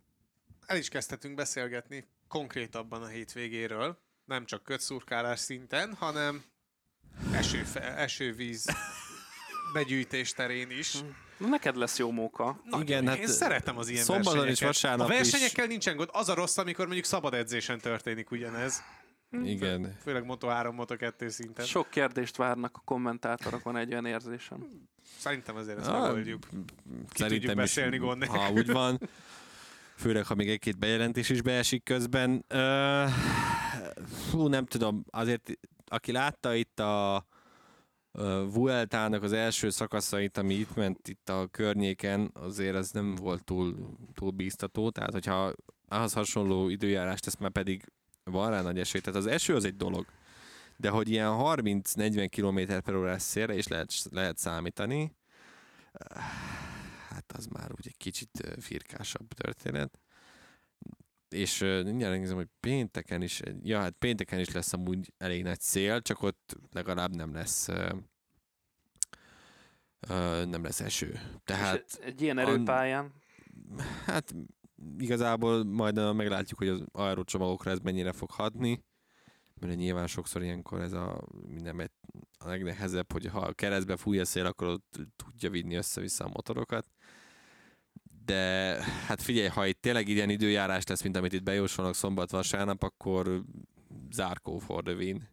[0.66, 3.98] el is kezdhetünk beszélgetni konkrétabban a hétvégéről.
[4.26, 6.44] Nem csak kötszurkálás szinten, hanem
[7.34, 8.66] esőfe, esővíz
[9.74, 10.96] begyűjtés terén is.
[11.38, 12.62] Na, neked lesz jó móka.
[12.80, 14.66] Igen, hát Én szeretem az ilyen szombaton versenyeket.
[14.68, 18.84] vasárnap A is- versenyekkel nincsen gond, az a rossz, amikor mondjuk szabad edzésen történik ugyanez.
[19.44, 19.98] Igen.
[20.02, 21.66] Főleg Moto3, Moto2 szinten.
[21.66, 24.68] Sok kérdést várnak a kommentátorok, van egy olyan érzésem.
[25.18, 26.48] Szerintem azért ezt megoldjuk.
[27.14, 28.38] tudjuk beszélni, gond nélkül.
[28.40, 29.00] Ha úgy van,
[30.02, 32.46] főleg, ha még egy-két bejelentés is beesik közben.
[34.30, 35.52] Fú, nem tudom, azért
[35.86, 37.26] aki látta itt a
[38.54, 43.76] Vueltának az első szakaszait, ami itt ment itt a környéken, azért ez nem volt túl,
[44.14, 45.54] túl bíztató, tehát hogyha
[45.88, 47.92] ahhoz hasonló időjárást tesz, már pedig
[48.24, 49.02] van rá nagy esély.
[49.02, 50.06] Tehát az eső az egy dolog,
[50.78, 55.16] de hogy ilyen 30-40 km per órás szélre is lehet, lehet számítani,
[57.14, 60.00] hát az már úgy egy kicsit firkásabb történet.
[61.30, 66.02] És mindjárt nézem, hogy pénteken is, ja hát pénteken is lesz amúgy elég nagy szél,
[66.02, 67.68] csak ott legalább nem lesz
[70.46, 71.20] nem lesz eső.
[71.44, 73.14] Tehát És egy ilyen erőpályán,
[74.06, 74.36] Hát
[74.98, 78.84] igazából majd meglátjuk, hogy az aerocsomagokra ez mennyire fog hatni,
[79.60, 81.90] mert nyilván sokszor ilyenkor ez a minden
[82.40, 86.32] a legnehezebb, hogy ha a keresztbe fúj a szél, akkor ott tudja vinni össze-vissza a
[86.34, 86.88] motorokat.
[88.32, 88.78] De
[89.08, 93.42] hát figyelj, ha itt tényleg ilyen időjárás lesz, mint amit itt bejósolnak szombat-vasárnap, akkor
[94.12, 95.30] zárkó for the win.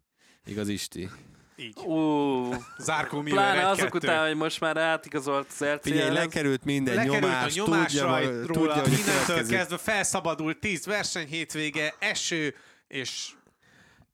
[0.47, 1.09] Igaz, Isti?
[1.57, 1.79] Így.
[1.79, 3.95] Ú, Zárkó Miller pláne azok 1-2.
[3.95, 6.25] után, hogy most már átigazolt az Figyelj, RCL-hez.
[6.25, 10.87] lekerült minden Lekerült nyomás, a nyomás tudja, rajt róla, tudja, hogy következő kezdve felszabadult 10
[10.87, 12.55] verseny hétvége, eső,
[12.89, 13.31] és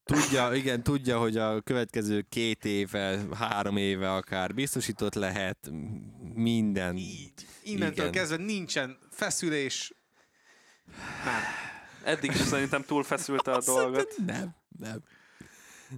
[0.05, 5.71] Tudja, igen, tudja, hogy a következő két éve, három éve akár biztosított lehet
[6.35, 6.97] minden.
[6.97, 7.33] így.
[7.63, 8.13] Innentől Igen.
[8.13, 9.93] kezdve nincsen feszülés.
[11.25, 11.43] Nem.
[12.15, 14.15] Eddig is szerintem túlfeszülte a dolgot.
[14.27, 15.03] Nem, nem,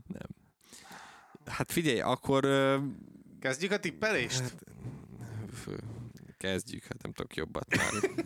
[0.07, 0.29] nem.
[1.47, 2.79] Hát figyelj, akkor ö,
[3.41, 4.55] Kezdjük a tippelést?
[5.63, 5.79] fő,
[6.39, 7.91] kezdjük, hát nem tudok jobbat már.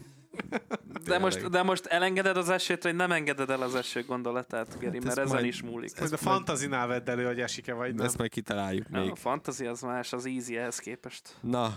[1.05, 4.94] De most, de most elengeded az esélyt, vagy nem engeded el az eső gondolatát, Geri,
[4.97, 5.98] Hát mert ez ezen majd- is múlik.
[5.98, 8.06] Majd a fantazinál vedd elő, hogy esik-e vagy nem.
[8.06, 9.10] Ezt majd kitaláljuk Ja, még.
[9.10, 11.36] a fantasy az más, az easy ehhez képest.
[11.40, 11.77] Na,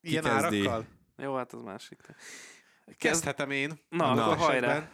[0.00, 0.66] Ilyen kezdi?
[0.66, 0.86] árakkal?
[1.16, 2.00] Jó, hát az másik.
[2.00, 2.96] Kezd...
[2.98, 3.72] Kezdhetem én.
[3.88, 4.24] Na, Na.
[4.24, 4.90] akkor hajrá.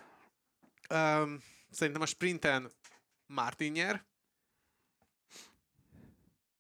[1.22, 2.70] Um, szerintem a sprinten
[3.26, 4.04] Martin nyer.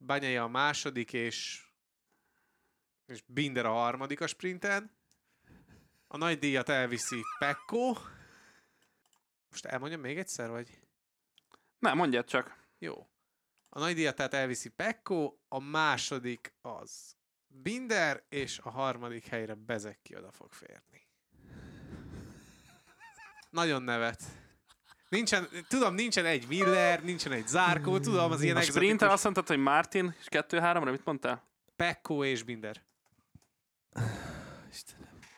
[0.06, 1.62] Banyai a második, és,
[3.06, 4.96] és Binder a harmadik a sprinten.
[6.10, 7.96] A nagy díjat elviszi Pekko.
[9.50, 10.80] Most elmondjam még egyszer, vagy?
[11.78, 12.56] Nem, mondjad csak.
[12.78, 13.08] Jó.
[13.68, 17.16] A nagy díjat tehát elviszi Pekko, a második az
[17.46, 21.06] Binder, és a harmadik helyre Bezeki oda fog férni.
[23.50, 24.22] Nagyon nevet.
[25.08, 29.22] Nincsen, tudom, nincsen egy Miller, nincsen egy Zárkó, tudom, az ilyen A sprinter egzotikus azt
[29.22, 31.48] mondtad, hogy Martin, és kettő-háromra mit mondtál?
[31.76, 32.82] Pekko és Binder.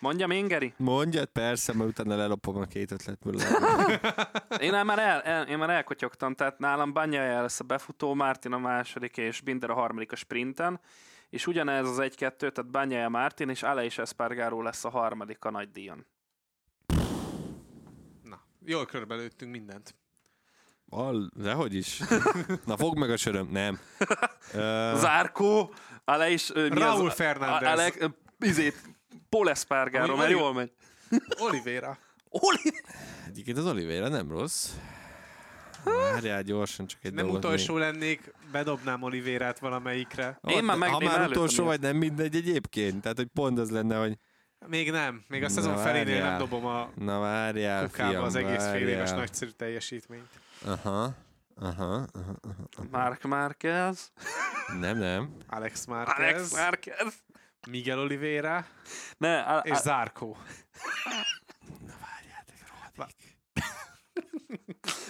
[0.01, 0.75] Mondjam én, Geri?
[0.77, 3.35] mondjad persze, mert utána lelopom a két ötletből.
[4.61, 8.59] Én már, el, el, én már elkotyogtam, tehát nálam Banyaya lesz a befutó, Martin a
[8.59, 10.81] második, és Binder a harmadik a sprinten,
[11.31, 15.51] és ugyanez az egy-kettő, tehát Banyaya Martin, és Ale és Espargaró lesz a harmadik a
[15.51, 16.07] nagy díjon.
[18.23, 19.95] Na, jól körbelőttünk mindent.
[20.89, 22.03] Al, dehogy is.
[22.65, 23.49] Na fogd meg a söröm.
[23.51, 23.79] Nem.
[25.03, 25.75] Zárkó,
[26.05, 26.51] Ale is...
[26.69, 27.11] Raúl?
[27.11, 27.73] Fernández.
[27.73, 28.75] Ale, izét,
[29.29, 30.73] Paul Espargaró, Ami mert jól megy.
[31.39, 31.99] Oliveira.
[32.29, 32.75] Oli!
[33.29, 34.71] Egyébként az Oliveira nem rossz.
[35.85, 37.83] Várjál gyorsan, csak egy Nem dolgot utolsó még.
[37.83, 40.39] lennék, bedobnám Olivérát valamelyikre.
[40.43, 43.01] Én már meg- ha én már utolsó vagy, nem mindegy egyébként.
[43.03, 44.17] Tehát, hogy pont az lenne, hogy
[44.67, 45.25] Még nem.
[45.29, 46.39] Még a Na, szezon felénél nem várjál.
[46.39, 49.17] dobom a na várjál, kukába fiam, az egész fél éves várjál.
[49.19, 50.29] nagyszerű teljesítményt.
[50.65, 51.15] Aha,
[51.57, 52.07] aha, aha,
[52.43, 52.87] aha.
[52.91, 54.13] Mark Marquez,
[54.81, 55.37] Nem, nem.
[55.47, 57.15] Alex Márquez, Alex Marquez.
[57.69, 58.67] Miguel Oliveira
[59.19, 60.37] Ne, a, és a, Zárkó.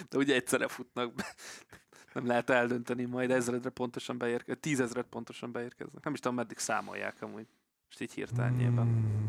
[0.09, 1.35] de ugye egyszerre futnak be.
[2.13, 6.03] Nem lehet eldönteni, majd ezredre pontosan beérkeznek, tízezret pontosan beérkeznek.
[6.03, 7.47] Nem is tudom, meddig számolják amúgy.
[7.85, 9.19] Most így hirtelen nyilván.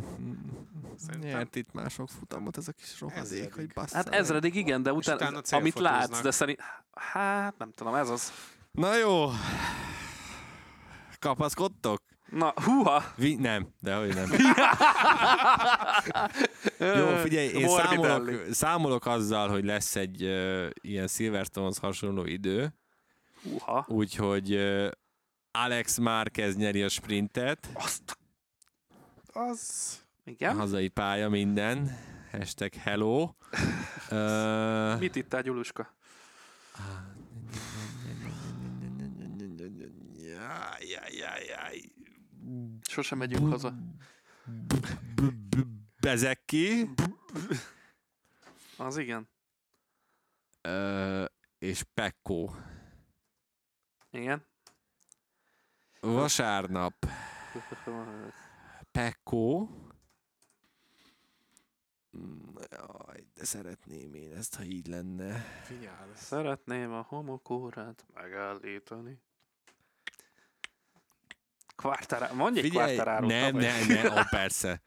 [0.97, 1.31] Szerintem.
[1.31, 5.39] Nyert itt mások futamot ez a kis rohadék, hogy bassza Hát ezredig igen, de utána,
[5.39, 6.61] utána amit látsz, de szerint...
[6.93, 8.33] Hát, nem tudom, ez az.
[8.71, 9.31] Na jó.
[11.19, 12.03] Kapaszkodtok?
[12.33, 13.05] Na, húha!
[13.17, 14.31] Vi- nem, de hogy nem.
[16.99, 22.75] Jó, figyelj, én számolok, számolok azzal, hogy lesz egy uh, ilyen Silverstone-hoz hasonló idő,
[23.43, 23.85] Húha.
[23.89, 24.89] úgyhogy uh,
[25.51, 28.19] Alex Márquez nyeri a sprintet, Azt.
[29.33, 29.93] Az...
[30.25, 30.57] Igen?
[30.57, 31.99] hazai pálya minden,
[32.31, 33.29] hashtag hello.
[34.11, 35.95] Uh, Mit itt a Gyuluska?
[42.93, 43.75] Sosem megyünk haza.
[46.01, 46.91] Bezeki,
[48.77, 49.29] Az igen.
[50.61, 51.25] Ö,
[51.59, 52.51] és Pekko.
[54.11, 54.45] Igen.
[56.01, 56.95] Vasárnap.
[62.17, 65.39] Mm, Jaj, de szeretném én ezt, ha így lenne.
[65.41, 69.21] Figyelj, Szeretném a homokórát megállítani.
[71.77, 72.35] Quartararo.
[72.35, 73.27] Mondj egy Figyelj, Quartararo.
[73.27, 74.81] nem, nem, nem, ó, persze.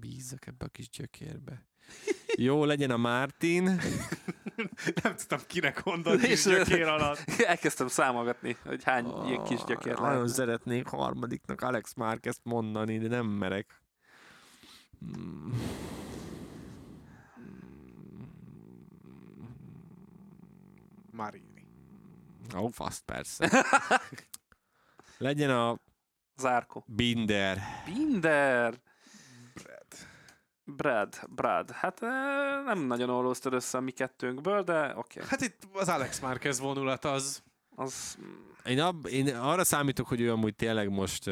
[0.00, 1.66] Bízzak ebbe a kis gyökérbe.
[2.36, 3.64] Jó, legyen a Martin.
[5.02, 7.18] nem tudtam kinek mondani És- gyökér alatt.
[7.46, 10.28] Elkezdtem számolgatni, hogy hány ilyen kis gyökér Nagyon lehet.
[10.28, 13.82] szeretnék harmadiknak Alex Márquez mondani, de nem merek.
[14.98, 15.52] Hmm.
[21.12, 21.51] Marini.
[22.56, 23.66] Ó, fasz, persze.
[25.18, 25.78] Legyen a
[26.36, 26.82] Zárko.
[26.86, 27.58] Binder.
[27.84, 28.80] Binder.
[30.64, 31.20] Brad.
[31.30, 31.70] Brad.
[31.70, 35.18] Hát eh, nem nagyon ollóztad össze a mi kettőnkből, de oké.
[35.18, 35.30] Okay.
[35.30, 37.42] Hát itt az Alex Márquez vonulat az...
[37.74, 38.18] Az
[38.64, 41.30] Én, ab, én arra számítok, hogy ő amúgy tényleg most,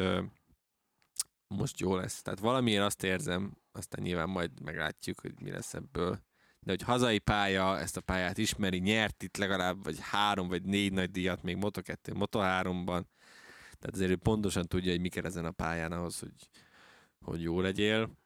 [1.47, 2.21] most jó lesz.
[2.21, 6.19] Tehát valamiért azt érzem, aztán nyilván majd meglátjuk, hogy mi lesz ebből.
[6.65, 10.93] De hogy hazai pálya, ezt a pályát ismeri, nyert itt legalább vagy három vagy négy
[10.93, 13.03] nagy díjat még Moto2, Moto3-ban.
[13.79, 16.49] Tehát azért ő pontosan tudja, hogy mi kell ezen a pályán ahhoz, hogy,
[17.25, 18.19] hogy jó legyél.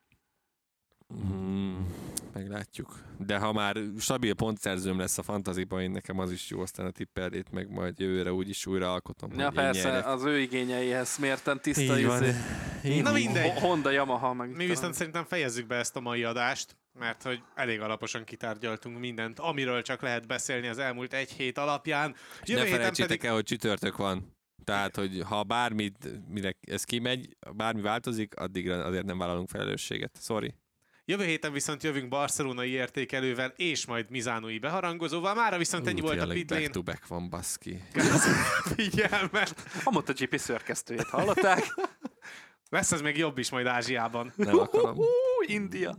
[1.08, 1.94] Hmm,
[2.34, 3.00] meglátjuk.
[3.18, 6.92] De ha már stabil pontszerzőm lesz a fantaziban, én nekem az is jó, aztán a
[6.92, 9.40] tipperdét meg majd jövőre úgyis újra alkotom.
[9.40, 12.24] Ja, persze, az ő igényeihez mérten tiszta Így van.
[12.24, 12.34] izé.
[12.84, 13.50] Így Na mindegy.
[13.52, 17.42] Ho- Honda, Yamaha, meg Mi viszont szerintem fejezzük be ezt a mai adást, mert hogy
[17.56, 22.16] elég alaposan kitárgyaltunk mindent, amiről csak lehet beszélni az elmúlt egy hét alapján.
[22.44, 23.26] Jövő ne héten felejtsétek pedig...
[23.26, 24.34] el, hogy csütörtök van.
[24.64, 30.18] Tehát, hogy ha bármit, mire ez kimegy, bármi változik, addigra azért nem vállalunk felelősséget.
[30.22, 30.54] Sorry.
[31.06, 35.34] Jövő héten viszont jövünk barcelonai értékelővel és majd mizánói beharangozóval.
[35.34, 36.60] Mára viszont ennyi volt a pitlén.
[36.60, 37.84] Back to back van, baszki.
[38.76, 39.66] Figyelmet!
[39.84, 41.64] A MotoGP szörkesztőjét hallották?
[42.70, 44.34] Lesz ez még jobb is majd Ázsiában.
[44.36, 44.98] Nem akarom.
[45.46, 45.98] India.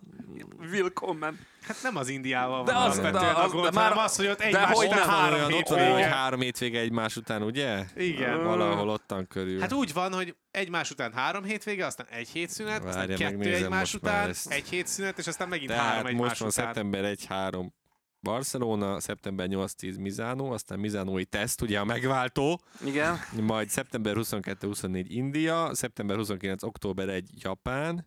[0.71, 1.39] Willkommen.
[1.63, 4.27] Hát nem az Indiával De van az- de a az- gond, de már- az, hogy
[4.27, 7.85] ott egymás hogy után három olyan, ott van hogy három hétvége egymás után, ugye?
[7.97, 8.45] Igen.
[8.45, 9.61] Valahol ottan körül.
[9.61, 13.63] Hát úgy van, hogy egymás után három hétvége, aztán egy hétszünet, aztán Várja, kettő megnézem
[13.63, 14.51] egymás után, ezt.
[14.53, 16.65] egy hétszünet, és aztán megint három Tehát egymás most van után.
[16.65, 17.73] szeptember 1-3
[18.21, 23.19] Barcelona, szeptember 8-10 Mizánó, aztán Mizánói teszt, ugye a megváltó, Igen.
[23.41, 28.07] majd szeptember 22-24 India, szeptember 29 október 1 Japán,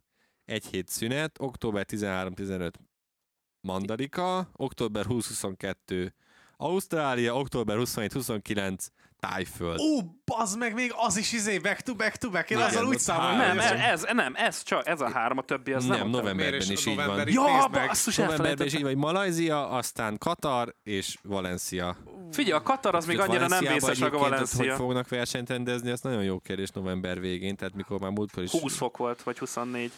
[0.49, 2.71] egy hét szünet, október 13-15
[3.61, 6.11] Mandarika, október 20-22
[6.57, 8.87] Ausztrália, október 27-29
[9.19, 9.79] Tájföld.
[9.79, 12.49] Ó, bazd meg, még az is izé, back to back to back.
[12.49, 13.37] Én azzal úgy számolom.
[13.37, 15.97] Nem, ez, nem, ez csak, ez a három, a többi az nem.
[15.97, 17.27] nem, novemberben is így van.
[17.27, 21.97] Ja, basszus, Novemberben is így vagy Malajzia, aztán Katar és Valencia.
[22.31, 24.75] Figyelj, a Katar az még annyira nem vészes, meg a ott Hogy Valencia.
[24.75, 28.51] fognak versenyt rendezni, ez nagyon jó kérdés november végén, tehát mikor már múltkor is...
[28.51, 29.91] 20 fok volt, vagy 24.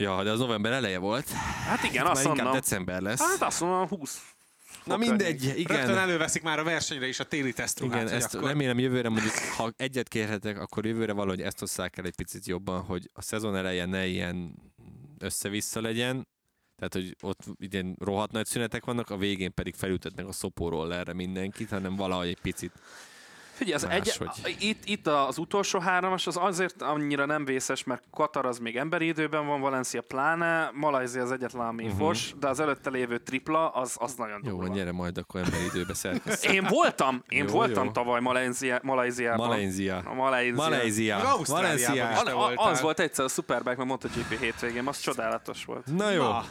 [0.00, 1.28] Ja, de az november eleje volt.
[1.66, 2.60] Hát igen, azt inkább mondom.
[2.60, 3.20] december lesz.
[3.20, 4.22] Hát azt mondom, 20
[4.84, 5.76] Na mindegy, igen.
[5.76, 8.02] Rögtön előveszik már a versenyre is a téli tesztruhát.
[8.02, 8.48] Igen, ezt akkor...
[8.48, 12.82] remélem jövőre mondjuk, ha egyet kérhetek, akkor jövőre valahogy ezt hozzák el egy picit jobban,
[12.82, 14.54] hogy a szezon eleje ne ilyen
[15.18, 16.26] össze-vissza legyen,
[16.76, 21.12] tehát, hogy ott idén rohadt nagy szünetek vannak, a végén pedig felültetnek a szopóról erre
[21.12, 22.72] mindenkit, hanem valahogy egy picit.
[23.58, 24.56] Figyelj, az egy, Máshogy.
[24.58, 29.06] itt, itt az utolsó hármas az azért annyira nem vészes, mert Katar az még emberi
[29.06, 31.98] időben van, Valencia pláne, Malajzia az egyetlen, ami uh-huh.
[31.98, 34.66] fos, de az előtte lévő tripla, az, az nagyon Jó, durva.
[34.66, 36.44] van, gyere majd akkor emberi időbe szerkesz.
[36.44, 37.90] Én voltam, én Jó, voltam jó.
[37.90, 39.46] tavaly Malajzia, Malajziában.
[39.46, 40.02] Malajzia.
[40.14, 40.54] Malajzia.
[40.64, 41.18] Malajzia.
[42.56, 45.86] Az volt egyszer a Superbike, meg MotoGP hétvégén, az csodálatos volt.
[45.86, 46.22] Na jó.
[46.22, 46.44] Na,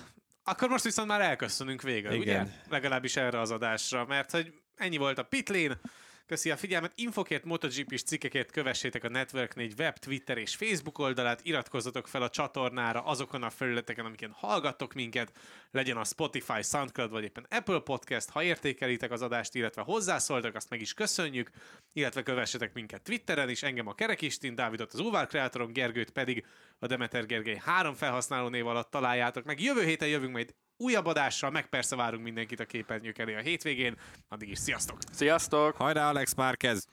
[0.44, 2.42] akkor most viszont már elköszönünk végül, Igen.
[2.42, 2.52] ugye?
[2.70, 5.80] Legalábbis erre az adásra, mert hogy ennyi volt a pitlén.
[6.28, 11.40] Köszi a figyelmet, infokért, MotoGP-s cikkekért kövessétek a Network 4 web, Twitter és Facebook oldalát,
[11.44, 15.32] iratkozzatok fel a csatornára azokon a felületeken, amiken hallgattok minket,
[15.72, 20.70] legyen a Spotify, Soundcloud vagy éppen Apple Podcast, ha értékelitek az adást, illetve hozzászóltak, azt
[20.70, 21.50] meg is köszönjük,
[21.94, 26.46] illetve kövessetek minket Twitteren is, engem a Kerekistin, Dávidot az Uvár Kreatoron, Gergőt pedig
[26.80, 29.62] a Demeter Gergely három felhasználó név alatt találjátok meg.
[29.62, 33.98] Jövő héten jövünk majd újabb adással, meg persze várunk mindenkit a képernyők elé a hétvégén.
[34.30, 34.98] Addig is sziasztok!
[35.12, 35.76] Sziasztok!
[35.76, 36.88] Hajrá Alex Márquez!